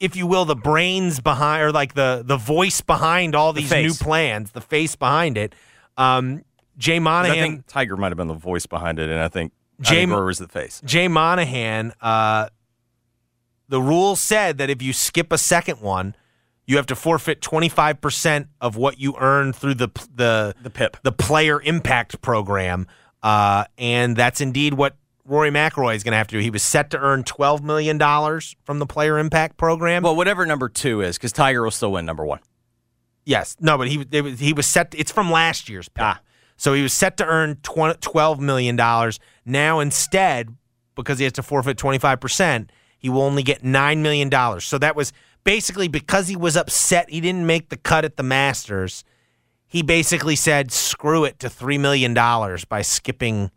if 0.00 0.16
you 0.16 0.26
will, 0.26 0.44
the 0.44 0.56
brains 0.56 1.20
behind 1.20 1.62
or 1.62 1.72
like 1.72 1.94
the 1.94 2.22
the 2.24 2.36
voice 2.36 2.80
behind 2.80 3.34
all 3.34 3.52
these 3.52 3.70
new 3.70 3.94
plans, 3.94 4.52
the 4.52 4.60
face 4.60 4.96
behind 4.96 5.36
it. 5.36 5.54
Um, 5.96 6.44
Jay 6.76 6.98
Monahan. 7.00 7.36
I 7.36 7.40
think 7.40 7.66
Tiger 7.66 7.96
might 7.96 8.08
have 8.08 8.16
been 8.16 8.28
the 8.28 8.34
voice 8.34 8.66
behind 8.66 8.98
it, 8.98 9.10
and 9.10 9.18
I 9.18 9.28
think 9.28 9.52
I 9.80 9.82
Jay 9.82 10.06
think 10.06 10.12
was 10.12 10.38
the 10.38 10.48
face. 10.48 10.80
Jay 10.84 11.08
Monahan, 11.08 11.92
uh, 12.00 12.48
the 13.68 13.82
rule 13.82 14.16
said 14.16 14.58
that 14.58 14.70
if 14.70 14.80
you 14.80 14.92
skip 14.92 15.32
a 15.32 15.38
second 15.38 15.80
one, 15.80 16.14
you 16.66 16.76
have 16.76 16.86
to 16.86 16.94
forfeit 16.94 17.40
25% 17.40 18.48
of 18.60 18.76
what 18.76 19.00
you 19.00 19.14
earn 19.18 19.52
through 19.52 19.74
the 19.74 19.88
the 20.14 20.54
the 20.62 20.70
PIP, 20.70 20.98
the 21.02 21.12
player 21.12 21.60
impact 21.60 22.20
program. 22.20 22.86
Uh, 23.22 23.64
and 23.76 24.16
that's 24.16 24.40
indeed 24.40 24.74
what 24.74 24.96
Rory 25.24 25.50
McIlroy 25.50 25.94
is 25.94 26.02
going 26.02 26.12
to 26.12 26.18
have 26.18 26.28
to 26.28 26.36
do. 26.36 26.40
He 26.40 26.50
was 26.50 26.62
set 26.62 26.90
to 26.90 26.98
earn 26.98 27.22
$12 27.24 27.62
million 27.62 27.98
from 28.64 28.78
the 28.78 28.86
player 28.86 29.18
impact 29.18 29.56
program. 29.56 30.02
Well, 30.02 30.16
whatever 30.16 30.46
number 30.46 30.68
two 30.68 31.02
is, 31.02 31.18
because 31.18 31.32
Tiger 31.32 31.62
will 31.62 31.70
still 31.70 31.92
win 31.92 32.06
number 32.06 32.24
one. 32.24 32.40
Yes. 33.24 33.56
No, 33.60 33.76
but 33.76 33.88
he 33.88 33.98
was, 33.98 34.40
he 34.40 34.52
was 34.54 34.66
set. 34.66 34.94
it's 34.96 35.12
from 35.12 35.30
last 35.30 35.68
year's 35.68 35.88
PIP. 35.88 36.16
So 36.56 36.72
he 36.74 36.82
was 36.82 36.92
set 36.92 37.16
to 37.18 37.26
earn 37.26 37.56
tw- 37.62 38.00
twelve 38.00 38.40
million 38.40 38.74
dollars. 38.74 39.20
Now 39.44 39.78
instead, 39.80 40.56
because 40.96 41.18
he 41.18 41.24
has 41.24 41.32
to 41.34 41.42
forfeit 41.42 41.76
twenty 41.76 41.98
five 41.98 42.20
percent, 42.20 42.72
he 42.98 43.08
will 43.08 43.22
only 43.22 43.42
get 43.42 43.62
nine 43.62 44.02
million 44.02 44.28
dollars. 44.28 44.64
So 44.64 44.76
that 44.78 44.96
was 44.96 45.12
basically 45.44 45.88
because 45.88 46.26
he 46.26 46.36
was 46.36 46.56
upset 46.56 47.10
he 47.10 47.20
didn't 47.20 47.46
make 47.46 47.68
the 47.68 47.76
cut 47.76 48.04
at 48.04 48.16
the 48.16 48.22
Masters. 48.22 49.04
He 49.68 49.82
basically 49.82 50.34
said, 50.34 50.72
"Screw 50.72 51.24
it" 51.24 51.38
to 51.40 51.50
three 51.50 51.78
million 51.78 52.14
dollars 52.14 52.64
by 52.64 52.82
skipping 52.82 53.50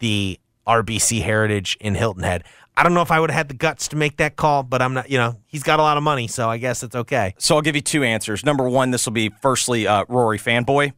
the 0.00 0.38
RBC 0.66 1.22
Heritage 1.22 1.76
in 1.80 1.94
Hilton 1.94 2.24
Head. 2.24 2.44
I 2.76 2.82
don't 2.82 2.92
know 2.92 3.02
if 3.02 3.12
I 3.12 3.20
would 3.20 3.30
have 3.30 3.36
had 3.38 3.48
the 3.48 3.54
guts 3.54 3.86
to 3.88 3.96
make 3.96 4.16
that 4.16 4.34
call, 4.34 4.64
but 4.64 4.82
I'm 4.82 4.94
not. 4.94 5.08
You 5.08 5.18
know, 5.18 5.36
he's 5.46 5.62
got 5.62 5.78
a 5.78 5.82
lot 5.82 5.96
of 5.96 6.02
money, 6.02 6.26
so 6.26 6.50
I 6.50 6.58
guess 6.58 6.82
it's 6.82 6.96
okay. 6.96 7.34
So 7.38 7.54
I'll 7.54 7.62
give 7.62 7.76
you 7.76 7.80
two 7.82 8.02
answers. 8.02 8.44
Number 8.44 8.68
one, 8.68 8.90
this 8.90 9.06
will 9.06 9.12
be 9.12 9.30
firstly 9.42 9.86
uh, 9.86 10.04
Rory 10.08 10.38
fanboy. 10.38 10.92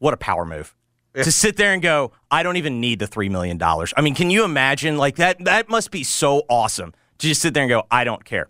What 0.00 0.12
a 0.12 0.16
power 0.16 0.44
move. 0.44 0.74
To 1.14 1.30
sit 1.32 1.56
there 1.56 1.72
and 1.72 1.80
go, 1.82 2.12
I 2.30 2.42
don't 2.42 2.56
even 2.56 2.80
need 2.80 2.98
the 2.98 3.06
three 3.06 3.28
million 3.28 3.58
dollars. 3.58 3.94
I 3.96 4.00
mean, 4.00 4.14
can 4.16 4.30
you 4.30 4.44
imagine? 4.44 4.96
Like 4.96 5.16
that 5.16 5.44
that 5.44 5.68
must 5.68 5.92
be 5.92 6.02
so 6.02 6.42
awesome. 6.48 6.92
To 7.18 7.26
just 7.28 7.42
sit 7.42 7.54
there 7.54 7.62
and 7.62 7.70
go, 7.70 7.84
I 7.90 8.02
don't 8.04 8.24
care. 8.24 8.48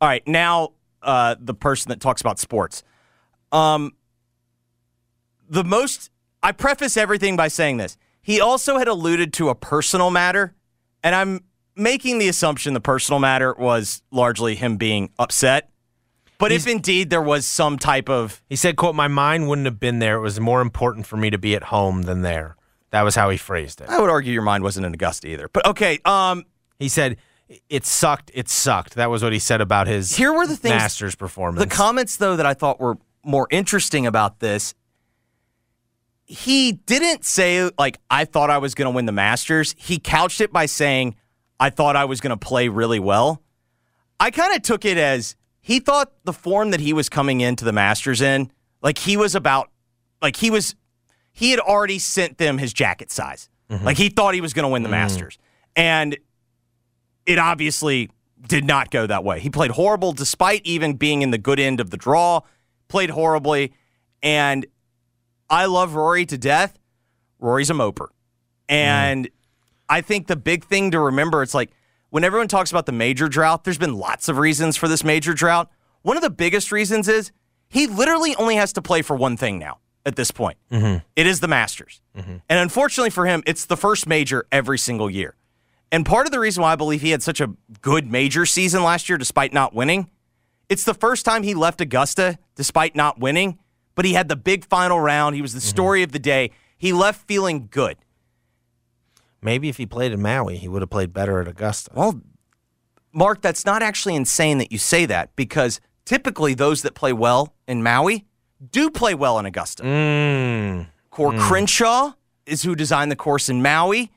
All 0.00 0.08
right, 0.08 0.26
now 0.26 0.70
uh, 1.02 1.36
the 1.38 1.54
person 1.54 1.88
that 1.90 2.00
talks 2.00 2.20
about 2.20 2.38
sports. 2.38 2.82
Um 3.52 3.94
the 5.48 5.64
most 5.64 6.10
I 6.42 6.52
preface 6.52 6.96
everything 6.96 7.36
by 7.36 7.48
saying 7.48 7.78
this. 7.78 7.96
He 8.20 8.40
also 8.40 8.78
had 8.78 8.88
alluded 8.88 9.32
to 9.34 9.48
a 9.48 9.54
personal 9.54 10.10
matter, 10.10 10.54
and 11.02 11.14
I'm 11.14 11.40
making 11.74 12.18
the 12.18 12.28
assumption 12.28 12.74
the 12.74 12.80
personal 12.80 13.18
matter 13.18 13.54
was 13.54 14.02
largely 14.10 14.54
him 14.56 14.76
being 14.76 15.10
upset. 15.18 15.70
But 16.38 16.52
if 16.52 16.68
indeed 16.68 17.10
there 17.10 17.22
was 17.22 17.46
some 17.46 17.78
type 17.78 18.08
of 18.08 18.42
He 18.48 18.54
said, 18.54 18.76
quote, 18.76 18.94
my 18.94 19.08
mind 19.08 19.48
wouldn't 19.48 19.64
have 19.64 19.80
been 19.80 19.98
there. 19.98 20.16
It 20.16 20.20
was 20.20 20.38
more 20.38 20.60
important 20.60 21.06
for 21.06 21.16
me 21.16 21.30
to 21.30 21.38
be 21.38 21.56
at 21.56 21.64
home 21.64 22.02
than 22.02 22.22
there. 22.22 22.56
That 22.90 23.02
was 23.02 23.16
how 23.16 23.28
he 23.30 23.36
phrased 23.36 23.80
it. 23.80 23.88
I 23.88 24.00
would 24.00 24.08
argue 24.08 24.32
your 24.32 24.42
mind 24.42 24.62
wasn't 24.62 24.86
in 24.86 24.94
Augusta 24.94 25.28
either. 25.28 25.48
But 25.48 25.66
okay, 25.66 25.98
um 26.04 26.44
He 26.78 26.88
said, 26.88 27.16
it 27.68 27.84
sucked, 27.84 28.30
it 28.34 28.48
sucked. 28.48 28.94
That 28.94 29.10
was 29.10 29.22
what 29.22 29.32
he 29.32 29.40
said 29.40 29.60
about 29.60 29.88
his 29.88 30.14
Here 30.16 30.32
were 30.32 30.46
the 30.46 30.56
things 30.56 30.74
Masters 30.74 31.16
performance. 31.16 31.64
The 31.64 31.74
comments 31.74 32.16
though 32.16 32.36
that 32.36 32.46
I 32.46 32.54
thought 32.54 32.78
were 32.78 32.98
more 33.24 33.48
interesting 33.50 34.06
about 34.06 34.38
this 34.38 34.74
he 36.28 36.72
didn't 36.72 37.24
say 37.24 37.70
like 37.78 37.98
I 38.10 38.26
thought 38.26 38.50
I 38.50 38.58
was 38.58 38.74
going 38.74 38.86
to 38.86 38.94
win 38.94 39.06
the 39.06 39.12
Masters. 39.12 39.74
He 39.78 39.98
couched 39.98 40.40
it 40.42 40.52
by 40.52 40.66
saying 40.66 41.16
I 41.58 41.70
thought 41.70 41.96
I 41.96 42.04
was 42.04 42.20
going 42.20 42.38
to 42.38 42.46
play 42.46 42.68
really 42.68 43.00
well. 43.00 43.42
I 44.20 44.30
kind 44.30 44.54
of 44.54 44.62
took 44.62 44.84
it 44.84 44.98
as 44.98 45.36
he 45.60 45.80
thought 45.80 46.12
the 46.24 46.34
form 46.34 46.70
that 46.70 46.80
he 46.80 46.92
was 46.92 47.08
coming 47.08 47.40
into 47.40 47.64
the 47.64 47.72
Masters 47.72 48.20
in, 48.20 48.52
like 48.82 48.98
he 48.98 49.16
was 49.16 49.34
about 49.34 49.70
like 50.20 50.36
he 50.36 50.50
was 50.50 50.74
he 51.32 51.50
had 51.50 51.60
already 51.60 51.98
sent 51.98 52.36
them 52.36 52.58
his 52.58 52.74
jacket 52.74 53.10
size. 53.10 53.48
Mm-hmm. 53.70 53.86
Like 53.86 53.96
he 53.96 54.10
thought 54.10 54.34
he 54.34 54.40
was 54.42 54.52
going 54.52 54.64
to 54.64 54.68
win 54.68 54.82
the 54.82 54.88
mm-hmm. 54.88 54.96
Masters. 54.96 55.38
And 55.76 56.18
it 57.24 57.38
obviously 57.38 58.10
did 58.46 58.64
not 58.64 58.90
go 58.90 59.06
that 59.06 59.24
way. 59.24 59.40
He 59.40 59.48
played 59.48 59.70
horrible 59.70 60.12
despite 60.12 60.60
even 60.64 60.94
being 60.94 61.22
in 61.22 61.30
the 61.30 61.38
good 61.38 61.58
end 61.58 61.80
of 61.80 61.90
the 61.90 61.96
draw, 61.96 62.40
played 62.88 63.10
horribly. 63.10 63.72
And 64.22 64.66
I 65.50 65.66
love 65.66 65.94
Rory 65.94 66.26
to 66.26 66.38
death. 66.38 66.78
Rory's 67.38 67.70
a 67.70 67.74
moper. 67.74 68.08
And 68.68 69.28
I 69.88 70.00
think 70.00 70.26
the 70.26 70.36
big 70.36 70.64
thing 70.64 70.90
to 70.90 71.00
remember 71.00 71.42
it's 71.42 71.54
like 71.54 71.70
when 72.10 72.24
everyone 72.24 72.48
talks 72.48 72.70
about 72.70 72.86
the 72.86 72.92
major 72.92 73.28
drought, 73.28 73.64
there's 73.64 73.78
been 73.78 73.94
lots 73.94 74.28
of 74.28 74.38
reasons 74.38 74.76
for 74.76 74.88
this 74.88 75.02
major 75.04 75.32
drought. 75.34 75.70
One 76.02 76.16
of 76.16 76.22
the 76.22 76.30
biggest 76.30 76.70
reasons 76.72 77.08
is 77.08 77.32
he 77.68 77.86
literally 77.86 78.34
only 78.36 78.56
has 78.56 78.72
to 78.74 78.82
play 78.82 79.02
for 79.02 79.16
one 79.16 79.36
thing 79.36 79.58
now 79.58 79.78
at 80.06 80.16
this 80.16 80.30
point. 80.30 80.58
Mhm. 80.70 81.02
It 81.16 81.26
is 81.26 81.40
the 81.40 81.48
Masters. 81.48 82.00
And 82.14 82.40
unfortunately 82.48 83.10
for 83.10 83.26
him, 83.26 83.42
it's 83.46 83.64
the 83.66 83.76
first 83.76 84.06
major 84.06 84.46
every 84.50 84.78
single 84.78 85.08
year. 85.08 85.36
And 85.92 86.04
part 86.04 86.26
of 86.26 86.32
the 86.32 86.40
reason 86.40 86.62
why 86.62 86.72
I 86.72 86.76
believe 86.76 87.00
he 87.00 87.10
had 87.10 87.22
such 87.22 87.40
a 87.40 87.50
good 87.80 88.10
major 88.10 88.44
season 88.44 88.82
last 88.82 89.08
year, 89.08 89.16
despite 89.16 89.52
not 89.52 89.72
winning, 89.74 90.10
it's 90.68 90.84
the 90.84 90.94
first 90.94 91.24
time 91.24 91.42
he 91.44 91.54
left 91.54 91.80
Augusta 91.80 92.38
despite 92.56 92.94
not 92.96 93.18
winning, 93.18 93.58
but 93.98 94.04
he 94.04 94.12
had 94.12 94.28
the 94.28 94.36
big 94.36 94.64
final 94.64 95.00
round. 95.00 95.34
He 95.34 95.42
was 95.42 95.54
the 95.54 95.60
story 95.60 96.04
of 96.04 96.12
the 96.12 96.20
day. 96.20 96.52
He 96.76 96.92
left 96.92 97.26
feeling 97.26 97.66
good. 97.68 97.96
Maybe 99.42 99.68
if 99.68 99.76
he 99.76 99.86
played 99.86 100.12
in 100.12 100.22
Maui, 100.22 100.56
he 100.56 100.68
would 100.68 100.82
have 100.82 100.88
played 100.88 101.12
better 101.12 101.40
at 101.40 101.48
Augusta. 101.48 101.90
Well, 101.92 102.20
Mark, 103.12 103.42
that's 103.42 103.66
not 103.66 103.82
actually 103.82 104.14
insane 104.14 104.58
that 104.58 104.70
you 104.70 104.78
say 104.78 105.04
that 105.06 105.34
because 105.34 105.80
typically 106.04 106.54
those 106.54 106.82
that 106.82 106.94
play 106.94 107.12
well 107.12 107.56
in 107.66 107.82
Maui 107.82 108.24
do 108.70 108.88
play 108.88 109.16
well 109.16 109.36
in 109.40 109.46
Augusta. 109.46 109.82
Mm. 109.82 110.86
Coore 111.10 111.36
Crenshaw 111.36 112.12
is 112.46 112.62
who 112.62 112.76
designed 112.76 113.10
the 113.10 113.16
course 113.16 113.48
in 113.48 113.62
Maui. 113.62 114.12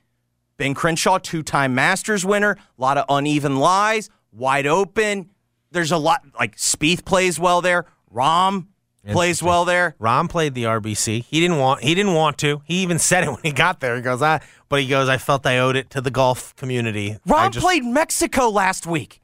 Ben 0.57 0.75
Crenshaw, 0.75 1.17
two 1.17 1.41
time 1.41 1.73
Masters 1.73 2.23
winner, 2.23 2.51
a 2.51 2.79
lot 2.79 2.99
of 2.99 3.05
uneven 3.09 3.55
lies, 3.55 4.11
wide 4.31 4.67
open. 4.67 5.31
There's 5.71 5.91
a 5.91 5.97
lot, 5.97 6.21
like 6.39 6.55
Spieth 6.57 7.03
plays 7.03 7.39
well 7.39 7.61
there. 7.61 7.87
Rahm 8.13 8.67
plays 9.07 9.41
well 9.41 9.65
there. 9.65 9.95
Rahm 9.99 10.29
played 10.29 10.53
the 10.53 10.63
RBC. 10.65 11.23
He 11.25 11.39
didn't 11.39 11.57
want. 11.57 11.83
He 11.83 11.95
didn't 11.95 12.13
want 12.13 12.37
to. 12.39 12.61
He 12.65 12.81
even 12.83 12.99
said 13.09 13.23
it 13.23 13.27
when 13.29 13.39
he 13.43 13.51
got 13.51 13.79
there. 13.79 13.95
He 13.95 14.01
goes, 14.01 14.21
"I," 14.21 14.41
but 14.69 14.81
he 14.81 14.87
goes, 14.87 15.09
"I 15.09 15.17
felt 15.17 15.45
I 15.45 15.57
owed 15.59 15.75
it 15.75 15.89
to 15.91 16.01
the 16.01 16.11
golf 16.11 16.55
community." 16.55 17.17
I 17.25 17.29
Rahm 17.29 17.51
just- 17.51 17.63
played 17.63 17.83
Mexico 17.83 18.49
last 18.49 18.85
week. 18.85 19.21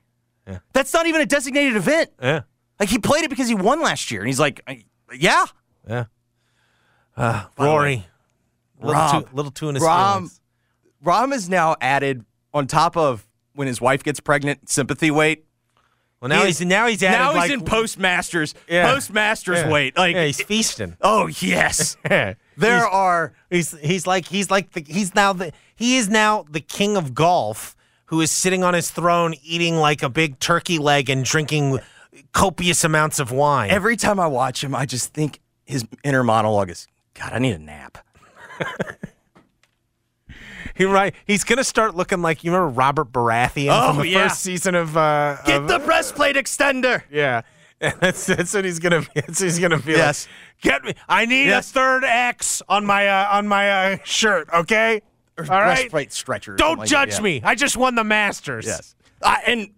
Yeah. 0.47 0.59
That's 0.73 0.93
not 0.93 1.05
even 1.07 1.19
a 1.21 1.25
designated 1.25 1.75
event. 1.75 2.09
Yeah. 2.21 2.41
Like 2.79 2.89
he 2.89 2.99
played 2.99 3.23
it 3.25 3.29
because 3.29 3.47
he 3.49 3.55
won 3.55 3.81
last 3.81 4.11
year. 4.11 4.21
And 4.21 4.27
he's 4.29 4.39
like, 4.39 4.61
yeah. 5.13 5.45
Yeah. 5.85 6.05
Uh, 7.17 7.45
Rory, 7.57 8.05
little 8.79 9.21
too, 9.21 9.27
little 9.33 9.51
too 9.51 9.69
in 9.69 9.75
his 9.75 9.83
Rahm, 9.83 10.13
feelings. 10.13 10.41
Rahm 11.03 11.33
is 11.33 11.49
now 11.49 11.75
added 11.81 12.23
on 12.53 12.67
top 12.67 12.95
of 12.95 13.27
when 13.55 13.67
his 13.67 13.81
wife 13.81 14.03
gets 14.03 14.19
pregnant, 14.19 14.69
sympathy 14.69 15.09
weight. 15.11 15.45
Well, 16.21 16.29
now 16.29 16.41
He 16.41 16.47
he's 16.47 16.61
now 16.61 16.87
he's 16.87 17.01
now 17.01 17.33
like, 17.33 17.51
he's 17.51 17.59
in 17.59 17.65
postmasters. 17.65 18.55
Yeah. 18.67 18.91
Postmasters 18.91 19.59
Yeah. 19.59 19.69
weight. 19.71 19.95
Like 19.97 20.15
yeah, 20.15 20.25
he's 20.25 20.41
feasting. 20.41 20.97
oh 21.01 21.27
yes, 21.27 21.95
there 22.03 22.35
He's- 22.57 22.83
are. 22.91 23.33
He's 23.51 23.77
he's 23.79 24.07
like 24.07 24.25
he's 24.27 24.49
like 24.49 24.71
the 24.71 24.81
he's 24.87 25.13
now 25.13 25.33
the 25.33 25.51
he 25.75 25.97
is 25.97 26.09
now 26.09 26.45
the 26.49 26.59
king 26.61 26.97
of 26.97 27.13
golf 27.13 27.75
who 28.05 28.19
is 28.21 28.31
sitting 28.31 28.63
on 28.63 28.73
his 28.73 28.89
throne 28.89 29.35
eating 29.43 29.75
like 29.75 30.01
a 30.01 30.09
big 30.09 30.39
turkey 30.39 30.79
leg 30.79 31.09
and 31.09 31.23
drinking 31.23 31.79
copious 32.31 32.83
amounts 32.83 33.19
of 33.19 33.31
wine. 33.31 33.69
Every 33.69 33.95
time 33.97 34.19
I 34.19 34.25
watch 34.27 34.63
him, 34.63 34.73
I 34.73 34.85
just 34.87 35.13
think 35.13 35.39
his 35.65 35.85
inner 36.03 36.23
monologue 36.23 36.69
is, 36.71 36.87
God, 37.13 37.33
I 37.33 37.39
need 37.39 37.53
a 37.53 37.59
nap. 37.59 37.97
he 40.77 40.85
right 40.85 41.13
he's 41.25 41.43
gonna 41.43 41.63
start 41.63 41.95
looking 41.95 42.21
like 42.21 42.43
you 42.43 42.51
remember 42.51 42.73
Robert 42.73 43.11
Baratheon 43.11 43.69
Oh, 43.71 43.93
from 43.93 44.03
the 44.03 44.09
yeah. 44.09 44.27
first 44.27 44.41
season 44.41 44.75
of 44.75 44.95
uh 44.95 45.37
Get 45.45 45.61
of- 45.61 45.67
the 45.67 45.79
breastplate 45.79 46.35
extender. 46.35 47.03
yeah 47.11 47.41
that's, 47.79 48.25
that's 48.25 48.55
what 48.55 48.65
he's 48.65 48.79
gonna. 48.79 49.03
That's 49.13 49.39
he's 49.39 49.59
gonna 49.59 49.77
be. 49.77 49.91
Yes. 49.91 50.27
Like, 50.27 50.63
Get 50.63 50.83
me. 50.83 50.93
I 51.07 51.25
need 51.27 51.45
Yes. 51.45 51.69
a 51.69 51.73
third 51.73 52.03
X 52.03 52.63
on 52.67 52.87
my 52.87 53.07
uh, 53.07 53.27
on 53.37 53.47
my 53.47 53.69
uh, 53.93 53.97
shirt. 54.03 54.49
Okay. 54.51 55.03
All 55.37 55.43
right. 55.45 55.75
breastplate 55.75 56.11
stretcher 56.11 56.55
Don't 56.55 56.79
like 56.79 56.89
that, 56.89 56.91
judge 57.09 57.13
yeah. 57.17 57.21
me. 57.21 57.41
I 57.43 57.53
just 57.53 57.77
won 57.77 57.93
the 57.93 58.03
Masters. 58.03 58.65
Yes. 58.65 58.95
I, 59.21 59.43
and 59.45 59.69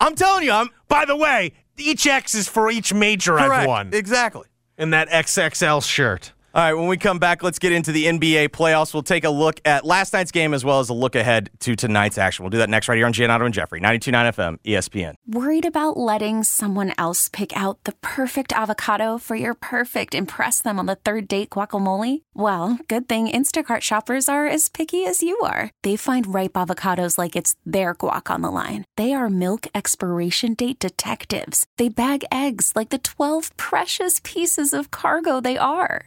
I'm 0.00 0.14
telling 0.14 0.44
you, 0.44 0.52
I'm 0.52 0.68
By 0.86 1.04
the 1.04 1.16
way, 1.16 1.50
each 1.76 2.06
X 2.06 2.36
is 2.36 2.46
for 2.48 2.70
each 2.70 2.94
major 2.94 3.36
I've 3.40 3.48
correct. 3.48 3.68
won 3.68 3.90
Exactly. 3.92 4.46
in 4.78 4.90
that 4.90 5.08
XXL 5.08 5.82
shirt. 5.84 6.30
All 6.56 6.62
right, 6.62 6.72
when 6.72 6.88
we 6.88 6.96
come 6.96 7.18
back, 7.18 7.42
let's 7.42 7.58
get 7.58 7.72
into 7.72 7.92
the 7.92 8.06
NBA 8.06 8.48
playoffs. 8.48 8.94
We'll 8.94 9.02
take 9.02 9.24
a 9.24 9.28
look 9.28 9.60
at 9.66 9.84
last 9.84 10.14
night's 10.14 10.30
game 10.30 10.54
as 10.54 10.64
well 10.64 10.80
as 10.80 10.88
a 10.88 10.94
look 10.94 11.14
ahead 11.14 11.50
to 11.60 11.76
tonight's 11.76 12.16
action. 12.16 12.44
We'll 12.44 12.50
do 12.50 12.56
that 12.56 12.70
next 12.70 12.88
right 12.88 12.96
here 12.96 13.04
on 13.04 13.12
Giannotto 13.12 13.44
and 13.44 13.52
Jeffrey, 13.52 13.78
92.9 13.78 14.32
FM, 14.32 14.56
ESPN. 14.64 15.16
Worried 15.26 15.66
about 15.66 15.98
letting 15.98 16.44
someone 16.44 16.94
else 16.96 17.28
pick 17.28 17.54
out 17.54 17.84
the 17.84 17.92
perfect 18.00 18.54
avocado 18.54 19.18
for 19.18 19.36
your 19.36 19.52
perfect 19.52 20.14
impress 20.14 20.62
them 20.62 20.78
on 20.78 20.86
the 20.86 20.94
third 20.94 21.28
date 21.28 21.50
guacamole? 21.50 22.22
Well, 22.32 22.78
good 22.88 23.06
thing 23.06 23.28
Instacart 23.28 23.82
shoppers 23.82 24.26
are 24.26 24.46
as 24.46 24.70
picky 24.70 25.04
as 25.04 25.22
you 25.22 25.38
are. 25.40 25.70
They 25.82 25.96
find 25.96 26.32
ripe 26.32 26.54
avocados 26.54 27.18
like 27.18 27.36
it's 27.36 27.54
their 27.66 27.94
guac 27.94 28.30
on 28.30 28.40
the 28.40 28.50
line. 28.50 28.86
They 28.96 29.12
are 29.12 29.28
milk 29.28 29.66
expiration 29.74 30.54
date 30.54 30.78
detectives. 30.78 31.66
They 31.76 31.90
bag 31.90 32.24
eggs 32.32 32.72
like 32.74 32.88
the 32.88 32.96
12 32.96 33.54
precious 33.58 34.22
pieces 34.24 34.72
of 34.72 34.90
cargo 34.90 35.42
they 35.42 35.58
are. 35.58 36.06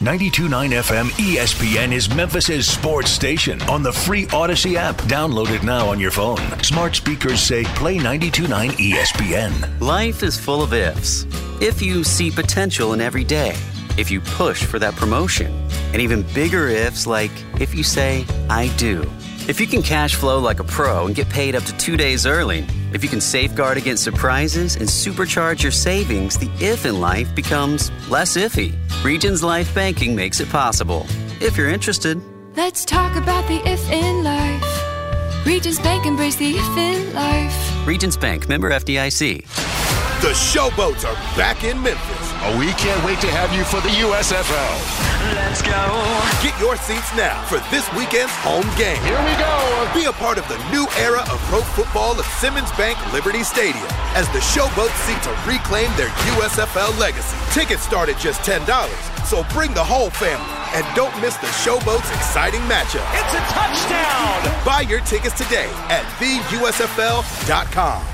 92.9 0.00 0.70
FM 0.70 1.08
ESPN 1.18 1.90
is 1.90 2.14
Memphis' 2.14 2.70
sports 2.70 3.10
station 3.10 3.60
on 3.62 3.82
the 3.82 3.92
free 3.92 4.26
Audacy 4.26 4.74
app. 4.74 4.94
Download 5.08 5.50
it 5.50 5.64
now 5.64 5.88
on 5.88 5.98
your 5.98 6.10
phone. 6.10 6.38
Smart 6.62 6.94
speakers 6.94 7.40
say 7.40 7.64
play 7.64 7.96
92.9 7.96 8.70
ESPN. 8.72 9.80
Life 9.80 10.22
is 10.22 10.38
full 10.38 10.62
of 10.62 10.74
ifs. 10.74 11.26
If 11.62 11.80
you 11.80 12.04
see 12.04 12.30
potential 12.30 12.92
in 12.92 13.00
every 13.00 13.24
day, 13.24 13.56
if 13.96 14.10
you 14.10 14.20
push 14.20 14.62
for 14.62 14.78
that 14.78 14.94
promotion, 14.94 15.50
and 15.92 16.02
even 16.02 16.22
bigger 16.34 16.68
ifs 16.68 17.06
like 17.06 17.32
if 17.58 17.74
you 17.74 17.82
say, 17.82 18.26
I 18.50 18.68
do. 18.76 19.10
If 19.48 19.60
you 19.60 19.66
can 19.66 19.82
cash 19.82 20.14
flow 20.14 20.38
like 20.38 20.60
a 20.60 20.64
pro 20.64 21.06
and 21.06 21.16
get 21.16 21.28
paid 21.30 21.56
up 21.56 21.64
to 21.64 21.76
two 21.78 21.96
days 21.96 22.26
early, 22.26 22.66
if 22.92 23.02
you 23.02 23.08
can 23.08 23.20
safeguard 23.20 23.78
against 23.78 24.04
surprises 24.04 24.76
and 24.76 24.88
supercharge 24.88 25.62
your 25.62 25.72
savings, 25.72 26.38
the 26.38 26.50
if 26.60 26.86
in 26.86 27.00
life 27.00 27.34
becomes 27.34 27.90
less 28.08 28.36
iffy. 28.36 28.74
Regions 29.04 29.42
Life 29.42 29.74
Banking 29.74 30.14
makes 30.14 30.40
it 30.40 30.48
possible. 30.48 31.06
If 31.40 31.56
you're 31.56 31.68
interested, 31.68 32.20
Let's 32.56 32.86
talk 32.86 33.14
about 33.16 33.46
the 33.48 33.60
if 33.68 33.90
in 33.90 34.24
life. 34.24 35.46
Regions 35.46 35.78
Bank 35.78 36.06
embrace 36.06 36.36
the 36.36 36.56
if 36.56 36.78
in 36.78 37.14
life. 37.14 37.86
Regions 37.86 38.16
Bank, 38.16 38.48
member 38.48 38.70
FDIC. 38.70 39.42
The 40.22 40.32
Showboats 40.32 41.04
are 41.04 41.14
back 41.36 41.64
in 41.64 41.82
Memphis. 41.82 42.25
Oh, 42.46 42.54
we 42.62 42.70
can't 42.78 43.02
wait 43.02 43.18
to 43.26 43.30
have 43.34 43.50
you 43.50 43.66
for 43.66 43.82
the 43.82 43.90
USFL. 44.06 44.78
Let's 45.34 45.58
go. 45.66 45.82
Get 46.46 46.54
your 46.62 46.78
seats 46.78 47.10
now 47.18 47.42
for 47.50 47.58
this 47.74 47.82
weekend's 47.98 48.30
home 48.46 48.70
game. 48.78 49.02
Here 49.02 49.18
we 49.18 49.34
go. 49.34 49.50
Be 49.90 50.06
a 50.06 50.14
part 50.14 50.38
of 50.38 50.46
the 50.46 50.54
new 50.70 50.86
era 50.94 51.26
of 51.26 51.42
pro 51.50 51.58
football 51.74 52.14
at 52.14 52.24
Simmons 52.38 52.70
Bank 52.78 52.94
Liberty 53.10 53.42
Stadium 53.42 53.90
as 54.14 54.30
the 54.30 54.38
Showboats 54.38 54.94
seek 55.02 55.18
to 55.26 55.34
reclaim 55.42 55.90
their 55.98 56.06
USFL 56.38 56.94
legacy. 57.02 57.34
Tickets 57.50 57.82
start 57.82 58.08
at 58.08 58.18
just 58.22 58.38
$10, 58.46 58.62
so 59.26 59.42
bring 59.50 59.74
the 59.74 59.82
whole 59.82 60.10
family 60.14 60.46
and 60.78 60.86
don't 60.94 61.10
miss 61.18 61.34
the 61.42 61.50
Showboats' 61.66 62.06
exciting 62.14 62.62
matchup. 62.70 63.02
It's 63.18 63.34
a 63.34 63.42
touchdown! 63.50 64.38
Buy 64.62 64.86
your 64.86 65.00
tickets 65.02 65.34
today 65.34 65.66
at 65.90 66.06
theusfl.com. 66.22 68.06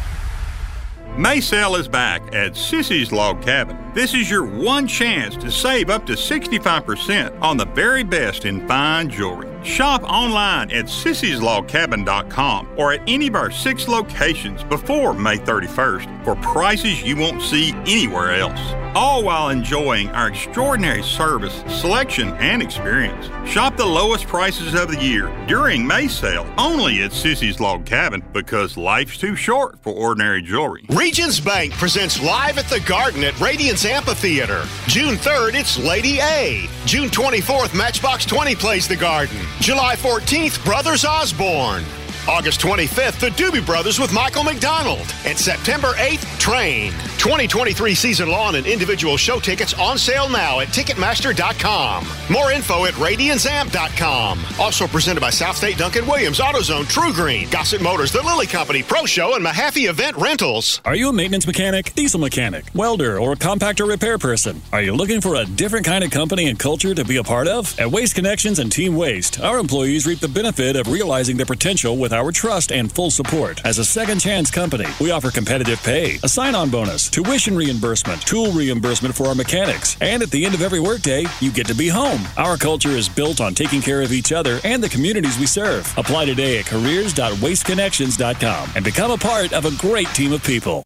Maysale 1.20 1.78
is 1.78 1.86
back 1.86 2.22
at 2.34 2.52
Sissy's 2.52 3.12
Log 3.12 3.42
Cabin. 3.42 3.81
This 3.94 4.14
is 4.14 4.30
your 4.30 4.46
one 4.46 4.86
chance 4.86 5.36
to 5.36 5.50
save 5.50 5.90
up 5.90 6.06
to 6.06 6.14
65% 6.14 7.42
on 7.42 7.58
the 7.58 7.66
very 7.66 8.02
best 8.02 8.46
in 8.46 8.66
fine 8.66 9.10
jewelry. 9.10 9.50
Shop 9.62 10.02
online 10.04 10.70
at 10.72 10.86
sissyslogcabin.com 10.86 12.68
or 12.76 12.94
at 12.94 13.02
any 13.06 13.28
of 13.28 13.34
our 13.34 13.50
six 13.50 13.86
locations 13.86 14.64
before 14.64 15.12
May 15.12 15.36
31st 15.36 16.24
for 16.24 16.36
prices 16.36 17.02
you 17.02 17.16
won't 17.16 17.42
see 17.42 17.72
anywhere 17.86 18.32
else. 18.32 18.72
All 18.94 19.22
while 19.22 19.50
enjoying 19.50 20.08
our 20.10 20.28
extraordinary 20.28 21.02
service, 21.02 21.62
selection, 21.80 22.28
and 22.34 22.62
experience. 22.62 23.30
Shop 23.48 23.76
the 23.76 23.86
lowest 23.86 24.26
prices 24.26 24.74
of 24.74 24.90
the 24.90 25.00
year 25.00 25.30
during 25.46 25.86
May 25.86 26.08
sale 26.08 26.52
only 26.58 27.02
at 27.02 27.12
Sissy's 27.12 27.60
Log 27.60 27.86
Cabin 27.86 28.22
because 28.32 28.76
life's 28.76 29.16
too 29.16 29.36
short 29.36 29.78
for 29.80 29.92
ordinary 29.92 30.42
jewelry. 30.42 30.84
Regions 30.90 31.40
Bank 31.40 31.72
presents 31.74 32.22
Live 32.22 32.58
at 32.58 32.66
the 32.66 32.80
Garden 32.80 33.22
at 33.24 33.38
Radiance 33.40 33.81
Amphitheater. 33.84 34.64
June 34.86 35.16
3rd, 35.16 35.54
it's 35.54 35.78
Lady 35.78 36.18
A. 36.20 36.68
June 36.86 37.08
24th, 37.08 37.76
Matchbox 37.76 38.24
20 38.26 38.54
plays 38.54 38.88
the 38.88 38.96
Garden. 38.96 39.38
July 39.60 39.96
14th, 39.96 40.64
Brothers 40.64 41.04
Osborne. 41.04 41.84
August 42.28 42.60
25th, 42.60 43.18
the 43.18 43.30
Doobie 43.30 43.64
Brothers 43.66 43.98
with 43.98 44.12
Michael 44.12 44.44
McDonald. 44.44 45.12
And 45.26 45.36
September 45.36 45.88
8th, 45.94 46.38
Train. 46.38 46.92
2023 47.18 47.94
season 47.94 48.28
lawn 48.28 48.54
and 48.56 48.66
individual 48.66 49.16
show 49.16 49.38
tickets 49.38 49.74
on 49.74 49.98
sale 49.98 50.28
now 50.28 50.60
at 50.60 50.68
Ticketmaster.com. 50.68 52.06
More 52.30 52.50
info 52.52 52.84
at 52.84 52.94
RadianceAmp.com. 52.94 54.40
Also 54.58 54.86
presented 54.86 55.20
by 55.20 55.30
South 55.30 55.56
State 55.56 55.78
Duncan 55.78 56.06
Williams, 56.06 56.38
AutoZone, 56.38 56.84
TruGreen, 56.84 57.50
Gossett 57.50 57.80
Motors, 57.80 58.12
The 58.12 58.22
Lily 58.22 58.46
Company, 58.46 58.82
Pro 58.82 59.04
Show, 59.04 59.34
and 59.34 59.44
Mahaffey 59.44 59.88
Event 59.88 60.16
Rentals. 60.16 60.80
Are 60.84 60.94
you 60.94 61.08
a 61.08 61.12
maintenance 61.12 61.46
mechanic, 61.46 61.94
diesel 61.94 62.20
mechanic, 62.20 62.66
welder, 62.74 63.18
or 63.18 63.34
compactor 63.34 63.86
repair 63.88 64.18
person? 64.18 64.62
Are 64.72 64.82
you 64.82 64.94
looking 64.94 65.20
for 65.20 65.36
a 65.36 65.44
different 65.44 65.86
kind 65.86 66.04
of 66.04 66.10
company 66.10 66.48
and 66.48 66.58
culture 66.58 66.94
to 66.94 67.04
be 67.04 67.16
a 67.16 67.24
part 67.24 67.48
of? 67.48 67.78
At 67.78 67.90
Waste 67.90 68.14
Connections 68.14 68.58
and 68.58 68.70
Team 68.70 68.96
Waste, 68.96 69.40
our 69.40 69.58
employees 69.58 70.06
reap 70.06 70.20
the 70.20 70.28
benefit 70.28 70.76
of 70.76 70.88
realizing 70.88 71.36
their 71.36 71.46
potential 71.46 71.96
with 71.96 72.11
with 72.12 72.18
our 72.18 72.30
trust 72.30 72.70
and 72.72 72.92
full 72.92 73.10
support. 73.10 73.64
As 73.64 73.78
a 73.78 73.84
second 73.84 74.18
chance 74.18 74.50
company, 74.50 74.84
we 75.00 75.10
offer 75.10 75.30
competitive 75.30 75.82
pay, 75.82 76.18
a 76.22 76.28
sign 76.28 76.54
on 76.54 76.68
bonus, 76.68 77.08
tuition 77.08 77.56
reimbursement, 77.56 78.20
tool 78.22 78.52
reimbursement 78.52 79.14
for 79.14 79.28
our 79.28 79.34
mechanics, 79.34 79.96
and 80.00 80.22
at 80.22 80.30
the 80.30 80.44
end 80.44 80.54
of 80.54 80.60
every 80.60 80.80
workday, 80.80 81.24
you 81.40 81.50
get 81.50 81.66
to 81.68 81.74
be 81.74 81.88
home. 81.88 82.20
Our 82.36 82.58
culture 82.58 82.90
is 82.90 83.08
built 83.08 83.40
on 83.40 83.54
taking 83.54 83.80
care 83.80 84.02
of 84.02 84.12
each 84.12 84.30
other 84.30 84.60
and 84.64 84.82
the 84.82 84.90
communities 84.90 85.38
we 85.38 85.46
serve. 85.46 85.90
Apply 85.96 86.26
today 86.26 86.58
at 86.58 86.66
careers.wasteconnections.com 86.66 88.70
and 88.74 88.84
become 88.84 89.10
a 89.10 89.18
part 89.18 89.54
of 89.54 89.64
a 89.64 89.74
great 89.76 90.08
team 90.08 90.32
of 90.32 90.44
people. 90.44 90.84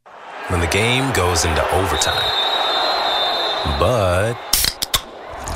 When 0.48 0.60
the 0.60 0.68
game 0.68 1.12
goes 1.12 1.44
into 1.44 1.74
overtime. 1.74 2.30
But 3.80 4.34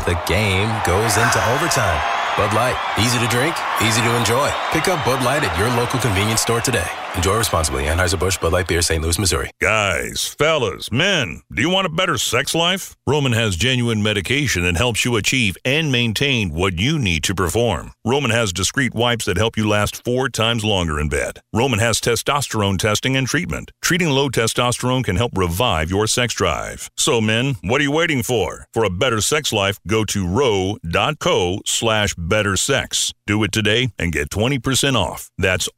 the 0.05 0.21
game 0.27 0.69
goes 0.85 1.17
into 1.17 1.41
overtime. 1.55 2.20
Bud 2.37 2.55
Light, 2.55 2.79
easy 2.99 3.19
to 3.19 3.27
drink, 3.27 3.57
easy 3.83 4.01
to 4.01 4.17
enjoy. 4.17 4.49
Pick 4.71 4.89
up 4.89 5.05
Bud 5.05 5.25
Light 5.25 5.43
at 5.43 5.57
your 5.59 5.69
local 5.77 5.99
convenience 5.99 6.41
store 6.41 6.61
today. 6.61 6.87
Enjoy 7.17 7.37
responsibly. 7.37 7.85
Anheuser-Busch 7.85 8.39
Bud 8.39 8.53
Light 8.53 8.69
Beer, 8.69 8.83
St. 8.83 9.03
Louis, 9.03 9.19
Missouri. 9.19 9.51
Guys, 9.61 10.29
fellas, 10.39 10.93
men, 10.93 11.43
do 11.53 11.61
you 11.61 11.69
want 11.69 11.87
a 11.87 11.91
better 11.91 12.17
sex 12.17 12.55
life? 12.55 12.97
Roman 13.05 13.33
has 13.33 13.57
genuine 13.57 14.01
medication 14.01 14.63
that 14.63 14.77
helps 14.77 15.05
you 15.05 15.17
achieve 15.17 15.57
and 15.65 15.91
maintain 15.91 16.51
what 16.55 16.79
you 16.79 17.01
need 17.01 17.25
to 17.25 17.35
perform. 17.35 17.93
Roman 18.05 18.31
has 18.31 18.53
discreet 18.53 18.95
wipes 18.95 19.25
that 19.25 19.37
help 19.37 19.57
you 19.57 19.69
last 19.69 20.05
four 20.05 20.29
times 20.29 20.65
longer 20.65 21.01
in 21.01 21.09
bed. 21.09 21.41
Roman 21.53 21.81
has 21.81 22.01
testosterone 22.01 22.79
testing 22.79 23.17
and 23.17 23.27
treatment. 23.27 23.73
Treating 23.83 24.11
low 24.11 24.29
testosterone 24.29 25.03
can 25.03 25.17
help 25.17 25.33
revive 25.37 25.91
your 25.91 26.07
sex 26.07 26.33
drive. 26.33 26.91
So, 26.97 27.21
men, 27.21 27.57
what 27.63 27.81
are 27.81 27.85
you 27.85 27.93
waiting 27.93 28.23
for? 28.23 28.67
For 28.73 28.85
a 28.85 28.91
better 28.91 29.21
sex 29.21 29.53
life, 29.53 29.81
go 29.85 30.05
to 30.05 30.27
ro.co 30.27 31.61
slash 31.67 32.15
better 32.17 32.57
sex. 32.57 33.13
Do 33.27 33.43
it 33.43 33.53
today 33.53 33.93
and 33.99 34.13
get 34.13 34.31
20% 34.31 34.95
off. 34.95 35.31
That's 35.39 35.69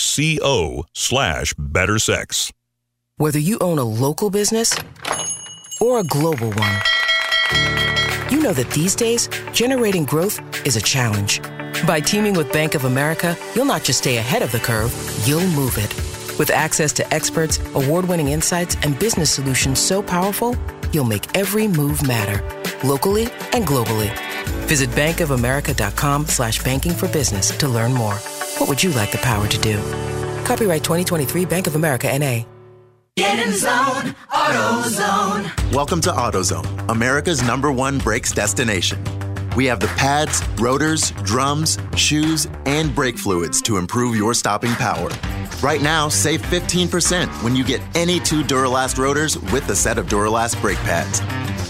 ro.co 0.00 0.84
slash 0.92 1.54
better 1.58 1.98
sex. 1.98 2.52
Whether 3.16 3.38
you 3.38 3.58
own 3.60 3.78
a 3.78 3.84
local 3.84 4.30
business 4.30 4.74
or 5.80 5.98
a 6.00 6.04
global 6.04 6.52
one, 6.52 6.80
you 8.30 8.40
know 8.40 8.52
that 8.52 8.70
these 8.70 8.94
days, 8.94 9.28
generating 9.52 10.04
growth 10.04 10.40
is 10.66 10.76
a 10.76 10.80
challenge. 10.80 11.42
By 11.86 12.00
teaming 12.00 12.34
with 12.34 12.52
Bank 12.52 12.74
of 12.74 12.84
America, 12.84 13.36
you'll 13.54 13.66
not 13.66 13.84
just 13.84 13.98
stay 13.98 14.16
ahead 14.16 14.42
of 14.42 14.52
the 14.52 14.58
curve, 14.58 14.92
you'll 15.26 15.46
move 15.48 15.76
it. 15.76 15.94
With 16.38 16.50
access 16.50 16.92
to 16.94 17.14
experts, 17.14 17.58
award 17.74 18.06
winning 18.06 18.28
insights, 18.28 18.76
and 18.82 18.98
business 18.98 19.30
solutions 19.30 19.78
so 19.78 20.02
powerful, 20.02 20.56
you'll 20.92 21.04
make 21.04 21.36
every 21.36 21.68
move 21.68 22.06
matter, 22.06 22.42
locally 22.86 23.24
and 23.52 23.66
globally. 23.66 24.10
Visit 24.66 24.88
bankofamerica.com 24.90 26.26
slash 26.26 26.62
banking 26.62 26.92
for 26.92 27.08
business 27.08 27.56
to 27.58 27.68
learn 27.68 27.92
more. 27.92 28.18
What 28.60 28.68
would 28.68 28.82
you 28.82 28.90
like 28.90 29.10
the 29.10 29.16
power 29.16 29.48
to 29.48 29.58
do? 29.58 29.78
Copyright 30.44 30.84
2023 30.84 31.46
Bank 31.46 31.66
of 31.66 31.76
America 31.76 32.08
NA. 32.18 32.44
Get 33.16 33.38
in 33.38 33.52
the 33.52 33.56
zone, 33.56 34.14
AutoZone. 34.30 35.72
Welcome 35.72 36.02
to 36.02 36.10
AutoZone, 36.10 36.90
America's 36.90 37.42
number 37.42 37.72
one 37.72 37.96
brakes 37.96 38.32
destination. 38.32 39.02
We 39.56 39.64
have 39.64 39.80
the 39.80 39.86
pads, 39.96 40.42
rotors, 40.60 41.12
drums, 41.22 41.78
shoes, 41.96 42.48
and 42.66 42.94
brake 42.94 43.16
fluids 43.16 43.62
to 43.62 43.78
improve 43.78 44.14
your 44.14 44.34
stopping 44.34 44.72
power. 44.72 45.08
Right 45.62 45.80
now, 45.80 46.10
save 46.10 46.42
15% 46.42 47.42
when 47.42 47.56
you 47.56 47.64
get 47.64 47.80
any 47.96 48.20
two 48.20 48.42
Duralast 48.42 48.98
rotors 48.98 49.38
with 49.38 49.70
a 49.70 49.74
set 49.74 49.96
of 49.96 50.04
Duralast 50.06 50.60
brake 50.60 50.76
pads. 50.80 51.22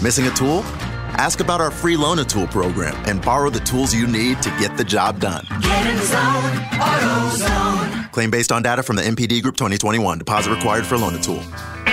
Missing 0.03 0.27
a 0.27 0.31
tool? 0.31 0.65
Ask 1.13 1.39
about 1.39 1.61
our 1.61 1.71
free 1.71 1.97
loan 1.97 2.19
a 2.19 2.23
tool 2.23 2.47
program 2.47 2.95
and 3.05 3.21
borrow 3.21 3.49
the 3.49 3.59
tools 3.59 3.93
you 3.93 4.07
need 4.07 4.41
to 4.41 4.49
get 4.59 4.75
the 4.77 4.83
job 4.83 5.19
done. 5.19 5.45
Get 5.61 5.87
in 5.87 5.95
the 5.95 6.05
zone, 6.05 6.51
AutoZone. 6.79 8.11
Claim 8.11 8.31
based 8.31 8.51
on 8.51 8.61
data 8.61 8.83
from 8.83 8.95
the 8.95 9.03
MPD 9.03 9.41
Group 9.41 9.57
2021. 9.57 10.19
Deposit 10.19 10.51
required 10.51 10.85
for 10.85 10.97
loan 10.97 11.15
a 11.15 11.19
tool. 11.19 11.41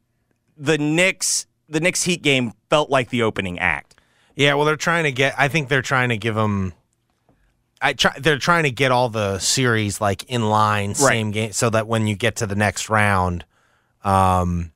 the 0.57 0.79
Knicks 0.79 1.47
the 1.69 1.79
Knicks 1.79 2.05
Heat 2.05 2.23
game 2.23 2.53
felt 2.71 2.89
like 2.89 3.11
the 3.11 3.23
opening 3.23 3.59
act. 3.59 4.01
Yeah, 4.35 4.55
well, 4.55 4.65
they're 4.65 4.77
trying 4.77 5.05
to 5.05 5.13
get. 5.13 5.35
I 5.37 5.49
think 5.49 5.69
they're 5.69 5.83
trying 5.83 6.09
to 6.09 6.17
give 6.17 6.35
them. 6.35 6.73
I 7.83 7.93
try. 7.93 8.19
They're 8.19 8.39
trying 8.39 8.63
to 8.63 8.71
get 8.71 8.93
all 8.93 9.11
the 9.11 9.39
series 9.39 10.01
like 10.01 10.25
in 10.25 10.49
line, 10.49 10.95
same 10.95 11.33
game, 11.33 11.53
so 11.53 11.69
that 11.69 11.87
when 11.87 12.07
you 12.07 12.17
get 12.17 12.37
to 12.37 12.47
the 12.47 12.55
next 12.55 12.89
round, 12.89 13.45
um, 14.05 14.73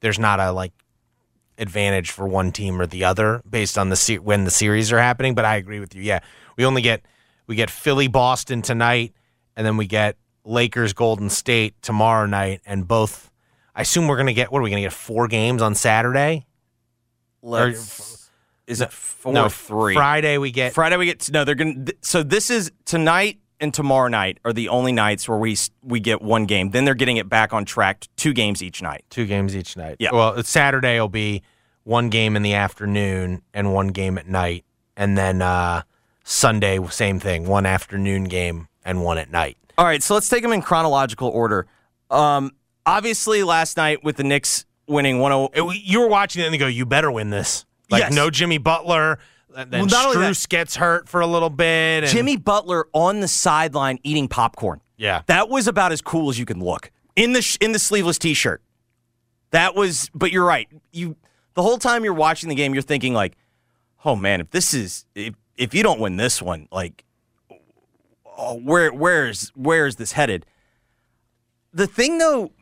there's 0.00 0.18
not 0.18 0.40
a 0.40 0.52
like 0.52 0.72
advantage 1.58 2.10
for 2.10 2.26
one 2.26 2.52
team 2.52 2.80
or 2.80 2.86
the 2.86 3.04
other 3.04 3.42
based 3.48 3.76
on 3.76 3.90
the 3.90 3.96
se- 3.96 4.18
when 4.18 4.44
the 4.44 4.50
series 4.50 4.92
are 4.92 4.98
happening. 4.98 5.34
But 5.34 5.44
I 5.44 5.56
agree 5.56 5.80
with 5.80 5.94
you. 5.94 6.02
Yeah, 6.02 6.20
we 6.56 6.64
only 6.64 6.82
get 6.82 7.04
we 7.46 7.56
get 7.56 7.70
Philly 7.70 8.08
Boston 8.08 8.62
tonight, 8.62 9.12
and 9.56 9.66
then 9.66 9.76
we 9.76 9.86
get 9.86 10.16
Lakers 10.44 10.92
Golden 10.92 11.28
State 11.30 11.74
tomorrow 11.82 12.26
night, 12.26 12.60
and 12.64 12.86
both. 12.86 13.30
I 13.74 13.82
assume 13.82 14.08
we're 14.08 14.16
gonna 14.16 14.32
get 14.32 14.50
what 14.50 14.60
are 14.60 14.62
we 14.62 14.70
gonna 14.70 14.82
get 14.82 14.92
four 14.92 15.28
games 15.28 15.62
on 15.62 15.74
Saturday? 15.74 16.46
Let's, 17.42 18.30
is 18.66 18.80
it 18.80 18.92
four 18.92 19.32
no, 19.32 19.46
or 19.46 19.50
three? 19.50 19.94
Friday 19.94 20.38
we 20.38 20.50
get 20.50 20.74
Friday 20.74 20.96
we 20.96 21.06
get 21.06 21.30
no. 21.30 21.44
They're 21.44 21.54
gonna. 21.54 21.86
So 22.02 22.22
this 22.22 22.50
is 22.50 22.72
tonight 22.84 23.38
and 23.60 23.72
tomorrow 23.74 24.08
night 24.08 24.38
are 24.44 24.52
the 24.52 24.68
only 24.68 24.92
nights 24.92 25.28
where 25.28 25.38
we 25.38 25.56
we 25.82 26.00
get 26.00 26.22
one 26.22 26.46
game. 26.46 26.70
Then 26.70 26.84
they're 26.84 26.94
getting 26.94 27.16
it 27.16 27.28
back 27.28 27.52
on 27.52 27.64
track 27.64 28.06
two 28.16 28.32
games 28.32 28.62
each 28.62 28.82
night. 28.82 29.04
two 29.10 29.26
games 29.26 29.56
each 29.56 29.76
night. 29.76 29.96
Yeah. 29.98 30.10
Well, 30.12 30.42
Saturday 30.44 30.98
will 31.00 31.08
be 31.08 31.42
one 31.84 32.08
game 32.10 32.36
in 32.36 32.42
the 32.42 32.54
afternoon 32.54 33.42
and 33.54 33.72
one 33.72 33.88
game 33.88 34.18
at 34.18 34.26
night, 34.28 34.64
and 34.96 35.16
then 35.16 35.42
uh, 35.42 35.82
Sunday 36.24 36.78
same 36.90 37.18
thing, 37.20 37.46
one 37.46 37.66
afternoon 37.66 38.24
game 38.24 38.68
and 38.84 39.02
one 39.02 39.18
at 39.18 39.30
night. 39.30 39.56
All 39.76 39.84
right, 39.84 40.02
so 40.02 40.14
let's 40.14 40.28
take 40.28 40.42
them 40.42 40.52
in 40.52 40.60
chronological 40.60 41.28
order. 41.28 41.66
Um, 42.10 42.52
obviously, 42.84 43.42
last 43.44 43.76
night 43.76 44.02
with 44.02 44.16
the 44.16 44.24
Knicks 44.24 44.64
winning 44.86 45.18
1-0. 45.18 45.78
You 45.82 46.00
were 46.00 46.08
watching 46.08 46.42
it 46.42 46.46
and 46.46 46.54
you 46.54 46.58
go, 46.58 46.66
"You 46.66 46.84
better 46.86 47.10
win 47.10 47.30
this." 47.30 47.64
Like 47.90 48.00
Yes. 48.04 48.12
no 48.14 48.28
Jimmy 48.30 48.58
Butler. 48.58 49.18
And 49.58 49.72
Then 49.72 49.86
Well, 49.88 50.14
Strus 50.14 50.48
gets 50.48 50.76
hurt 50.76 51.08
for 51.08 51.20
a 51.20 51.26
little 51.26 51.50
bit. 51.50 52.04
And 52.04 52.06
Jimmy 52.06 52.36
Butler 52.36 52.86
on 52.92 53.18
the 53.18 53.26
sideline 53.26 53.98
eating 54.04 54.28
popcorn. 54.28 54.80
Yeah. 54.96 55.22
That 55.26 55.48
was 55.48 55.66
about 55.66 55.90
as 55.90 56.00
cool 56.00 56.30
as 56.30 56.38
you 56.38 56.44
can 56.44 56.60
look 56.60 56.92
in 57.16 57.32
the 57.32 57.42
sh- 57.42 57.58
in 57.60 57.72
the 57.72 57.78
sleeveless 57.80 58.18
t-shirt. 58.18 58.62
That 59.50 59.74
was 59.74 60.10
but 60.14 60.30
you're 60.30 60.44
right. 60.44 60.68
You 60.92 61.16
the 61.54 61.62
whole 61.62 61.78
time 61.78 62.04
you're 62.04 62.14
watching 62.14 62.48
the 62.48 62.54
game 62.54 62.72
you're 62.72 62.82
thinking 62.82 63.14
like, 63.14 63.36
"Oh 64.04 64.14
man, 64.14 64.40
if 64.40 64.50
this 64.50 64.72
is 64.74 65.06
if 65.16 65.34
if 65.56 65.74
you 65.74 65.82
don't 65.82 65.98
win 65.98 66.16
this 66.16 66.40
one, 66.40 66.68
like 66.70 67.04
oh, 68.24 68.60
where 68.60 68.92
where's 68.92 69.50
where's 69.56 69.96
this 69.96 70.12
headed?" 70.12 70.46
The 71.72 71.88
thing 71.88 72.18
though, 72.18 72.52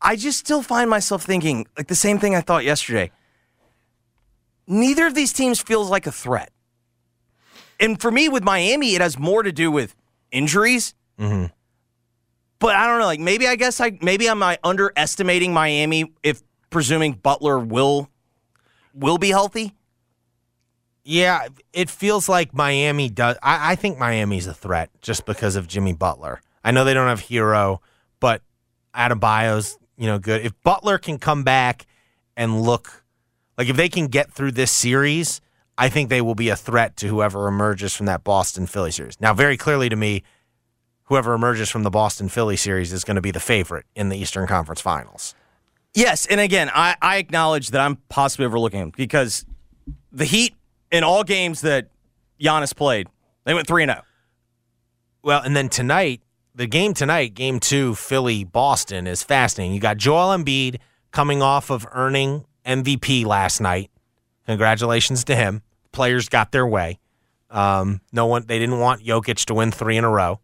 I 0.00 0.16
just 0.16 0.38
still 0.38 0.62
find 0.62 0.88
myself 0.88 1.22
thinking 1.22 1.66
like 1.76 1.88
the 1.88 1.94
same 1.94 2.18
thing 2.18 2.34
I 2.34 2.40
thought 2.40 2.64
yesterday. 2.64 3.10
Neither 4.74 5.06
of 5.06 5.14
these 5.14 5.32
teams 5.32 5.62
feels 5.62 5.88
like 5.88 6.06
a 6.08 6.12
threat. 6.12 6.50
And 7.78 8.00
for 8.00 8.10
me, 8.10 8.28
with 8.28 8.42
Miami, 8.42 8.96
it 8.96 9.00
has 9.00 9.16
more 9.16 9.44
to 9.44 9.52
do 9.52 9.70
with 9.70 9.94
injuries. 10.32 10.94
Mm-hmm. 11.18 11.46
But 12.58 12.74
I 12.74 12.86
don't 12.86 12.98
know. 12.98 13.06
Like 13.06 13.20
maybe 13.20 13.46
I 13.46 13.54
guess 13.54 13.80
I 13.80 13.96
maybe 14.00 14.28
I'm 14.28 14.42
uh, 14.42 14.56
underestimating 14.64 15.52
Miami 15.52 16.12
if 16.22 16.42
presuming 16.70 17.12
Butler 17.12 17.58
will 17.58 18.08
will 18.92 19.18
be 19.18 19.28
healthy. 19.28 19.74
Yeah, 21.04 21.48
it 21.72 21.88
feels 21.88 22.28
like 22.28 22.52
Miami 22.52 23.10
does. 23.10 23.36
I, 23.42 23.72
I 23.72 23.74
think 23.76 23.98
Miami's 23.98 24.46
a 24.46 24.54
threat 24.54 24.90
just 25.02 25.24
because 25.26 25.54
of 25.54 25.68
Jimmy 25.68 25.92
Butler. 25.92 26.40
I 26.64 26.70
know 26.70 26.84
they 26.84 26.94
don't 26.94 27.08
have 27.08 27.20
Herro, 27.20 27.78
but 28.18 28.42
Adebayo's 28.94 29.78
you 29.96 30.06
know 30.06 30.18
good. 30.18 30.44
If 30.44 30.60
Butler 30.62 30.98
can 30.98 31.18
come 31.18 31.44
back 31.44 31.86
and 32.36 32.62
look 32.62 33.03
like 33.56 33.68
if 33.68 33.76
they 33.76 33.88
can 33.88 34.06
get 34.06 34.32
through 34.32 34.52
this 34.52 34.70
series, 34.70 35.40
I 35.76 35.88
think 35.88 36.08
they 36.08 36.20
will 36.20 36.34
be 36.34 36.48
a 36.48 36.56
threat 36.56 36.96
to 36.98 37.08
whoever 37.08 37.48
emerges 37.48 37.94
from 37.94 38.06
that 38.06 38.24
Boston 38.24 38.66
Philly 38.66 38.90
series. 38.90 39.20
Now, 39.20 39.34
very 39.34 39.56
clearly 39.56 39.88
to 39.88 39.96
me, 39.96 40.22
whoever 41.04 41.34
emerges 41.34 41.68
from 41.68 41.82
the 41.82 41.90
Boston 41.90 42.28
Philly 42.28 42.56
series 42.56 42.92
is 42.92 43.04
going 43.04 43.16
to 43.16 43.22
be 43.22 43.30
the 43.30 43.40
favorite 43.40 43.86
in 43.94 44.08
the 44.08 44.16
Eastern 44.16 44.46
Conference 44.46 44.80
Finals. 44.80 45.34
Yes, 45.94 46.26
and 46.26 46.40
again, 46.40 46.70
I, 46.74 46.96
I 47.00 47.16
acknowledge 47.18 47.68
that 47.68 47.80
I'm 47.80 47.96
possibly 48.08 48.46
overlooking 48.46 48.80
him 48.80 48.92
because 48.96 49.44
the 50.10 50.24
Heat 50.24 50.54
in 50.90 51.04
all 51.04 51.24
games 51.24 51.60
that 51.60 51.88
Giannis 52.40 52.74
played, 52.74 53.08
they 53.44 53.54
went 53.54 53.66
three 53.66 53.82
and 53.82 53.90
oh. 53.90 53.94
zero. 53.94 54.04
Well, 55.22 55.42
and 55.42 55.56
then 55.56 55.68
tonight, 55.68 56.20
the 56.54 56.66
game 56.66 56.94
tonight, 56.94 57.34
game 57.34 57.58
two, 57.60 57.94
Philly 57.94 58.44
Boston, 58.44 59.06
is 59.06 59.22
fascinating. 59.22 59.74
You 59.74 59.80
got 59.80 59.96
Joel 59.96 60.36
Embiid 60.36 60.78
coming 61.12 61.42
off 61.42 61.70
of 61.70 61.86
earning 61.92 62.44
MVP 62.66 63.24
last 63.26 63.60
night. 63.60 63.90
Congratulations 64.46 65.24
to 65.24 65.36
him. 65.36 65.62
Players 65.92 66.28
got 66.28 66.52
their 66.52 66.66
way. 66.66 66.98
Um, 67.50 68.00
no 68.12 68.26
one, 68.26 68.44
they 68.46 68.58
didn't 68.58 68.78
want 68.80 69.02
Jokic 69.04 69.44
to 69.46 69.54
win 69.54 69.70
three 69.70 69.96
in 69.96 70.04
a 70.04 70.10
row. 70.10 70.40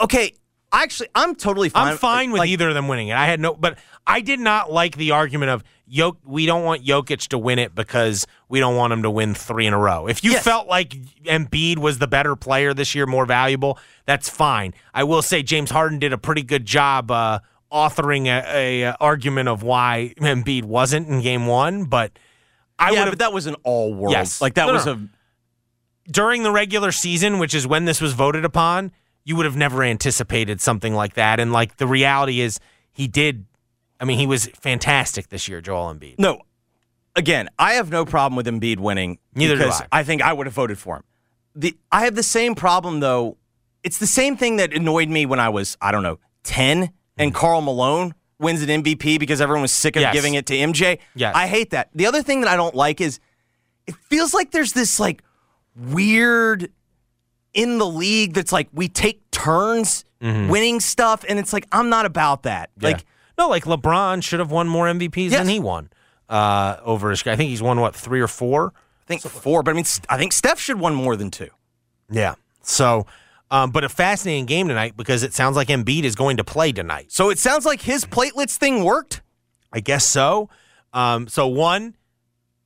Okay, 0.00 0.34
actually, 0.72 1.08
I'm 1.14 1.34
totally 1.34 1.68
fine. 1.68 1.88
I'm 1.92 1.96
fine 1.98 2.32
with 2.32 2.40
like, 2.40 2.48
either 2.50 2.68
of 2.68 2.74
them 2.74 2.88
winning 2.88 3.08
it. 3.08 3.14
I 3.16 3.26
had 3.26 3.40
no, 3.40 3.54
but 3.54 3.78
I 4.06 4.20
did 4.20 4.40
not 4.40 4.70
like 4.70 4.96
the 4.96 5.12
argument 5.12 5.50
of 5.50 5.64
Jok. 5.90 6.16
We 6.24 6.44
don't 6.46 6.64
want 6.64 6.84
Jokic 6.84 7.28
to 7.28 7.38
win 7.38 7.58
it 7.58 7.74
because 7.74 8.26
we 8.48 8.58
don't 8.60 8.76
want 8.76 8.92
him 8.92 9.02
to 9.04 9.10
win 9.10 9.34
three 9.34 9.66
in 9.66 9.72
a 9.72 9.78
row. 9.78 10.06
If 10.08 10.22
you 10.24 10.32
Yes. 10.32 10.42
felt 10.44 10.66
like 10.66 10.90
Embiid 11.24 11.78
was 11.78 11.98
the 11.98 12.08
better 12.08 12.34
player 12.36 12.74
this 12.74 12.94
year, 12.94 13.06
more 13.06 13.24
valuable, 13.24 13.78
that's 14.04 14.28
fine. 14.28 14.74
I 14.92 15.04
will 15.04 15.22
say 15.22 15.42
James 15.42 15.70
Harden 15.70 15.98
did 15.98 16.12
a 16.12 16.18
pretty 16.18 16.42
good 16.42 16.66
job 16.66 17.10
uh, 17.10 17.38
authoring 17.72 18.26
a, 18.26 18.82
a 18.84 18.84
uh, 18.90 18.96
argument 19.00 19.48
of 19.48 19.62
why 19.62 20.14
Embiid 20.18 20.64
wasn't 20.64 21.08
in 21.08 21.20
Game 21.20 21.46
One, 21.46 21.84
but 21.84 22.18
I 22.78 22.90
yeah, 22.92 23.04
would 23.04 23.10
but 23.10 23.18
that 23.20 23.32
was 23.32 23.46
an 23.46 23.56
all 23.64 23.94
world. 23.94 24.12
Yes. 24.12 24.40
like 24.40 24.54
that 24.54 24.66
No, 24.66 24.72
was 24.72 24.86
no. 24.86 24.92
a 24.92 25.08
during 26.10 26.42
the 26.42 26.52
regular 26.52 26.92
season, 26.92 27.38
which 27.38 27.54
is 27.54 27.66
when 27.66 27.84
this 27.84 28.00
was 28.00 28.12
voted 28.12 28.44
upon, 28.44 28.92
you 29.24 29.34
would 29.36 29.44
have 29.46 29.56
never 29.56 29.82
anticipated 29.82 30.60
something 30.60 30.94
like 30.94 31.14
that. 31.14 31.40
And 31.40 31.52
like 31.52 31.76
the 31.78 31.86
reality 31.86 32.40
is, 32.40 32.60
he 32.92 33.08
did. 33.08 33.44
I 33.98 34.04
mean, 34.04 34.18
he 34.18 34.26
was 34.26 34.46
fantastic 34.60 35.28
this 35.30 35.48
year, 35.48 35.60
Joel 35.60 35.92
Embiid. 35.94 36.18
no. 36.18 36.40
Again, 37.18 37.48
I 37.58 37.72
have 37.74 37.90
no 37.90 38.04
problem 38.04 38.36
with 38.36 38.46
Embiid 38.46 38.78
winning. 38.78 39.16
Neither 39.34 39.54
do 39.54 39.60
because 39.64 39.82
I. 39.90 40.02
think 40.04 40.20
I 40.20 40.34
would 40.34 40.46
have 40.46 40.52
voted 40.52 40.76
for 40.78 40.96
him. 40.96 41.04
The 41.54 41.74
I 41.90 42.04
have 42.04 42.14
the 42.14 42.22
same 42.22 42.54
problem 42.54 43.00
though. 43.00 43.38
It's 43.82 43.96
the 43.96 44.06
same 44.06 44.36
thing 44.36 44.56
that 44.56 44.74
annoyed 44.74 45.08
me 45.08 45.24
when 45.24 45.40
I 45.40 45.48
was 45.48 45.78
I 45.80 45.92
don't 45.92 46.02
know 46.02 46.18
ten 46.42 46.90
and 47.16 47.34
Karl 47.34 47.60
Malone 47.60 48.14
wins 48.38 48.62
an 48.62 48.68
MVP 48.82 49.18
because 49.18 49.40
everyone 49.40 49.62
was 49.62 49.72
sick 49.72 49.96
of 49.96 50.02
Yes. 50.02 50.12
giving 50.14 50.34
it 50.34 50.46
to 50.46 50.54
MJ. 50.54 50.98
Yes. 51.14 51.34
I 51.34 51.46
hate 51.46 51.70
that. 51.70 51.88
The 51.94 52.06
other 52.06 52.22
thing 52.22 52.42
that 52.42 52.48
I 52.48 52.56
don't 52.56 52.74
like 52.74 53.00
is 53.00 53.18
it 53.86 53.94
feels 54.10 54.34
like 54.34 54.50
there's 54.50 54.72
this 54.72 55.00
like 55.00 55.22
weird 55.74 56.70
in 57.54 57.78
the 57.78 57.86
league 57.86 58.34
that's 58.34 58.52
like 58.52 58.68
we 58.72 58.88
take 58.88 59.22
turns 59.30 60.04
Mhm. 60.22 60.48
winning 60.48 60.80
stuff 60.80 61.24
and 61.28 61.38
it's 61.38 61.52
like 61.52 61.66
I'm 61.72 61.88
not 61.88 62.06
about 62.06 62.42
that. 62.44 62.70
Yeah. 62.80 62.88
Like 62.88 63.04
no, 63.38 63.48
like 63.48 63.64
LeBron 63.64 64.22
should 64.22 64.40
have 64.40 64.50
won 64.50 64.66
more 64.68 64.86
MVPs 64.86 65.30
than 65.30 65.48
he 65.48 65.60
won 65.60 65.90
uh, 66.28 66.76
over 66.84 67.10
his. 67.10 67.26
I 67.26 67.36
think 67.36 67.50
he's 67.50 67.62
won 67.62 67.80
what 67.80 67.94
three 67.94 68.20
or 68.20 68.28
four. 68.28 68.72
I 68.76 69.06
think 69.06 69.20
four, 69.22 69.62
but 69.62 69.70
I 69.70 69.74
mean 69.74 69.84
I 70.08 70.16
think 70.18 70.32
Steph 70.32 70.58
should 70.58 70.80
won 70.80 70.94
more 70.94 71.16
than 71.16 71.30
two. 71.30 71.48
Yeah. 72.10 72.34
So, 72.62 73.06
um, 73.50 73.70
but 73.70 73.84
a 73.84 73.88
fascinating 73.88 74.46
game 74.46 74.68
tonight 74.68 74.96
because 74.96 75.22
it 75.22 75.32
sounds 75.34 75.56
like 75.56 75.68
Embiid 75.68 76.04
is 76.04 76.14
going 76.14 76.36
to 76.38 76.44
play 76.44 76.72
tonight. 76.72 77.12
So 77.12 77.30
it 77.30 77.38
sounds 77.38 77.64
like 77.64 77.82
his 77.82 78.04
platelets 78.04 78.56
thing 78.56 78.82
worked. 78.84 79.22
I 79.72 79.80
guess 79.80 80.06
so. 80.06 80.48
Um, 80.92 81.28
so 81.28 81.46
one, 81.46 81.94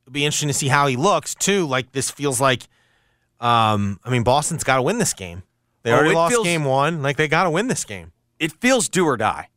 it'll 0.02 0.12
be 0.12 0.24
interesting 0.24 0.48
to 0.48 0.54
see 0.54 0.68
how 0.68 0.86
he 0.86 0.96
looks. 0.96 1.34
Two, 1.34 1.66
like 1.66 1.92
this 1.92 2.10
feels 2.10 2.40
like, 2.40 2.62
um, 3.40 3.98
I 4.04 4.10
mean, 4.10 4.22
Boston's 4.22 4.64
got 4.64 4.76
to 4.76 4.82
win 4.82 4.98
this 4.98 5.12
game. 5.14 5.42
They 5.82 5.92
Oh, 5.92 5.96
already 5.96 6.14
lost 6.14 6.32
feels- 6.32 6.44
game 6.46 6.64
one. 6.64 7.02
Like 7.02 7.16
they 7.16 7.26
got 7.28 7.44
to 7.44 7.50
win 7.50 7.68
this 7.68 7.84
game. 7.84 8.12
It 8.38 8.52
feels 8.60 8.88
do 8.88 9.04
or 9.04 9.16
die. 9.16 9.48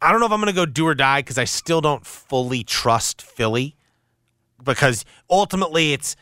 I 0.00 0.10
don't 0.12 0.20
know 0.20 0.26
if 0.26 0.32
I'm 0.32 0.38
going 0.40 0.52
to 0.52 0.56
go 0.56 0.66
do 0.66 0.86
or 0.86 0.94
die 0.94 1.20
because 1.20 1.38
I 1.38 1.44
still 1.44 1.80
don't 1.80 2.06
fully 2.06 2.62
trust 2.62 3.20
Philly 3.22 3.74
because 4.62 5.04
ultimately 5.28 5.92
it's 5.92 6.14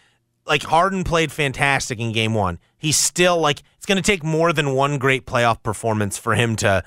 like 0.47 0.63
Harden 0.63 1.05
played 1.05 1.33
fantastic 1.33 1.99
in 1.99 2.13
game 2.13 2.35
one. 2.35 2.59
He's 2.79 2.97
still 2.97 3.39
like, 3.39 3.63
it's 3.77 3.87
going 3.87 3.97
to 3.97 4.03
take 4.03 4.23
more 4.23 4.53
than 4.53 4.75
one 4.75 4.99
great 4.99 5.27
playoff 5.27 5.63
performance 5.63 6.17
for 6.19 6.35
him 6.35 6.57
to, 6.57 6.85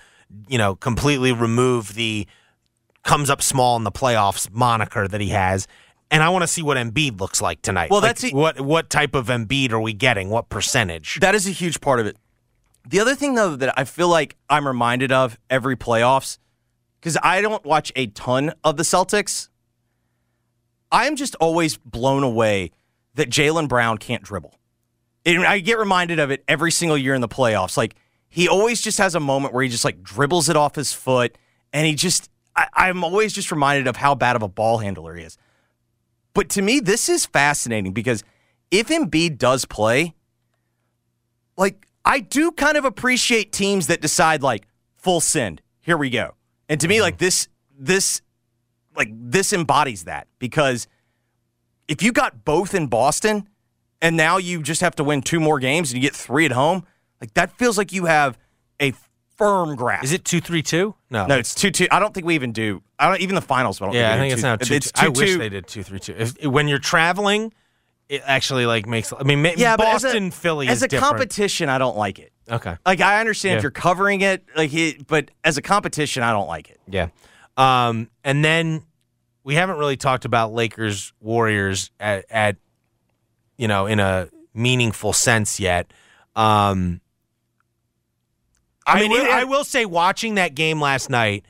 you 0.48 0.58
know, 0.58 0.76
completely 0.76 1.32
remove 1.32 1.94
the 1.96 2.28
comes 3.04 3.30
up 3.30 3.42
small 3.42 3.76
in 3.76 3.84
the 3.84 3.92
playoffs 3.92 4.52
moniker 4.52 5.08
that 5.08 5.20
he 5.22 5.30
has. 5.30 5.68
And 6.12 6.24
I 6.24 6.30
want 6.30 6.44
to 6.44 6.48
see 6.48 6.62
what 6.62 6.78
Embiid 6.78 7.20
looks 7.20 7.42
like 7.42 7.62
tonight. 7.62 7.92
Well, 7.92 8.02
Like, 8.02 8.10
that's 8.10 8.24
e- 8.26 8.32
what 8.34 8.60
what 8.62 8.90
type 8.90 9.14
of 9.16 9.28
Embiid 9.28 9.72
are 9.72 9.80
we 9.80 9.94
getting? 9.94 10.30
What 10.30 10.50
percentage? 10.50 11.20
That 11.20 11.36
is 11.36 11.48
a 11.48 11.52
huge 11.52 11.82
part 11.82 12.00
of 12.00 12.06
it. 12.08 12.18
The 12.88 13.00
other 13.00 13.14
thing, 13.14 13.36
though, 13.36 13.56
that 13.56 13.78
I 13.78 13.84
feel 13.84 14.08
like 14.10 14.36
I'm 14.50 14.66
reminded 14.66 15.12
of 15.12 15.38
every 15.50 15.76
playoffs, 15.76 16.40
because 17.00 17.18
I 17.22 17.42
don't 17.42 17.64
watch 17.64 17.92
a 17.96 18.08
ton 18.08 18.54
of 18.64 18.78
the 18.78 18.84
Celtics, 18.84 19.50
I'm 20.92 21.16
just 21.16 21.36
always 21.36 21.78
blown 21.78 22.24
away 22.24 22.72
that 23.20 23.30
Jaylen 23.30 23.68
Brown 23.68 23.98
can't 23.98 24.24
dribble. 24.24 24.58
And 25.26 25.46
I 25.46 25.60
get 25.60 25.78
reminded 25.78 26.20
of 26.20 26.32
it 26.32 26.44
every 26.48 26.72
single 26.72 26.98
year 26.98 27.14
in 27.14 27.22
the 27.22 27.28
playoffs. 27.28 27.76
Like, 27.78 27.96
he 28.30 28.48
always 28.48 28.80
just 28.80 28.98
has 29.00 29.16
a 29.16 29.20
moment 29.20 29.54
where 29.54 29.64
he 29.64 29.70
just 29.70 29.84
like 29.84 30.02
dribbles 30.02 30.50
it 30.50 30.56
off 30.56 30.76
his 30.76 30.94
foot, 30.94 31.38
and 31.74 31.86
he 31.86 31.96
just, 31.96 32.30
I, 32.56 32.68
I'm 32.74 33.04
always 33.04 33.34
just 33.34 33.52
reminded 33.52 33.88
of 33.88 33.98
how 33.98 34.16
bad 34.16 34.36
of 34.36 34.44
a 34.44 34.48
ball 34.48 34.78
handler 34.78 35.16
he 35.16 35.24
is. 35.24 35.38
But 36.34 36.50
to 36.50 36.62
me, 36.62 36.80
this 36.80 37.10
is 37.10 37.26
fascinating 37.26 37.92
because 37.92 38.24
if 38.72 38.88
Embiid 38.88 39.38
does 39.38 39.66
play, 39.66 40.14
like 41.58 41.88
I 42.06 42.20
do 42.20 42.52
kind 42.52 42.78
of 42.78 42.86
appreciate 42.86 43.52
teams 43.52 43.88
that 43.88 44.00
decide 44.00 44.42
like 44.42 44.68
full 44.96 45.20
send. 45.20 45.62
Here 45.82 45.98
we 45.98 46.10
go. 46.10 46.36
And 46.70 46.80
to 46.82 46.88
me, 46.88 46.96
mm-hmm. 46.96 47.04
like 47.04 47.18
this, 47.18 47.48
this, 47.78 48.22
like 48.96 49.10
this 49.12 49.54
embodies 49.54 50.04
that 50.04 50.28
because 50.38 50.88
if 51.90 52.02
you 52.02 52.12
got 52.14 52.46
both 52.46 52.74
in 52.74 52.88
Boston 52.88 53.50
and 54.02 54.16
now 54.16 54.38
you 54.38 54.64
just 54.64 54.80
have 54.82 54.96
to 54.96 55.04
win 55.04 55.22
two 55.22 55.40
more 55.42 55.60
games 55.60 55.92
and 55.92 56.02
you 56.02 56.08
get 56.08 56.16
three 56.16 56.46
at 56.46 56.52
home, 56.54 56.86
like 57.20 57.34
that 57.34 57.52
feels 57.58 57.78
like 57.78 57.92
you 57.92 58.06
have 58.06 58.38
a 58.82 58.94
firm 59.38 59.76
grasp. 59.76 60.04
Is 60.06 60.14
it 60.14 60.24
two 60.24 60.40
three 60.40 60.62
two? 60.62 60.96
No, 61.10 61.26
No, 61.26 61.38
it's 61.38 61.54
two 61.54 61.72
two. 61.72 61.88
I 61.92 62.00
don't 62.00 62.14
think 62.14 62.26
we 62.26 62.36
even 62.36 62.52
do. 62.54 62.82
I 62.98 63.10
don't 63.10 63.20
even 63.22 63.36
the 63.36 63.42
finals. 63.42 63.82
I 63.82 63.86
don't 63.86 63.96
Yeah, 63.96 64.14
I 64.14 64.18
think 64.18 64.30
do 64.30 64.34
it's 64.34 64.42
two- 64.42 64.48
now 64.48 64.56
two. 64.56 64.74
It's 64.74 64.92
two. 64.92 65.02
I 65.02 65.06
two, 65.06 65.12
wish 65.20 65.30
two. 65.34 65.38
they 65.40 65.50
did 65.50 65.68
two 65.68 65.84
three 65.84 66.00
two. 66.00 66.16
If, 66.18 66.46
when 66.46 66.68
you're 66.68 66.80
traveling, 66.80 67.52
it 68.08 68.22
actually 68.26 68.66
like 68.66 68.86
makes. 68.88 69.12
I 69.12 69.24
mean, 69.24 69.44
Yeah, 69.58 69.76
but 69.78 69.88
as 69.88 70.04
a- 70.04 70.08
Boston, 70.08 70.32
Philly 70.32 70.68
as 70.68 70.82
a 70.84 70.88
different. 70.88 71.10
competition, 71.12 71.70
I 71.70 71.78
don't 71.78 71.98
like 71.98 72.20
it. 72.20 72.32
Okay. 72.50 72.76
Like 72.86 73.02
I 73.02 73.20
understand 73.20 73.54
Yeah. 73.54 73.58
if 73.58 73.64
you're 73.64 73.72
covering 73.72 74.22
it, 74.22 74.44
like 74.56 74.74
it, 74.74 75.08
but 75.08 75.32
as 75.44 75.58
a 75.58 75.62
competition, 75.62 76.24
I 76.24 76.32
don't 76.32 76.48
like 76.48 76.70
it. 76.70 76.80
Yeah. 76.88 77.10
Um, 77.58 78.10
and 78.24 78.44
then 78.44 78.84
we 79.44 79.56
haven't 79.56 79.78
really 79.78 79.98
talked 79.98 80.26
about 80.26 80.54
Lakers 80.54 81.14
Warriors 81.20 81.92
at, 82.00 82.26
at 82.30 82.58
you 83.58 83.68
know 83.68 83.86
in 83.86 84.00
a 84.00 84.30
meaningful 84.54 85.14
sense 85.14 85.60
yet. 85.60 85.92
Um, 86.36 87.02
I, 88.86 88.98
I 88.98 89.00
mean, 89.02 89.12
will, 89.12 89.32
I 89.32 89.44
will 89.44 89.64
say, 89.64 89.86
watching 89.86 90.36
that 90.36 90.56
game 90.56 90.82
last 90.82 91.10
night, 91.10 91.46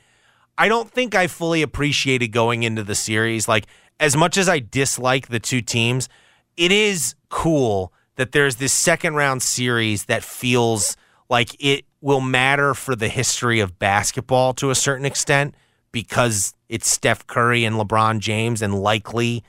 I 0.58 0.68
don't 0.68 0.90
think 0.90 1.14
I 1.14 1.26
fully 1.26 1.62
appreciated 1.62 2.28
going 2.28 2.62
into 2.62 2.82
the 2.82 2.94
series. 2.94 3.48
Like 3.48 3.66
as 3.98 4.16
much 4.16 4.36
as 4.36 4.48
I 4.48 4.58
dislike 4.58 5.28
the 5.28 5.40
two 5.40 5.60
teams, 5.60 6.08
it 6.56 6.72
is 6.72 7.14
cool 7.28 7.92
that 8.16 8.32
there's 8.32 8.56
this 8.56 8.72
second 8.72 9.14
round 9.14 9.42
series 9.42 10.04
that 10.04 10.22
feels 10.22 10.96
like 11.28 11.56
it 11.58 11.84
will 12.00 12.20
matter 12.20 12.74
for 12.74 12.96
the 12.96 13.08
history 13.08 13.60
of 13.60 13.78
basketball 13.78 14.52
to 14.54 14.70
a 14.70 14.74
certain 14.74 15.06
extent 15.06 15.54
because 15.92 16.54
it's 16.68 16.88
Steph 16.88 17.26
Curry 17.26 17.64
and 17.64 17.76
LeBron 17.76 18.20
James 18.20 18.62
and 18.62 18.74
likely, 18.80 19.42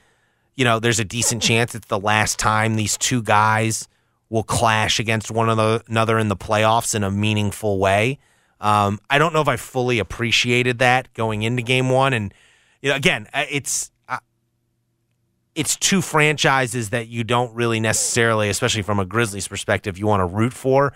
you 0.56 0.64
know, 0.64 0.80
there's 0.80 1.00
a 1.00 1.06
decent 1.06 1.42
chance 1.42 1.76
it's 1.76 1.88
the 1.88 2.00
last 2.00 2.40
time 2.40 2.76
these 2.76 2.98
two 2.98 3.22
guys 3.22 3.88
will 4.30 4.44
clash 4.44 5.00
against 5.00 5.30
one 5.30 5.50
another 5.50 6.18
in 6.18 6.30
the 6.30 6.38
playoffs 6.38 6.96
in 6.96 7.04
a 7.04 7.12
meaningful 7.12 7.80
way. 7.80 8.18
Um, 8.62 9.00
I 9.10 9.18
don't 9.18 9.34
know 9.34 9.42
if 9.42 9.48
I 9.48 9.58
fully 9.58 10.00
appreciated 10.00 10.80
that 10.80 11.14
going 11.14 11.42
into 11.42 11.62
game 11.64 11.90
one. 11.90 12.14
And 12.14 12.34
you 12.82 12.90
know, 12.90 12.96
again, 12.96 13.28
uh, 13.34 13.46
it's 13.50 13.92
uh, 14.08 14.20
it's 15.56 15.76
two 15.76 16.02
franchises 16.02 16.92
that 16.92 17.08
you 17.08 17.24
don't 17.24 17.54
really 17.54 17.80
necessarily, 17.80 18.50
especially 18.50 18.84
from 18.84 19.00
a 19.00 19.06
Grizzlies 19.06 19.48
perspective, 19.48 19.98
you 19.98 20.08
want 20.08 20.22
to 20.22 20.26
root 20.26 20.54
for. 20.54 20.94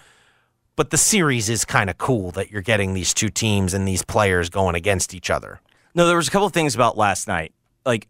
But 0.76 0.90
the 0.90 0.98
series 0.98 1.50
is 1.50 1.64
kind 1.64 1.90
of 1.90 1.98
cool 1.98 2.32
that 2.32 2.52
you're 2.52 2.62
getting 2.62 2.94
these 2.94 3.14
two 3.14 3.30
teams 3.30 3.74
and 3.74 3.88
these 3.88 4.04
players 4.04 4.50
going 4.50 4.76
against 4.76 5.14
each 5.14 5.30
other. 5.30 5.62
No, 5.94 6.08
there 6.08 6.18
was 6.18 6.28
a 6.28 6.32
couple 6.32 6.50
things 6.50 6.76
about 6.76 6.98
last 6.98 7.28
night. 7.28 7.54
Like, 7.86 8.10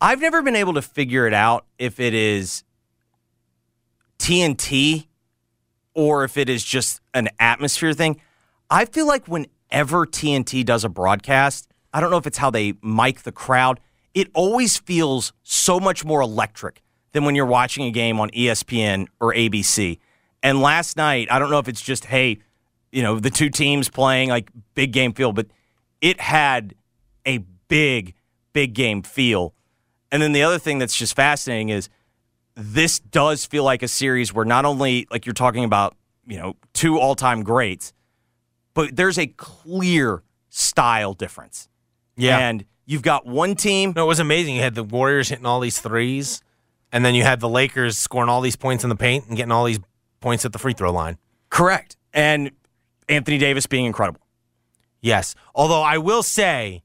I've 0.00 0.20
never 0.20 0.42
been 0.42 0.54
able 0.54 0.74
to 0.74 0.82
figure 0.82 1.26
it 1.26 1.34
out 1.34 1.66
if 1.78 1.98
it 1.98 2.14
is 2.14 2.62
TNT 4.18 5.06
or 5.94 6.24
if 6.24 6.36
it 6.36 6.48
is 6.48 6.64
just 6.64 7.00
an 7.12 7.28
atmosphere 7.40 7.92
thing. 7.92 8.20
I 8.70 8.84
feel 8.84 9.06
like 9.06 9.26
whenever 9.26 10.06
TNT 10.06 10.64
does 10.64 10.84
a 10.84 10.88
broadcast, 10.88 11.68
I 11.92 12.00
don't 12.00 12.10
know 12.10 12.16
if 12.16 12.26
it's 12.26 12.38
how 12.38 12.50
they 12.50 12.74
mic 12.82 13.22
the 13.22 13.32
crowd, 13.32 13.80
it 14.14 14.28
always 14.32 14.76
feels 14.76 15.32
so 15.42 15.80
much 15.80 16.04
more 16.04 16.20
electric 16.20 16.82
than 17.12 17.24
when 17.24 17.34
you're 17.34 17.46
watching 17.46 17.84
a 17.84 17.90
game 17.90 18.20
on 18.20 18.30
ESPN 18.30 19.06
or 19.20 19.32
ABC. 19.34 19.98
And 20.44 20.60
last 20.60 20.98
night, 20.98 21.26
I 21.30 21.40
don't 21.40 21.50
know 21.50 21.58
if 21.58 21.68
it's 21.68 21.80
just, 21.80 22.04
hey, 22.04 22.38
you 22.92 23.02
know, 23.02 23.18
the 23.18 23.30
two 23.30 23.48
teams 23.48 23.88
playing 23.88 24.28
like 24.28 24.50
big 24.74 24.92
game 24.92 25.14
feel, 25.14 25.32
but 25.32 25.46
it 26.02 26.20
had 26.20 26.74
a 27.26 27.38
big, 27.68 28.14
big 28.52 28.74
game 28.74 29.02
feel. 29.02 29.54
And 30.12 30.22
then 30.22 30.32
the 30.32 30.42
other 30.42 30.58
thing 30.58 30.78
that's 30.78 30.94
just 30.94 31.16
fascinating 31.16 31.70
is 31.70 31.88
this 32.54 33.00
does 33.00 33.46
feel 33.46 33.64
like 33.64 33.82
a 33.82 33.88
series 33.88 34.32
where 34.34 34.44
not 34.44 34.66
only 34.66 35.08
like 35.10 35.24
you're 35.24 35.32
talking 35.32 35.64
about, 35.64 35.96
you 36.26 36.36
know, 36.36 36.56
two 36.74 36.98
all-time 36.98 37.42
greats, 37.42 37.94
but 38.74 38.94
there's 38.94 39.18
a 39.18 39.26
clear 39.26 40.22
style 40.50 41.14
difference. 41.14 41.70
Yeah. 42.16 42.38
And 42.38 42.66
you've 42.84 43.02
got 43.02 43.26
one 43.26 43.54
team. 43.54 43.94
No, 43.96 44.04
it 44.04 44.08
was 44.08 44.20
amazing. 44.20 44.56
You 44.56 44.60
had 44.60 44.74
the 44.74 44.84
Warriors 44.84 45.30
hitting 45.30 45.46
all 45.46 45.60
these 45.60 45.80
threes, 45.80 46.42
and 46.92 47.02
then 47.02 47.14
you 47.14 47.22
had 47.22 47.40
the 47.40 47.48
Lakers 47.48 47.96
scoring 47.96 48.28
all 48.28 48.42
these 48.42 48.56
points 48.56 48.84
in 48.84 48.90
the 48.90 48.96
paint 48.96 49.26
and 49.26 49.36
getting 49.36 49.50
all 49.50 49.64
these 49.64 49.80
points 50.24 50.44
at 50.46 50.52
the 50.52 50.58
free 50.58 50.72
throw 50.72 50.90
line. 50.90 51.18
Correct. 51.50 51.96
And 52.14 52.50
Anthony 53.08 53.36
Davis 53.36 53.66
being 53.66 53.84
incredible. 53.84 54.22
Yes. 55.02 55.34
Although 55.54 55.82
I 55.82 55.98
will 55.98 56.22
say, 56.22 56.82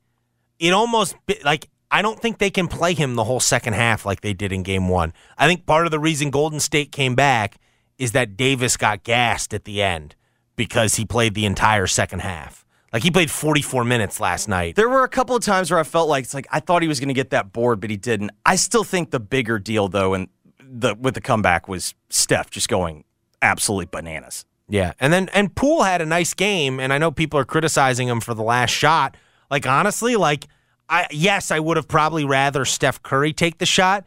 it 0.60 0.74
almost 0.74 1.16
like 1.46 1.70
I 1.90 2.02
don't 2.02 2.20
think 2.20 2.38
they 2.38 2.50
can 2.50 2.68
play 2.68 2.94
him 2.94 3.16
the 3.16 3.24
whole 3.24 3.40
second 3.40 3.74
half 3.74 4.06
like 4.06 4.20
they 4.20 4.34
did 4.34 4.52
in 4.52 4.62
game 4.62 4.90
one. 4.90 5.14
I 5.38 5.48
think 5.48 5.66
part 5.66 5.86
of 5.86 5.92
the 5.92 6.00
reason 6.00 6.30
Golden 6.30 6.60
State 6.60 6.92
came 6.92 7.16
back 7.16 7.56
is 7.98 8.12
that 8.12 8.36
Davis 8.36 8.76
got 8.76 9.04
gassed 9.04 9.54
at 9.54 9.64
the 9.64 9.82
end 9.82 10.16
because 10.58 10.96
he 10.96 11.06
played 11.06 11.34
the 11.34 11.46
entire 11.46 11.88
second 11.88 12.20
half. 12.20 12.66
Like 12.92 13.04
he 13.04 13.12
played 13.12 13.32
44 13.32 13.86
minutes 13.86 14.20
last 14.20 14.50
night. 14.50 14.76
There 14.76 14.90
were 14.90 15.04
a 15.04 15.10
couple 15.10 15.36
of 15.36 15.44
times 15.44 15.72
where 15.72 15.80
I 15.80 15.84
felt 15.84 16.10
like 16.10 16.26
it's 16.26 16.34
like 16.34 16.48
I 16.52 16.60
thought 16.60 16.82
he 16.82 16.90
was 16.90 17.00
going 17.00 17.08
to 17.08 17.14
get 17.14 17.30
that 17.30 17.54
board, 17.54 17.80
but 17.80 17.90
he 17.90 17.96
didn't. 17.96 18.32
I 18.46 18.58
still 18.58 18.84
think 18.84 19.12
the 19.12 19.20
bigger 19.22 19.60
deal 19.60 19.88
though, 19.88 20.14
and 20.14 20.28
the 20.60 20.94
with 20.96 21.14
the 21.14 21.22
comeback 21.22 21.70
was 21.70 21.96
Steph 22.10 22.50
just 22.50 22.68
going 22.68 23.06
absolutely 23.42 23.88
bananas. 23.92 24.46
Yeah, 24.68 24.94
and 25.00 25.12
then 25.12 25.30
and 25.30 25.54
Poole 25.56 25.84
had 25.84 26.02
a 26.02 26.06
nice 26.06 26.34
game, 26.34 26.80
and 26.80 26.94
I 26.94 26.98
know 26.98 27.12
people 27.12 27.40
are 27.40 27.46
criticizing 27.46 28.08
him 28.08 28.20
for 28.20 28.34
the 28.34 28.44
last 28.44 28.70
shot. 28.70 29.18
Like 29.50 29.66
honestly, 29.66 30.16
like 30.16 30.48
I 30.88 31.08
yes, 31.12 31.50
I 31.52 31.60
would 31.60 31.78
have 31.78 31.88
probably 31.88 32.24
rather 32.24 32.66
Steph 32.66 33.02
Curry 33.02 33.34
take 33.34 33.58
the 33.58 33.66
shot, 33.66 34.06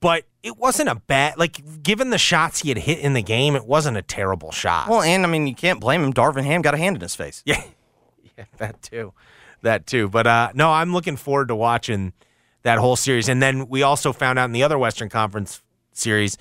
but 0.00 0.24
it 0.42 0.56
wasn't 0.56 0.88
a 0.88 0.94
bad 0.94 1.36
like 1.36 1.82
given 1.82 2.08
the 2.08 2.18
shots 2.18 2.60
he 2.60 2.70
had 2.70 2.78
hit 2.78 3.00
in 3.00 3.12
the 3.12 3.22
game, 3.22 3.54
it 3.54 3.66
wasn't 3.66 3.98
a 3.98 4.02
terrible 4.02 4.50
shot. 4.50 4.88
Well, 4.88 5.02
and 5.02 5.24
I 5.24 5.28
mean 5.28 5.46
you 5.46 5.54
can't 5.54 5.80
blame 5.80 6.02
him. 6.02 6.14
Darvin 6.14 6.44
Ham 6.44 6.62
got 6.62 6.72
a 6.74 6.78
hand 6.78 6.96
in 6.96 7.02
his 7.02 7.14
face. 7.14 7.42
Yeah, 7.44 7.62
yeah, 8.38 8.44
that 8.56 8.80
too, 8.80 9.12
that 9.60 9.86
too. 9.86 10.08
But 10.08 10.26
uh, 10.26 10.52
no, 10.54 10.70
I'm 10.70 10.94
looking 10.94 11.16
forward 11.16 11.48
to 11.48 11.54
watching 11.54 12.14
that 12.62 12.78
whole 12.78 12.96
series. 12.96 13.28
And 13.28 13.42
then 13.42 13.68
we 13.68 13.82
also 13.82 14.12
found 14.12 14.38
out 14.38 14.46
in 14.46 14.52
the 14.52 14.62
other 14.62 14.78
Western 14.78 15.08
Conference 15.08 15.62
series, 15.92 16.36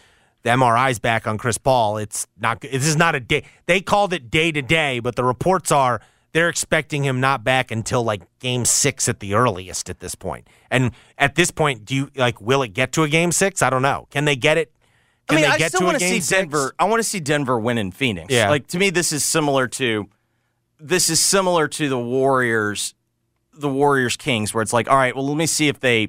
the 0.47 0.53
MRI's 0.53 0.97
back 0.97 1.27
on 1.27 1.37
Chris 1.37 1.57
Paul. 1.57 1.97
It's 1.97 2.25
not. 2.39 2.61
This 2.61 2.87
is 2.87 2.95
not 2.95 3.15
a 3.15 3.19
day. 3.19 3.43
They 3.65 3.81
called 3.81 4.13
it 4.13 4.31
day 4.31 4.51
to 4.53 4.61
day, 4.61 4.99
but 4.99 5.17
the 5.17 5.23
reports 5.25 5.73
are 5.73 5.99
they're 6.31 6.47
expecting 6.47 7.03
him 7.03 7.19
not 7.19 7.43
back 7.43 7.69
until 7.69 8.01
like 8.03 8.21
Game 8.39 8.63
Six 8.63 9.09
at 9.09 9.19
the 9.19 9.33
earliest 9.33 9.89
at 9.89 9.99
this 9.99 10.15
point. 10.15 10.47
And 10.71 10.91
at 11.17 11.35
this 11.35 11.51
point, 11.51 11.83
do 11.83 11.95
you 11.95 12.11
like? 12.15 12.39
Will 12.39 12.61
it 12.63 12.69
get 12.69 12.93
to 12.93 13.03
a 13.03 13.09
Game 13.09 13.33
Six? 13.33 13.61
I 13.61 13.69
don't 13.69 13.81
know. 13.81 14.07
Can 14.09 14.23
they 14.23 14.37
get 14.37 14.57
it? 14.57 14.71
I 15.27 15.33
Can 15.33 15.41
mean, 15.41 15.49
they 15.49 15.55
I 15.55 15.57
get 15.57 15.71
still 15.71 15.81
to 15.81 15.85
a 15.85 15.87
want 15.87 15.99
to 15.99 16.05
game 16.05 16.21
see 16.21 16.35
Denver. 16.35 16.73
I 16.79 16.85
want 16.85 16.99
to 17.01 17.03
see 17.03 17.19
Denver 17.19 17.59
win 17.59 17.77
in 17.77 17.91
Phoenix. 17.91 18.33
Yeah. 18.33 18.49
like 18.49 18.67
to 18.67 18.79
me, 18.79 18.89
this 18.89 19.11
is 19.11 19.25
similar 19.25 19.67
to 19.67 20.07
this 20.79 21.09
is 21.09 21.19
similar 21.19 21.67
to 21.67 21.89
the 21.89 21.99
Warriors, 21.99 22.93
the 23.53 23.67
Warriors 23.67 24.15
Kings, 24.15 24.53
where 24.53 24.61
it's 24.61 24.71
like, 24.71 24.89
all 24.89 24.95
right, 24.95 25.13
well, 25.13 25.27
let 25.27 25.35
me 25.35 25.45
see 25.45 25.67
if 25.67 25.81
they 25.81 26.07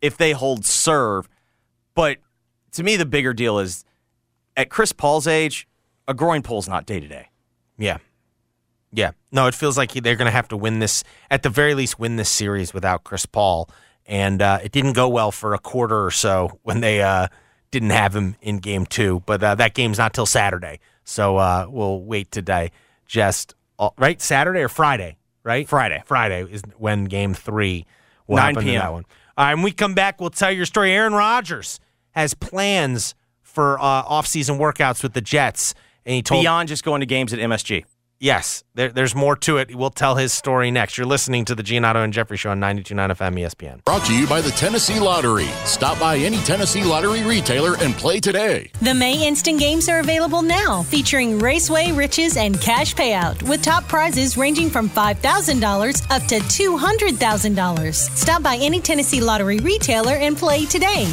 if 0.00 0.16
they 0.16 0.30
hold 0.30 0.64
serve. 0.64 1.28
But 1.96 2.18
to 2.72 2.82
me, 2.82 2.96
the 2.96 3.06
bigger 3.06 3.32
deal 3.32 3.58
is 3.58 3.84
at 4.56 4.70
Chris 4.70 4.92
Paul's 4.92 5.26
age, 5.26 5.68
a 6.08 6.14
groin 6.14 6.42
pull's 6.42 6.68
not 6.68 6.86
day 6.86 7.00
to 7.00 7.08
day. 7.08 7.28
Yeah. 7.78 7.98
Yeah. 8.92 9.12
No, 9.32 9.46
it 9.46 9.54
feels 9.54 9.76
like 9.78 9.92
they're 9.92 10.16
going 10.16 10.26
to 10.26 10.32
have 10.32 10.48
to 10.48 10.56
win 10.56 10.80
this, 10.80 11.04
at 11.30 11.42
the 11.42 11.48
very 11.48 11.74
least, 11.74 11.98
win 11.98 12.16
this 12.16 12.28
series 12.28 12.74
without 12.74 13.04
Chris 13.04 13.26
Paul. 13.26 13.70
And 14.06 14.42
uh, 14.42 14.58
it 14.62 14.72
didn't 14.72 14.94
go 14.94 15.08
well 15.08 15.30
for 15.30 15.54
a 15.54 15.58
quarter 15.58 16.04
or 16.04 16.10
so 16.10 16.58
when 16.62 16.80
they 16.80 17.00
uh, 17.00 17.28
didn't 17.70 17.90
have 17.90 18.14
him 18.14 18.36
in 18.40 18.58
game 18.58 18.86
two. 18.86 19.22
But 19.26 19.42
uh, 19.42 19.54
that 19.56 19.74
game's 19.74 19.98
not 19.98 20.12
till 20.12 20.26
Saturday. 20.26 20.80
So 21.04 21.36
uh, 21.36 21.66
we'll 21.68 22.02
wait 22.02 22.32
to 22.32 22.42
digest, 22.42 23.54
all, 23.78 23.94
right? 23.98 24.20
Saturday 24.20 24.60
or 24.60 24.68
Friday, 24.68 25.16
right? 25.44 25.68
Friday. 25.68 26.02
Friday 26.06 26.42
is 26.50 26.62
when 26.76 27.04
game 27.04 27.34
three 27.34 27.86
will 28.26 28.36
9 28.36 28.54
happen 28.54 28.64
p.m. 28.64 28.80
that 28.80 28.92
one. 28.92 29.04
All 29.36 29.46
right, 29.46 29.54
when 29.54 29.62
we 29.64 29.72
come 29.72 29.94
back, 29.94 30.20
we'll 30.20 30.30
tell 30.30 30.50
your 30.50 30.66
story. 30.66 30.92
Aaron 30.92 31.14
Rodgers 31.14 31.80
has 32.12 32.34
plans 32.34 33.14
for 33.42 33.78
uh, 33.80 34.04
offseason 34.04 34.58
workouts 34.58 35.02
with 35.02 35.12
the 35.12 35.20
Jets. 35.20 35.74
And 36.06 36.14
he 36.14 36.22
told 36.22 36.42
Beyond 36.42 36.68
just 36.68 36.84
going 36.84 37.00
to 37.00 37.06
games 37.06 37.32
at 37.32 37.38
MSG. 37.38 37.84
Yes, 38.22 38.64
there, 38.74 38.90
there's 38.90 39.14
more 39.14 39.34
to 39.36 39.56
it. 39.56 39.74
We'll 39.74 39.88
tell 39.88 40.16
his 40.16 40.30
story 40.30 40.70
next. 40.70 40.98
You're 40.98 41.06
listening 41.06 41.46
to 41.46 41.54
the 41.54 41.62
Giannotto 41.62 42.04
and 42.04 42.12
Jeffrey 42.12 42.36
Show 42.36 42.50
on 42.50 42.60
92.9 42.60 43.16
FM 43.16 43.40
ESPN. 43.40 43.84
Brought 43.86 44.04
to 44.04 44.14
you 44.14 44.26
by 44.26 44.42
the 44.42 44.50
Tennessee 44.50 45.00
Lottery. 45.00 45.46
Stop 45.64 45.98
by 45.98 46.18
any 46.18 46.36
Tennessee 46.38 46.84
Lottery 46.84 47.22
retailer 47.24 47.76
and 47.80 47.94
play 47.94 48.20
today. 48.20 48.70
The 48.82 48.92
May 48.92 49.26
Instant 49.26 49.58
Games 49.58 49.88
are 49.88 50.00
available 50.00 50.42
now, 50.42 50.82
featuring 50.82 51.38
Raceway, 51.38 51.92
Riches, 51.92 52.36
and 52.36 52.60
Cash 52.60 52.94
Payout, 52.94 53.42
with 53.44 53.62
top 53.62 53.88
prizes 53.88 54.36
ranging 54.36 54.68
from 54.68 54.90
$5,000 54.90 56.10
up 56.10 56.22
to 56.24 56.40
$200,000. 56.40 57.94
Stop 57.94 58.42
by 58.42 58.56
any 58.56 58.82
Tennessee 58.82 59.22
Lottery 59.22 59.60
retailer 59.60 60.16
and 60.16 60.36
play 60.36 60.66
today. 60.66 61.06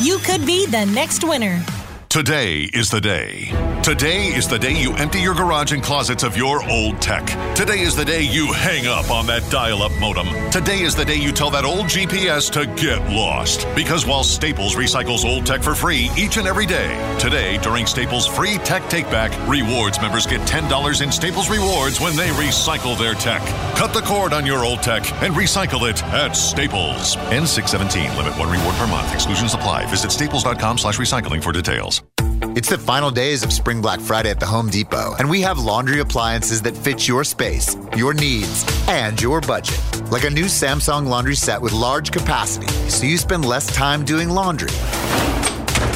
You 0.00 0.16
could 0.20 0.46
be 0.46 0.64
the 0.64 0.86
next 0.86 1.24
winner. 1.24 1.62
Today 2.10 2.68
is 2.74 2.90
the 2.90 3.00
day. 3.00 3.52
Today 3.84 4.26
is 4.34 4.48
the 4.48 4.58
day 4.58 4.72
you 4.72 4.92
empty 4.94 5.20
your 5.20 5.32
garage 5.32 5.70
and 5.70 5.80
closets 5.80 6.24
of 6.24 6.36
your 6.36 6.68
old 6.68 7.00
tech. 7.00 7.24
Today 7.54 7.82
is 7.82 7.94
the 7.94 8.04
day 8.04 8.22
you 8.22 8.52
hang 8.52 8.88
up 8.88 9.12
on 9.12 9.26
that 9.26 9.48
dial 9.48 9.80
up 9.80 9.92
modem. 10.00 10.26
Today 10.50 10.80
is 10.80 10.96
the 10.96 11.04
day 11.04 11.14
you 11.14 11.30
tell 11.30 11.50
that 11.50 11.64
old 11.64 11.86
GPS 11.86 12.50
to 12.50 12.66
get 12.74 12.98
lost. 13.10 13.64
Because 13.76 14.06
while 14.06 14.24
Staples 14.24 14.74
recycles 14.74 15.24
old 15.24 15.46
tech 15.46 15.62
for 15.62 15.76
free 15.76 16.10
each 16.18 16.36
and 16.36 16.48
every 16.48 16.66
day, 16.66 16.90
today, 17.20 17.58
during 17.58 17.86
Staples' 17.86 18.26
free 18.26 18.58
tech 18.58 18.82
takeback, 18.90 19.30
rewards 19.48 20.00
members 20.00 20.26
get 20.26 20.40
$10 20.48 21.02
in 21.02 21.12
Staples 21.12 21.48
rewards 21.48 22.00
when 22.00 22.16
they 22.16 22.28
recycle 22.30 22.98
their 22.98 23.14
tech. 23.14 23.40
Cut 23.76 23.94
the 23.94 24.02
cord 24.02 24.32
on 24.32 24.44
your 24.44 24.64
old 24.64 24.82
tech 24.82 25.04
and 25.22 25.32
recycle 25.32 25.88
it 25.88 26.02
at 26.06 26.32
Staples. 26.32 27.14
N617, 27.30 28.16
limit 28.16 28.36
one 28.36 28.50
reward 28.50 28.74
per 28.74 28.88
month. 28.88 29.14
Exclusions 29.14 29.54
apply. 29.54 29.86
Visit 29.86 30.10
staples.com 30.10 30.76
slash 30.76 30.98
recycling 30.98 31.40
for 31.40 31.52
details. 31.52 31.99
It's 32.42 32.70
the 32.70 32.78
final 32.78 33.10
days 33.10 33.42
of 33.42 33.52
Spring 33.52 33.82
Black 33.82 34.00
Friday 34.00 34.30
at 34.30 34.40
the 34.40 34.46
Home 34.46 34.70
Depot, 34.70 35.14
and 35.18 35.28
we 35.28 35.42
have 35.42 35.58
laundry 35.58 36.00
appliances 36.00 36.62
that 36.62 36.74
fit 36.76 37.06
your 37.06 37.22
space, 37.22 37.76
your 37.96 38.14
needs, 38.14 38.64
and 38.88 39.20
your 39.20 39.42
budget. 39.42 39.78
Like 40.10 40.24
a 40.24 40.30
new 40.30 40.46
Samsung 40.46 41.06
laundry 41.06 41.34
set 41.34 41.60
with 41.60 41.72
large 41.72 42.10
capacity, 42.10 42.66
so 42.88 43.04
you 43.04 43.18
spend 43.18 43.44
less 43.44 43.74
time 43.74 44.06
doing 44.06 44.30
laundry. 44.30 44.70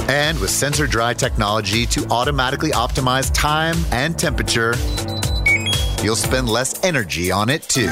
And 0.08 0.38
with 0.38 0.50
sensor 0.50 0.86
dry 0.86 1.14
technology 1.14 1.86
to 1.86 2.06
automatically 2.10 2.70
optimize 2.72 3.32
time 3.32 3.76
and 3.90 4.18
temperature, 4.18 4.74
you'll 6.04 6.14
spend 6.14 6.48
less 6.48 6.84
energy 6.84 7.30
on 7.30 7.48
it 7.48 7.62
too. 7.62 7.88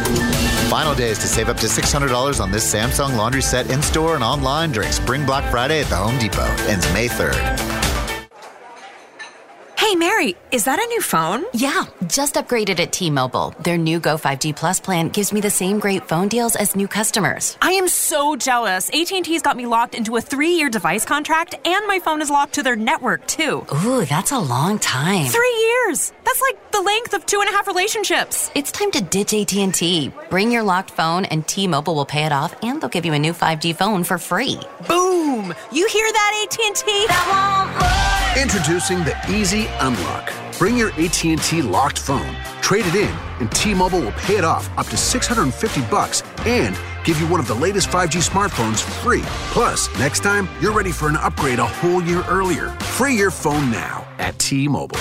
Final 0.69 0.95
days 0.95 1.19
to 1.19 1.27
save 1.27 1.49
up 1.49 1.57
to 1.59 1.67
$600 1.67 2.39
on 2.39 2.51
this 2.51 2.71
Samsung 2.73 3.17
laundry 3.17 3.43
set 3.43 3.71
in 3.71 3.81
store 3.81 4.15
and 4.15 4.23
online 4.23 4.73
during 4.73 4.93
Spring 4.93 5.25
Black 5.25 5.51
Friday 5.51 5.81
at 5.81 5.89
the 5.89 5.97
Home 5.97 6.19
Depot. 6.19 6.55
Ends 6.69 6.91
May 6.93 7.09
3rd. 7.09 7.82
Hey, 9.93 9.99
Hey, 9.99 10.09
Mary, 10.09 10.37
is 10.51 10.65
that 10.65 10.79
a 10.79 10.87
new 10.87 11.03
phone? 11.03 11.45
Yeah, 11.53 11.85
just 12.07 12.37
upgraded 12.37 12.81
at 12.81 12.95
T-Mobile. 12.95 13.55
Their 13.63 13.77
new 13.77 14.01
Go 14.01 14.17
5G 14.17 14.57
Plus 14.57 14.81
plan 14.81 15.11
gives 15.11 15.35
me 15.35 15.43
the 15.43 15.51
same 15.51 15.79
great 15.79 16.09
phone 16.09 16.29
deals 16.29 16.57
as 16.57 16.75
new 16.75 16.89
customers. 16.89 17.59
I 17.61 17.73
am 17.73 17.89
so 17.89 18.35
jealous. 18.35 18.89
AT&T's 18.89 19.43
got 19.43 19.55
me 19.55 19.67
locked 19.67 19.95
into 19.95 20.17
a 20.17 20.23
three-year 20.23 20.71
device 20.71 21.05
contract, 21.05 21.57
and 21.67 21.87
my 21.87 21.99
phone 21.99 22.23
is 22.23 22.31
locked 22.31 22.55
to 22.55 22.63
their 22.63 22.75
network, 22.75 23.27
too. 23.27 23.67
Ooh, 23.85 24.07
that's 24.07 24.33
a 24.33 24.39
long 24.39 24.79
time. 24.79 25.27
Three 25.27 25.57
years! 25.69 26.15
That's 26.25 26.41
like 26.41 26.73
the 26.73 26.81
length 26.81 27.13
of 27.13 27.27
two 27.27 27.41
and 27.41 27.51
a 27.51 27.53
half 27.53 27.67
relationships. 27.67 28.51
It's 28.55 28.73
time 28.73 28.93
to 28.93 29.03
ditch 29.03 29.35
AT&T. 29.35 30.11
Bring 30.31 30.51
your 30.51 30.63
locked 30.63 30.93
phone, 30.93 31.27
and 31.27 31.47
T-Mobile 31.47 31.95
will 31.95 32.07
pay 32.07 32.25
it 32.25 32.33
off, 32.33 32.55
and 32.63 32.81
they'll 32.81 32.89
give 32.89 33.05
you 33.05 33.13
a 33.13 33.19
new 33.19 33.35
5G 33.35 33.77
phone 33.77 34.05
for 34.05 34.17
free. 34.17 34.59
Boom! 34.89 35.53
You 35.71 35.87
hear 35.87 36.11
that, 36.13 36.49
AT&T? 36.51 38.13
Introducing 38.41 39.05
the 39.05 39.15
Easy 39.29 39.67
Unlock. 39.83 40.33
Bring 40.59 40.77
your 40.77 40.91
AT&T 40.93 41.63
locked 41.63 41.99
phone, 41.99 42.37
trade 42.61 42.87
it 42.87 42.95
in, 42.95 43.11
and 43.41 43.51
T-Mobile 43.51 44.01
will 44.01 44.13
pay 44.13 44.37
it 44.37 44.45
off 44.45 44.71
up 44.79 44.87
to 44.87 44.97
650 44.97 45.81
bucks 45.91 46.23
and 46.47 46.79
give 47.05 47.21
you 47.21 47.27
one 47.27 47.41
of 47.41 47.49
the 47.49 47.55
latest 47.55 47.89
5G 47.89 48.23
smartphones 48.29 48.81
free. 49.03 49.23
Plus, 49.53 49.89
next 49.99 50.21
time, 50.21 50.49
you're 50.61 50.73
ready 50.73 50.93
for 50.93 51.09
an 51.09 51.17
upgrade 51.17 51.59
a 51.59 51.67
whole 51.67 52.03
year 52.03 52.25
earlier. 52.29 52.71
Free 52.97 53.15
your 53.15 53.31
phone 53.33 53.71
now 53.71 54.07
at 54.19 54.39
T-Mobile. 54.39 55.01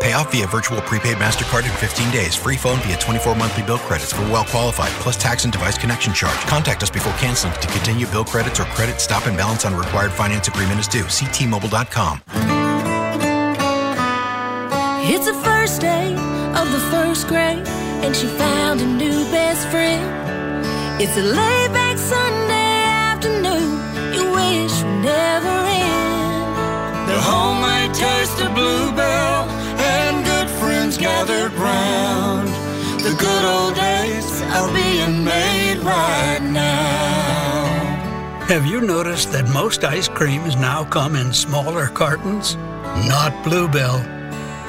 Pay 0.00 0.14
off 0.14 0.32
via 0.32 0.46
virtual 0.46 0.80
prepaid 0.82 1.16
MasterCard 1.16 1.64
in 1.64 1.76
15 1.76 2.10
days. 2.10 2.34
Free 2.34 2.56
phone 2.56 2.78
via 2.78 2.96
24 2.96 3.34
monthly 3.34 3.62
bill 3.64 3.78
credits 3.78 4.12
for 4.12 4.22
well 4.22 4.44
qualified, 4.44 4.90
plus 5.02 5.16
tax 5.16 5.44
and 5.44 5.52
device 5.52 5.76
connection 5.76 6.14
charge. 6.14 6.38
Contact 6.46 6.82
us 6.82 6.90
before 6.90 7.12
canceling 7.14 7.52
to 7.54 7.68
continue 7.68 8.06
bill 8.06 8.24
credits 8.24 8.58
or 8.60 8.64
credit 8.64 9.00
stop 9.00 9.26
and 9.26 9.36
balance 9.36 9.64
on 9.66 9.74
required 9.74 10.12
finance 10.12 10.48
agreement 10.48 10.80
is 10.80 10.88
due. 10.88 11.06
See 11.08 11.26
T-Mobile.com. 11.26 12.49
It's 15.12 15.26
the 15.26 15.34
first 15.42 15.80
day 15.80 16.12
of 16.54 16.70
the 16.70 16.78
first 16.88 17.26
grade, 17.26 17.66
and 18.04 18.14
she 18.14 18.28
found 18.28 18.80
a 18.80 18.86
new 18.86 19.24
best 19.32 19.66
friend. 19.66 20.06
It's 21.02 21.16
a 21.16 21.22
laid 21.22 21.72
back 21.72 21.98
Sunday 21.98 22.84
afternoon, 23.10 23.70
you 24.14 24.30
wish 24.30 24.84
would 24.84 25.02
never 25.02 25.48
end. 25.48 27.10
The 27.10 27.20
homemade 27.20 27.92
taste 27.92 28.40
of 28.40 28.54
bluebell 28.54 29.50
and 29.80 30.24
good 30.24 30.48
friends 30.60 30.96
gathered 30.96 31.54
round. 31.54 32.46
The 33.02 33.16
good 33.18 33.44
old 33.44 33.74
days 33.74 34.42
are 34.54 34.72
being 34.72 35.24
made 35.24 35.78
right 35.78 36.40
now. 36.40 37.64
Have 38.46 38.64
you 38.64 38.80
noticed 38.80 39.32
that 39.32 39.48
most 39.48 39.82
ice 39.82 40.06
creams 40.08 40.54
now 40.54 40.84
come 40.84 41.16
in 41.16 41.32
smaller 41.32 41.88
cartons? 41.88 42.54
Not 43.08 43.32
Bluebell. 43.42 44.19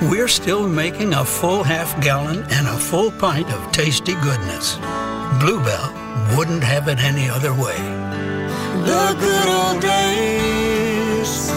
We're 0.09 0.27
still 0.27 0.67
making 0.67 1.13
a 1.13 1.23
full 1.23 1.61
half 1.61 2.01
gallon 2.01 2.43
and 2.49 2.67
a 2.67 2.75
full 2.75 3.11
pint 3.11 3.47
of 3.53 3.71
tasty 3.71 4.13
goodness. 4.15 4.77
Bluebell 5.39 5.93
wouldn't 6.35 6.63
have 6.63 6.87
it 6.87 6.97
any 6.97 7.29
other 7.29 7.53
way. 7.53 7.77
The 8.81 9.15
good 9.19 9.47
old 9.47 9.79
days 9.79 11.51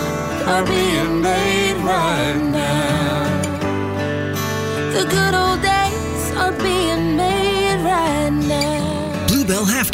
are 0.47 0.63
being 0.63 1.23
made 1.23 1.77
right 1.85 2.39
now. 2.53 3.25
The 4.93 5.05
good 5.09 5.35
old 5.35 5.63
days 5.63 6.37
are 6.37 6.53
being 6.53 7.04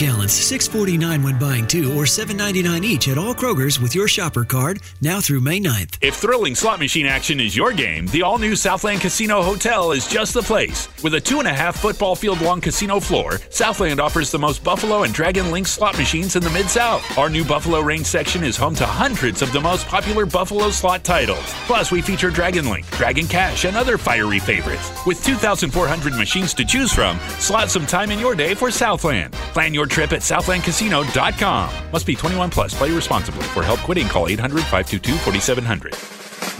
gallons, 0.00 0.32
six 0.32 0.66
forty 0.66 0.96
nine 0.96 1.22
when 1.22 1.38
buying 1.38 1.66
two, 1.66 1.92
or 1.94 2.06
seven 2.06 2.34
ninety 2.34 2.62
nine 2.62 2.82
each 2.82 3.06
at 3.08 3.18
all 3.18 3.34
Kroger's 3.34 3.78
with 3.78 3.94
your 3.94 4.08
shopper 4.08 4.44
card 4.44 4.80
now 5.02 5.20
through 5.20 5.40
May 5.40 5.60
9th. 5.60 5.98
If 6.00 6.16
thrilling 6.16 6.54
slot 6.54 6.78
machine 6.78 7.04
action 7.04 7.38
is 7.38 7.54
your 7.54 7.72
game, 7.72 8.06
the 8.06 8.22
all 8.22 8.38
new 8.38 8.56
Southland 8.56 9.02
Casino 9.02 9.42
Hotel 9.42 9.92
is 9.92 10.08
just 10.08 10.32
the 10.32 10.40
place. 10.40 10.88
With 11.04 11.14
a 11.14 11.20
two 11.20 11.38
and 11.38 11.46
a 11.46 11.52
half 11.52 11.78
football 11.78 12.16
field 12.16 12.40
long 12.40 12.62
casino 12.62 12.98
floor, 12.98 13.40
Southland 13.50 14.00
offers 14.00 14.30
the 14.30 14.38
most 14.38 14.64
Buffalo 14.64 15.02
and 15.02 15.12
Dragon 15.12 15.50
Link 15.50 15.66
slot 15.66 15.98
machines 15.98 16.34
in 16.34 16.42
the 16.42 16.50
Mid 16.50 16.70
South. 16.70 17.18
Our 17.18 17.28
new 17.28 17.44
Buffalo 17.44 17.80
Range 17.80 18.06
section 18.06 18.42
is 18.42 18.56
home 18.56 18.74
to 18.76 18.86
hundreds 18.86 19.42
of 19.42 19.52
the 19.52 19.60
most 19.60 19.86
popular 19.86 20.24
Buffalo 20.24 20.70
slot 20.70 21.04
titles. 21.04 21.44
Plus, 21.66 21.92
we 21.92 22.00
feature 22.00 22.30
Dragon 22.30 22.70
Link, 22.70 22.90
Dragon 22.92 23.26
Cash, 23.26 23.66
and 23.66 23.76
other 23.76 23.98
fiery 23.98 24.38
favorites. 24.38 25.04
With 25.04 25.22
2,400 25.24 26.14
machines 26.14 26.54
to 26.54 26.64
choose 26.64 26.90
from, 26.90 27.18
slot 27.38 27.70
some 27.70 27.84
time 27.84 28.10
in 28.10 28.18
your 28.18 28.34
day 28.34 28.54
for 28.54 28.70
Southland. 28.70 29.34
Plan 29.52 29.74
your 29.74 29.89
trip 29.90 30.12
at 30.12 30.20
southlandcasino.com. 30.22 31.90
Must 31.92 32.06
be 32.06 32.14
21 32.14 32.50
plus. 32.50 32.74
Play 32.74 32.90
responsibly. 32.92 33.42
For 33.44 33.62
help 33.62 33.80
quitting, 33.80 34.08
call 34.08 34.28
800 34.28 34.62
522 34.62 35.12
4700. 35.18 35.96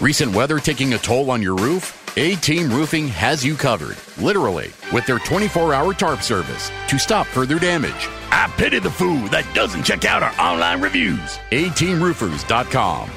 Recent 0.01 0.33
weather 0.35 0.59
taking 0.59 0.93
a 0.93 0.97
toll 0.97 1.31
on 1.31 1.41
your 1.41 1.55
roof? 1.55 1.97
A 2.17 2.35
Team 2.35 2.69
Roofing 2.69 3.07
has 3.07 3.45
you 3.45 3.55
covered, 3.55 3.95
literally, 4.17 4.71
with 4.91 5.05
their 5.05 5.19
24 5.19 5.73
hour 5.73 5.93
tarp 5.93 6.21
service 6.21 6.69
to 6.89 6.99
stop 6.99 7.25
further 7.25 7.57
damage. 7.57 8.09
I 8.31 8.53
pity 8.57 8.79
the 8.79 8.91
fool 8.91 9.27
that 9.29 9.49
doesn't 9.53 9.83
check 9.83 10.03
out 10.03 10.21
our 10.21 10.33
online 10.39 10.81
reviews. 10.81 11.39
ATeamRoofers.com. 11.51 13.09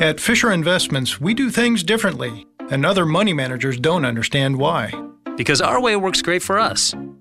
At 0.00 0.18
Fisher 0.18 0.50
Investments, 0.50 1.20
we 1.20 1.34
do 1.34 1.50
things 1.50 1.84
differently, 1.84 2.46
and 2.70 2.84
other 2.84 3.06
money 3.06 3.32
managers 3.32 3.78
don't 3.78 4.04
understand 4.04 4.56
why. 4.56 4.90
Because 5.36 5.60
our 5.60 5.80
way 5.80 5.94
works 5.94 6.22
great 6.22 6.42
for 6.42 6.58
us. 6.58 6.94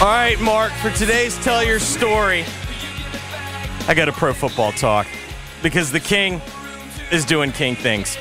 All 0.00 0.06
right, 0.06 0.40
Mark, 0.40 0.70
for 0.74 0.92
today's 0.92 1.36
Tell 1.38 1.64
Your 1.64 1.80
Story, 1.80 2.44
I 3.88 3.94
got 3.96 4.08
a 4.08 4.12
pro 4.12 4.32
football 4.32 4.70
talk 4.70 5.08
because 5.60 5.90
the 5.90 5.98
King 5.98 6.40
is 7.10 7.24
doing 7.24 7.50
King 7.50 7.74
things. 7.74 8.16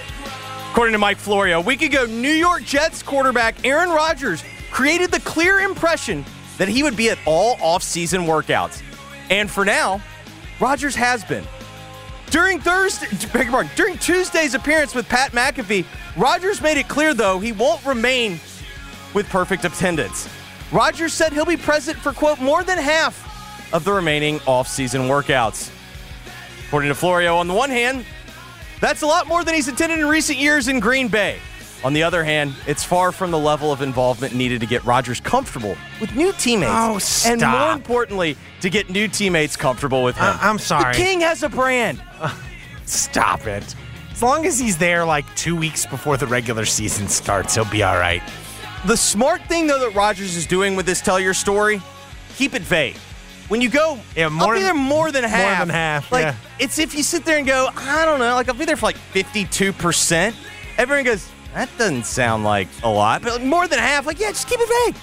According 0.71 0.93
to 0.93 0.97
Mike 0.97 1.17
Florio, 1.17 1.59
a 1.59 1.61
week 1.61 1.84
ago, 1.84 2.07
New 2.07 2.32
York 2.32 2.63
Jets 2.63 3.03
quarterback 3.03 3.63
Aaron 3.63 3.91
Rodgers 3.91 4.43
created 4.71 5.11
the 5.11 5.19
clear 5.19 5.59
impression 5.59 6.25
that 6.57 6.67
he 6.67 6.82
would 6.82 6.97
be 6.97 7.11
at 7.11 7.19
all 7.28 7.57
offseason 7.57 8.25
workouts. 8.25 8.82
And 9.30 9.47
for 9.47 9.63
now, 9.63 10.01
Rodgers 10.59 10.95
has 10.95 11.23
been. 11.25 11.45
During 12.32 12.59
Thursday, 12.59 13.05
pardon, 13.32 13.71
during 13.75 13.99
Tuesday's 13.99 14.55
appearance 14.55 14.95
with 14.95 15.07
Pat 15.07 15.32
McAfee, 15.32 15.86
Rodgers 16.17 16.59
made 16.59 16.78
it 16.78 16.88
clear 16.88 17.13
though 17.13 17.38
he 17.38 17.51
won't 17.51 17.86
remain 17.86 18.39
with 19.13 19.30
perfect 19.30 19.63
attendance. 19.63 20.28
Rodgers 20.72 21.13
said 21.13 21.34
he'll 21.34 21.45
be 21.45 21.57
present 21.57 21.97
for 21.97 22.11
quote 22.11 22.39
more 22.39 22.63
than 22.63 22.78
half 22.78 23.74
of 23.74 23.84
the 23.84 23.91
remaining 23.91 24.39
offseason 24.39 25.07
workouts. 25.07 25.72
According 26.68 26.89
to 26.89 26.95
Florio, 26.95 27.38
on 27.38 27.47
the 27.47 27.53
one 27.53 27.70
hand, 27.70 28.05
that's 28.82 29.01
a 29.01 29.07
lot 29.07 29.28
more 29.28 29.43
than 29.43 29.55
he's 29.55 29.68
attended 29.68 29.99
in 29.99 30.05
recent 30.05 30.38
years 30.38 30.68
in 30.68 30.80
Green 30.80 31.07
Bay. 31.07 31.39
On 31.84 31.93
the 31.93 32.03
other 32.03 32.24
hand, 32.24 32.53
it's 32.65 32.84
far 32.84 33.11
from 33.11 33.32
the 33.32 33.38
level 33.38 33.72
of 33.72 33.82
involvement 33.82 34.34
needed 34.34 34.59
to 34.61 34.65
get 34.65 34.84
Rodgers 34.84 35.20
comfortable 35.20 35.78
with 36.01 36.13
new 36.15 36.34
teammates. 36.34 36.72
Oh, 36.74 36.97
stop. 36.97 37.32
And 37.32 37.41
more 37.41 37.72
importantly, 37.72 38.36
to 38.61 38.70
get 38.70 38.89
new 38.89 39.07
teammates 39.07 39.55
comfortable 39.55 40.03
with 40.03 40.18
him. 40.18 40.36
I'm 40.41 40.57
sorry. 40.59 40.93
The 40.93 40.99
King 40.99 41.22
has 41.22 41.43
a 41.43 41.49
brand. 41.49 42.01
Stop 42.86 43.45
it. 43.45 43.76
As 44.11 44.24
long 44.24 44.45
as 44.45 44.57
he's 44.57 44.78
there 44.78 45.05
like 45.05 45.24
two 45.36 45.55
weeks 45.55 45.86
before 45.86 46.18
the 46.18 46.26
regular 46.26 46.65
season 46.65 47.07
starts, 47.07 47.53
he'll 47.53 47.65
be 47.65 47.84
all 47.84 47.97
right. 47.97 48.24
The 48.86 48.95
smart 48.97 49.41
thing, 49.43 49.67
though, 49.67 49.80
that 49.80 49.95
Rodgers 49.95 50.36
is 50.36 50.45
doing 50.45 50.75
with 50.75 50.86
this 50.86 51.01
Tell 51.01 51.19
Your 51.19 51.34
Story, 51.34 51.82
keep 52.36 52.53
it 52.53 52.61
vague. 52.61 52.95
When 53.49 53.61
you 53.61 53.69
go, 53.69 53.97
Yeah, 54.15 54.30
more 54.30 54.49
I'll 54.49 54.53
be 54.53 54.59
than- 54.59 54.63
there 54.65 54.73
more 54.73 55.11
than 55.11 55.23
half. 55.23 55.57
more 55.57 55.65
than 55.65 55.69
half, 55.73 56.11
Like, 56.11 56.23
yeah. 56.25 56.36
it's 56.59 56.78
if 56.80 56.93
you 56.93 57.01
sit 57.03 57.23
there 57.25 57.38
and 57.38 57.47
go, 57.47 57.69
I 57.75 58.05
don't 58.05 58.19
know, 58.19 58.36
like, 58.36 58.49
I'll 58.49 58.55
be 58.55 58.65
there 58.65 58.75
for 58.78 58.86
like 58.88 58.97
52%. 59.13 60.36
Everyone 60.78 61.05
goes, 61.05 61.28
that 61.53 61.69
doesn't 61.78 62.05
sound 62.05 62.43
like 62.43 62.67
a 62.84 62.89
lot. 62.89 63.21
But 63.23 63.34
like, 63.34 63.43
more 63.43 63.67
than 63.67 63.80
half, 63.80 64.05
like, 64.05 64.19
yeah, 64.19 64.30
just 64.32 64.49
keep 64.49 64.59
it 64.61 64.86
vague. 64.86 65.01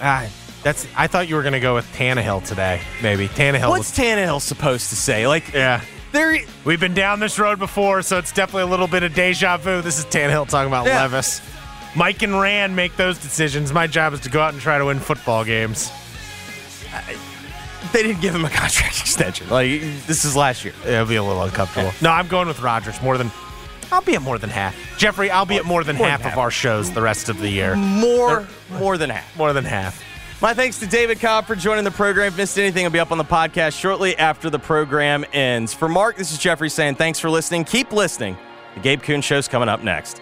Ah, 0.00 0.26
That's. 0.62 0.86
I 0.96 1.06
thought 1.06 1.28
you 1.28 1.34
were 1.36 1.42
going 1.42 1.52
to 1.54 1.60
go 1.60 1.74
with 1.74 1.86
Tannehill 1.92 2.44
today. 2.46 2.80
Maybe 3.02 3.28
Tannehill. 3.28 3.68
What's 3.68 3.90
was, 3.96 3.98
Tannehill 3.98 4.40
supposed 4.40 4.88
to 4.90 4.96
say? 4.96 5.26
Like, 5.26 5.52
yeah. 5.52 5.80
there. 6.12 6.38
We've 6.64 6.80
been 6.80 6.94
down 6.94 7.18
this 7.20 7.38
road 7.38 7.58
before, 7.58 8.02
so 8.02 8.18
it's 8.18 8.32
definitely 8.32 8.62
a 8.62 8.66
little 8.66 8.86
bit 8.88 9.02
of 9.02 9.12
deja 9.14 9.56
vu. 9.58 9.80
This 9.82 9.98
is 9.98 10.04
Tannehill 10.06 10.48
talking 10.48 10.68
about 10.68 10.86
Yeah. 10.86 11.02
Levis. 11.02 11.40
Mike 11.96 12.22
and 12.22 12.38
Ran 12.40 12.74
make 12.74 12.96
those 12.96 13.18
decisions. 13.18 13.72
My 13.72 13.86
job 13.86 14.12
is 14.12 14.20
to 14.20 14.30
go 14.30 14.40
out 14.40 14.52
and 14.52 14.60
try 14.62 14.78
to 14.78 14.84
win 14.84 15.00
football 15.00 15.44
games. 15.44 15.90
They 17.92 18.02
didn't 18.02 18.20
give 18.20 18.34
him 18.34 18.44
a 18.44 18.50
contract 18.50 19.00
extension. 19.00 19.48
Like, 19.48 19.68
this 20.06 20.24
is 20.24 20.36
last 20.36 20.64
year. 20.64 20.74
It'll 20.84 21.06
be 21.06 21.16
a 21.16 21.22
little 21.22 21.42
uncomfortable. 21.42 21.92
No, 22.02 22.10
I'm 22.10 22.28
going 22.28 22.48
with 22.48 22.60
Rodgers 22.60 23.00
more 23.00 23.16
than. 23.16 23.30
I'll 23.92 24.02
be 24.02 24.14
at 24.16 24.22
more 24.22 24.36
than 24.38 24.50
half. 24.50 24.74
Jeffrey, 24.98 25.30
I'll 25.30 25.46
be 25.46 25.56
at 25.56 25.64
more 25.64 25.84
than, 25.84 25.96
More 25.96 26.06
than 26.06 26.10
half, 26.10 26.22
half. 26.22 26.32
of 26.32 26.38
our 26.38 26.50
shows 26.50 26.90
the 26.90 27.00
rest 27.02 27.28
of 27.28 27.38
the 27.38 27.48
year. 27.48 27.76
More, 27.76 28.46
more 28.72 28.98
than 28.98 29.10
half. 29.10 29.36
More 29.36 29.52
than 29.52 29.64
half. 29.64 30.02
My 30.42 30.52
thanks 30.52 30.80
to 30.80 30.86
David 30.86 31.20
Cobb 31.20 31.46
for 31.46 31.54
joining 31.54 31.84
the 31.84 31.92
program. 31.92 32.26
If 32.26 32.32
you 32.34 32.38
missed 32.38 32.58
anything, 32.58 32.84
it'll 32.84 32.92
be 32.92 32.98
up 32.98 33.12
on 33.12 33.18
the 33.18 33.24
podcast 33.24 33.78
shortly 33.78 34.18
after 34.18 34.50
the 34.50 34.58
program 34.58 35.24
ends. 35.32 35.72
For 35.72 35.88
Mark, 35.88 36.16
this 36.16 36.32
is 36.32 36.38
Jeffrey 36.38 36.68
saying 36.68 36.96
thanks 36.96 37.20
for 37.20 37.30
listening. 37.30 37.64
Keep 37.64 37.92
listening. 37.92 38.36
The 38.74 38.80
Gabe 38.80 39.02
Kuhn 39.02 39.22
Show's 39.22 39.46
coming 39.48 39.68
up 39.68 39.82
next. 39.84 40.20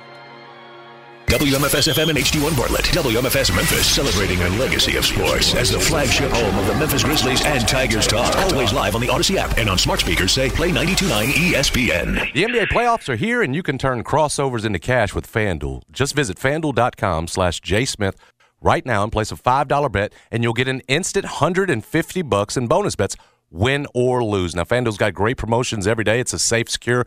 WMFS 1.35 1.93
FM 1.93 2.11
and 2.11 2.18
HD1 2.18 2.57
Bartlett. 2.57 2.85
WMFS 2.85 3.53
Memphis, 3.57 3.93
celebrating 3.93 4.41
a 4.43 4.49
legacy 4.51 4.97
of 4.97 5.05
sports 5.05 5.53
as 5.57 5.68
the 5.68 5.80
flagship 5.80 6.30
home 6.30 6.57
of 6.57 6.68
the 6.68 6.74
Memphis 6.76 7.03
Grizzlies 7.03 7.45
and 7.45 7.66
Tigers 7.66 8.07
Talk. 8.07 8.37
Always 8.37 8.72
live 8.72 8.95
on 8.95 9.01
the 9.01 9.09
Audacy 9.09 9.35
app 9.35 9.59
and 9.59 9.68
on 9.68 9.76
smart 9.76 9.99
speakers 9.99 10.30
say 10.30 10.49
Play 10.49 10.70
92.9 10.70 11.32
ESPN. 11.32 12.32
The 12.35 12.45
NBA 12.45 12.68
playoffs 12.68 13.09
are 13.09 13.16
here, 13.16 13.43
and 13.43 13.53
you 13.53 13.64
can 13.64 13.78
turn 13.78 14.05
crossovers 14.05 14.64
into 14.64 14.78
cash 14.78 15.12
with 15.12 15.26
FanDuel. 15.26 15.82
Just 15.91 16.14
visit 16.14 16.37
FanDuel.com 16.39 17.26
slash 17.26 17.61
jsmith 17.62 18.14
right 18.61 18.87
now 18.87 19.03
and 19.03 19.11
place 19.11 19.32
a 19.32 19.37
$5 19.37 19.91
bet, 19.91 20.12
and 20.30 20.45
you'll 20.45 20.53
get 20.53 20.68
an 20.68 20.82
instant 20.87 21.24
150 21.24 22.22
bucks 22.22 22.57
in 22.57 22.68
bonus 22.68 22.95
bets, 22.95 23.16
win 23.51 23.89
or 23.93 24.22
lose. 24.22 24.55
Now, 24.55 24.62
FanDuel's 24.62 24.99
got 24.99 25.14
great 25.14 25.37
promotions 25.37 25.89
every 25.89 26.05
day. 26.05 26.20
It's 26.20 26.32
a 26.32 26.39
safe, 26.39 26.70
secure, 26.70 27.05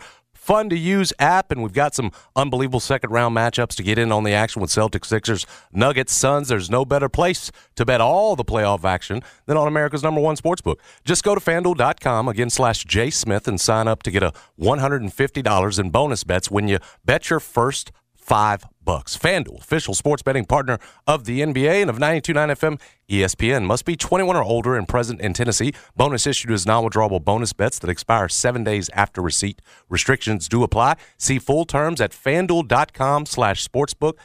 fun 0.47 0.69
to 0.69 0.77
use 0.77 1.11
app, 1.19 1.51
and 1.51 1.61
we've 1.61 1.73
got 1.73 1.93
some 1.93 2.09
unbelievable 2.33 2.79
second 2.79 3.09
round 3.09 3.35
matchups 3.35 3.75
to 3.75 3.83
get 3.83 3.99
in 3.99 4.13
on 4.13 4.23
the 4.23 4.31
action 4.31 4.61
with 4.61 4.71
Celtics, 4.71 5.07
Sixers, 5.07 5.45
Nuggets, 5.73 6.15
Suns. 6.15 6.47
There's 6.47 6.69
no 6.69 6.85
better 6.85 7.09
place 7.09 7.51
to 7.75 7.85
bet 7.85 7.99
all 7.99 8.37
the 8.37 8.45
playoff 8.45 8.85
action 8.85 9.21
than 9.45 9.57
on 9.57 9.67
America's 9.67 10.03
number 10.03 10.21
one 10.21 10.37
sportsbook. 10.37 10.77
Just 11.03 11.25
go 11.25 11.35
to 11.35 11.41
fanduel.com 11.41 12.29
again 12.29 12.49
slash 12.49 12.85
J 12.85 13.09
Smith 13.09 13.45
and 13.45 13.59
sign 13.59 13.89
up 13.89 14.03
to 14.03 14.11
get 14.11 14.23
a 14.23 14.31
$150 14.57 15.79
in 15.79 15.89
bonus 15.89 16.23
bets 16.23 16.49
when 16.49 16.69
you 16.69 16.79
bet 17.03 17.29
your 17.29 17.41
first 17.41 17.91
five 18.27 18.65
bucks. 18.83 19.17
FanDuel, 19.17 19.61
official 19.61 19.93
sports 19.93 20.21
betting 20.21 20.43
partner 20.43 20.79
of 21.07 21.23
the 21.23 21.39
NBA 21.39 21.81
and 21.81 21.89
of 21.89 21.97
92.9 21.97 22.51
FM 22.51 22.77
ESPN. 23.09 23.63
Must 23.65 23.85
be 23.85 23.95
21 23.95 24.35
or 24.35 24.43
older 24.43 24.75
and 24.75 24.85
present 24.87 25.21
in 25.21 25.33
Tennessee. 25.33 25.73
Bonus 25.95 26.27
issued 26.27 26.51
as 26.51 26.65
non-withdrawable 26.65 27.23
bonus 27.23 27.53
bets 27.53 27.79
that 27.79 27.89
expire 27.89 28.27
seven 28.27 28.65
days 28.65 28.89
after 28.89 29.21
receipt. 29.21 29.61
Restrictions 29.89 30.49
do 30.49 30.63
apply. 30.63 30.95
See 31.17 31.39
full 31.39 31.63
terms 31.63 32.01
at 32.01 32.11
FanDuel.com 32.11 33.25
slash 33.25 33.65
sportsbook. 33.65 34.15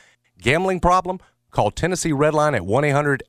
Gambling 0.40 0.80
problem? 0.80 1.20
Call 1.52 1.70
Tennessee 1.70 2.12
Redline 2.12 2.56
at 2.56 2.62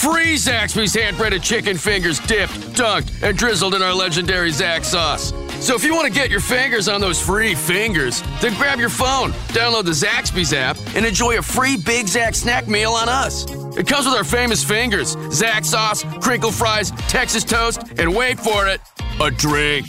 Free 0.00 0.36
Zaxby's 0.36 0.94
hand 0.94 1.18
breaded 1.18 1.42
chicken 1.42 1.76
fingers, 1.76 2.20
dipped, 2.20 2.54
dunked, 2.72 3.22
and 3.22 3.36
drizzled 3.36 3.74
in 3.74 3.82
our 3.82 3.92
legendary 3.92 4.50
Zax 4.50 4.86
sauce. 4.86 5.34
So 5.62 5.74
if 5.74 5.84
you 5.84 5.94
want 5.94 6.06
to 6.06 6.12
get 6.12 6.30
your 6.30 6.40
fingers 6.40 6.88
on 6.88 7.02
those 7.02 7.20
free 7.20 7.54
fingers, 7.54 8.22
then 8.40 8.54
grab 8.54 8.80
your 8.80 8.88
phone, 8.88 9.32
download 9.48 9.84
the 9.84 9.90
Zaxby's 9.90 10.54
app, 10.54 10.78
and 10.94 11.04
enjoy 11.04 11.36
a 11.36 11.42
free 11.42 11.76
Big 11.76 12.06
Zax 12.06 12.36
snack 12.36 12.66
meal 12.66 12.92
on 12.92 13.10
us. 13.10 13.44
It 13.76 13.86
comes 13.86 14.06
with 14.06 14.14
our 14.14 14.24
famous 14.24 14.64
fingers, 14.64 15.16
Zax 15.16 15.66
sauce, 15.66 16.02
crinkle 16.22 16.50
fries, 16.50 16.92
Texas 17.08 17.44
toast, 17.44 17.82
and 17.98 18.16
wait 18.16 18.40
for 18.40 18.66
it, 18.66 18.80
a 19.20 19.30
drink. 19.30 19.86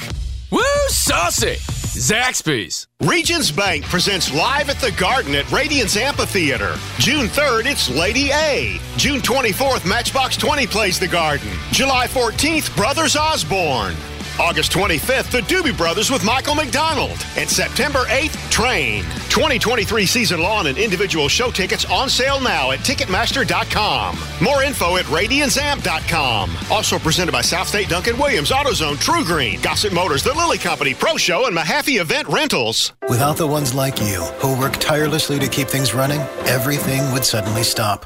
Woo, 0.51 0.61
saucy! 0.89 1.55
Zaxby's. 1.99 2.87
Regions 3.01 3.51
Bank 3.51 3.83
presents 3.83 4.33
Live 4.33 4.69
at 4.69 4.77
the 4.79 4.91
Garden 4.93 5.35
at 5.35 5.43
Radians 5.47 5.97
Amphitheater. 5.97 6.75
June 6.97 7.27
3rd, 7.27 7.65
it's 7.65 7.89
Lady 7.89 8.31
A. 8.31 8.79
June 8.95 9.19
24th, 9.19 9.85
Matchbox 9.85 10.37
20 10.37 10.65
plays 10.65 10.97
the 10.97 11.09
Garden. 11.09 11.49
July 11.71 12.07
14th, 12.07 12.73
Brothers 12.77 13.17
Osborne. 13.17 13.95
August 14.39 14.71
25th, 14.71 15.31
the 15.31 15.41
Doobie 15.41 15.75
Brothers 15.75 16.09
with 16.09 16.23
Michael 16.23 16.55
McDonald. 16.55 17.17
And 17.35 17.49
September 17.49 18.05
8th, 18.05 18.49
Train. 18.49 19.03
2023 19.29 20.05
season 20.05 20.41
lawn 20.41 20.67
and 20.67 20.77
individual 20.77 21.27
show 21.27 21.51
tickets 21.51 21.85
on 21.85 22.09
sale 22.09 22.39
now 22.39 22.71
at 22.71 22.79
Ticketmaster.com. 22.79 24.17
More 24.41 24.63
info 24.63 24.97
at 24.97 25.05
RadiansAmp.com. 25.05 26.55
Also 26.71 26.97
presented 26.97 27.31
by 27.31 27.41
South 27.41 27.67
State 27.67 27.89
Duncan 27.89 28.17
Williams, 28.17 28.51
AutoZone, 28.51 28.95
TruGreen, 28.95 29.61
Gossett 29.61 29.93
Motors, 29.93 30.23
The 30.23 30.33
Lily 30.33 30.57
Company, 30.57 30.93
Pro 30.93 31.17
Show, 31.17 31.45
and 31.47 31.55
Mahaffey 31.55 31.99
Event 31.99 32.27
Rentals. 32.27 32.93
Without 33.09 33.37
the 33.37 33.47
ones 33.47 33.73
like 33.73 33.99
you, 33.99 34.23
who 34.39 34.57
work 34.59 34.73
tirelessly 34.77 35.37
to 35.39 35.47
keep 35.47 35.67
things 35.67 35.93
running, 35.93 36.21
everything 36.45 37.11
would 37.11 37.25
suddenly 37.25 37.63
stop. 37.63 38.05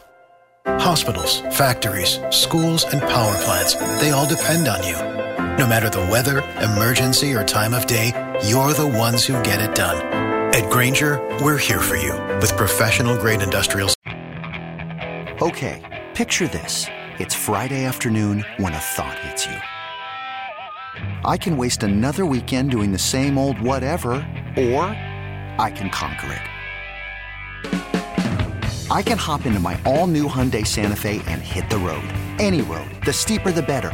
Hospitals, 0.65 1.41
factories, 1.51 2.19
schools, 2.31 2.85
and 2.85 3.01
power 3.01 3.35
plants, 3.43 3.75
they 4.01 4.11
all 4.11 4.27
depend 4.27 4.67
on 4.67 4.83
you. 4.83 5.22
No 5.59 5.67
matter 5.67 5.87
the 5.87 5.99
weather, 5.99 6.41
emergency, 6.61 7.31
or 7.35 7.43
time 7.43 7.75
of 7.75 7.85
day, 7.85 8.07
you're 8.43 8.73
the 8.73 8.87
ones 8.87 9.23
who 9.23 9.33
get 9.43 9.61
it 9.61 9.75
done. 9.75 10.01
At 10.51 10.67
Grainger, 10.71 11.19
we're 11.43 11.59
here 11.59 11.79
for 11.79 11.95
you 11.95 12.13
with 12.41 12.57
professional 12.57 13.15
grade 13.15 13.43
industrial. 13.43 13.93
Okay, 15.39 15.79
picture 16.15 16.47
this. 16.47 16.87
It's 17.19 17.35
Friday 17.35 17.85
afternoon 17.85 18.43
when 18.57 18.73
a 18.73 18.79
thought 18.79 19.19
hits 19.19 19.45
you. 19.45 19.55
I 21.23 21.37
can 21.37 21.55
waste 21.55 21.83
another 21.83 22.25
weekend 22.25 22.71
doing 22.71 22.91
the 22.91 22.97
same 22.97 23.37
old 23.37 23.61
whatever, 23.61 24.13
or 24.57 24.85
I 25.59 25.71
can 25.75 25.91
conquer 25.91 26.31
it. 26.31 26.41
I 28.89 29.03
can 29.03 29.19
hop 29.19 29.45
into 29.45 29.59
my 29.59 29.79
all 29.85 30.07
new 30.07 30.27
Hyundai 30.27 30.65
Santa 30.65 30.95
Fe 30.95 31.21
and 31.27 31.43
hit 31.43 31.69
the 31.69 31.77
road. 31.77 32.05
Any 32.39 32.63
road. 32.63 32.89
The 33.05 33.13
steeper, 33.13 33.51
the 33.51 33.61
better. 33.61 33.93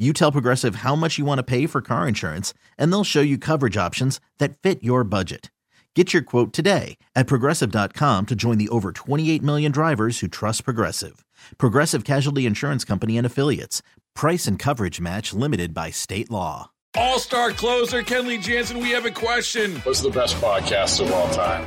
You 0.00 0.12
tell 0.12 0.30
Progressive 0.30 0.76
how 0.76 0.94
much 0.94 1.18
you 1.18 1.24
want 1.24 1.38
to 1.38 1.42
pay 1.42 1.66
for 1.66 1.80
car 1.82 2.06
insurance, 2.06 2.54
and 2.78 2.92
they'll 2.92 3.02
show 3.02 3.20
you 3.20 3.36
coverage 3.36 3.76
options 3.76 4.20
that 4.38 4.56
fit 4.56 4.80
your 4.80 5.02
budget. 5.02 5.50
Get 5.96 6.12
your 6.12 6.22
quote 6.22 6.52
today 6.52 6.96
at 7.16 7.26
progressive.com 7.26 8.26
to 8.26 8.36
join 8.36 8.58
the 8.58 8.68
over 8.68 8.92
28 8.92 9.42
million 9.42 9.72
drivers 9.72 10.20
who 10.20 10.28
trust 10.28 10.62
Progressive. 10.62 11.24
Progressive 11.58 12.04
Casualty 12.04 12.46
Insurance 12.46 12.84
Company 12.84 13.16
and 13.16 13.26
Affiliates. 13.26 13.82
Price 14.14 14.46
and 14.46 14.56
coverage 14.60 15.00
match 15.00 15.32
limited 15.32 15.74
by 15.74 15.90
state 15.90 16.30
law. 16.30 16.70
All 16.96 17.18
star 17.18 17.50
closer 17.50 18.04
Kenley 18.04 18.40
Jansen, 18.40 18.78
we 18.78 18.90
have 18.90 19.06
a 19.06 19.10
question. 19.10 19.80
What's 19.80 20.00
the 20.00 20.10
best 20.10 20.36
podcast 20.36 21.04
of 21.04 21.12
all 21.12 21.28
time? 21.30 21.66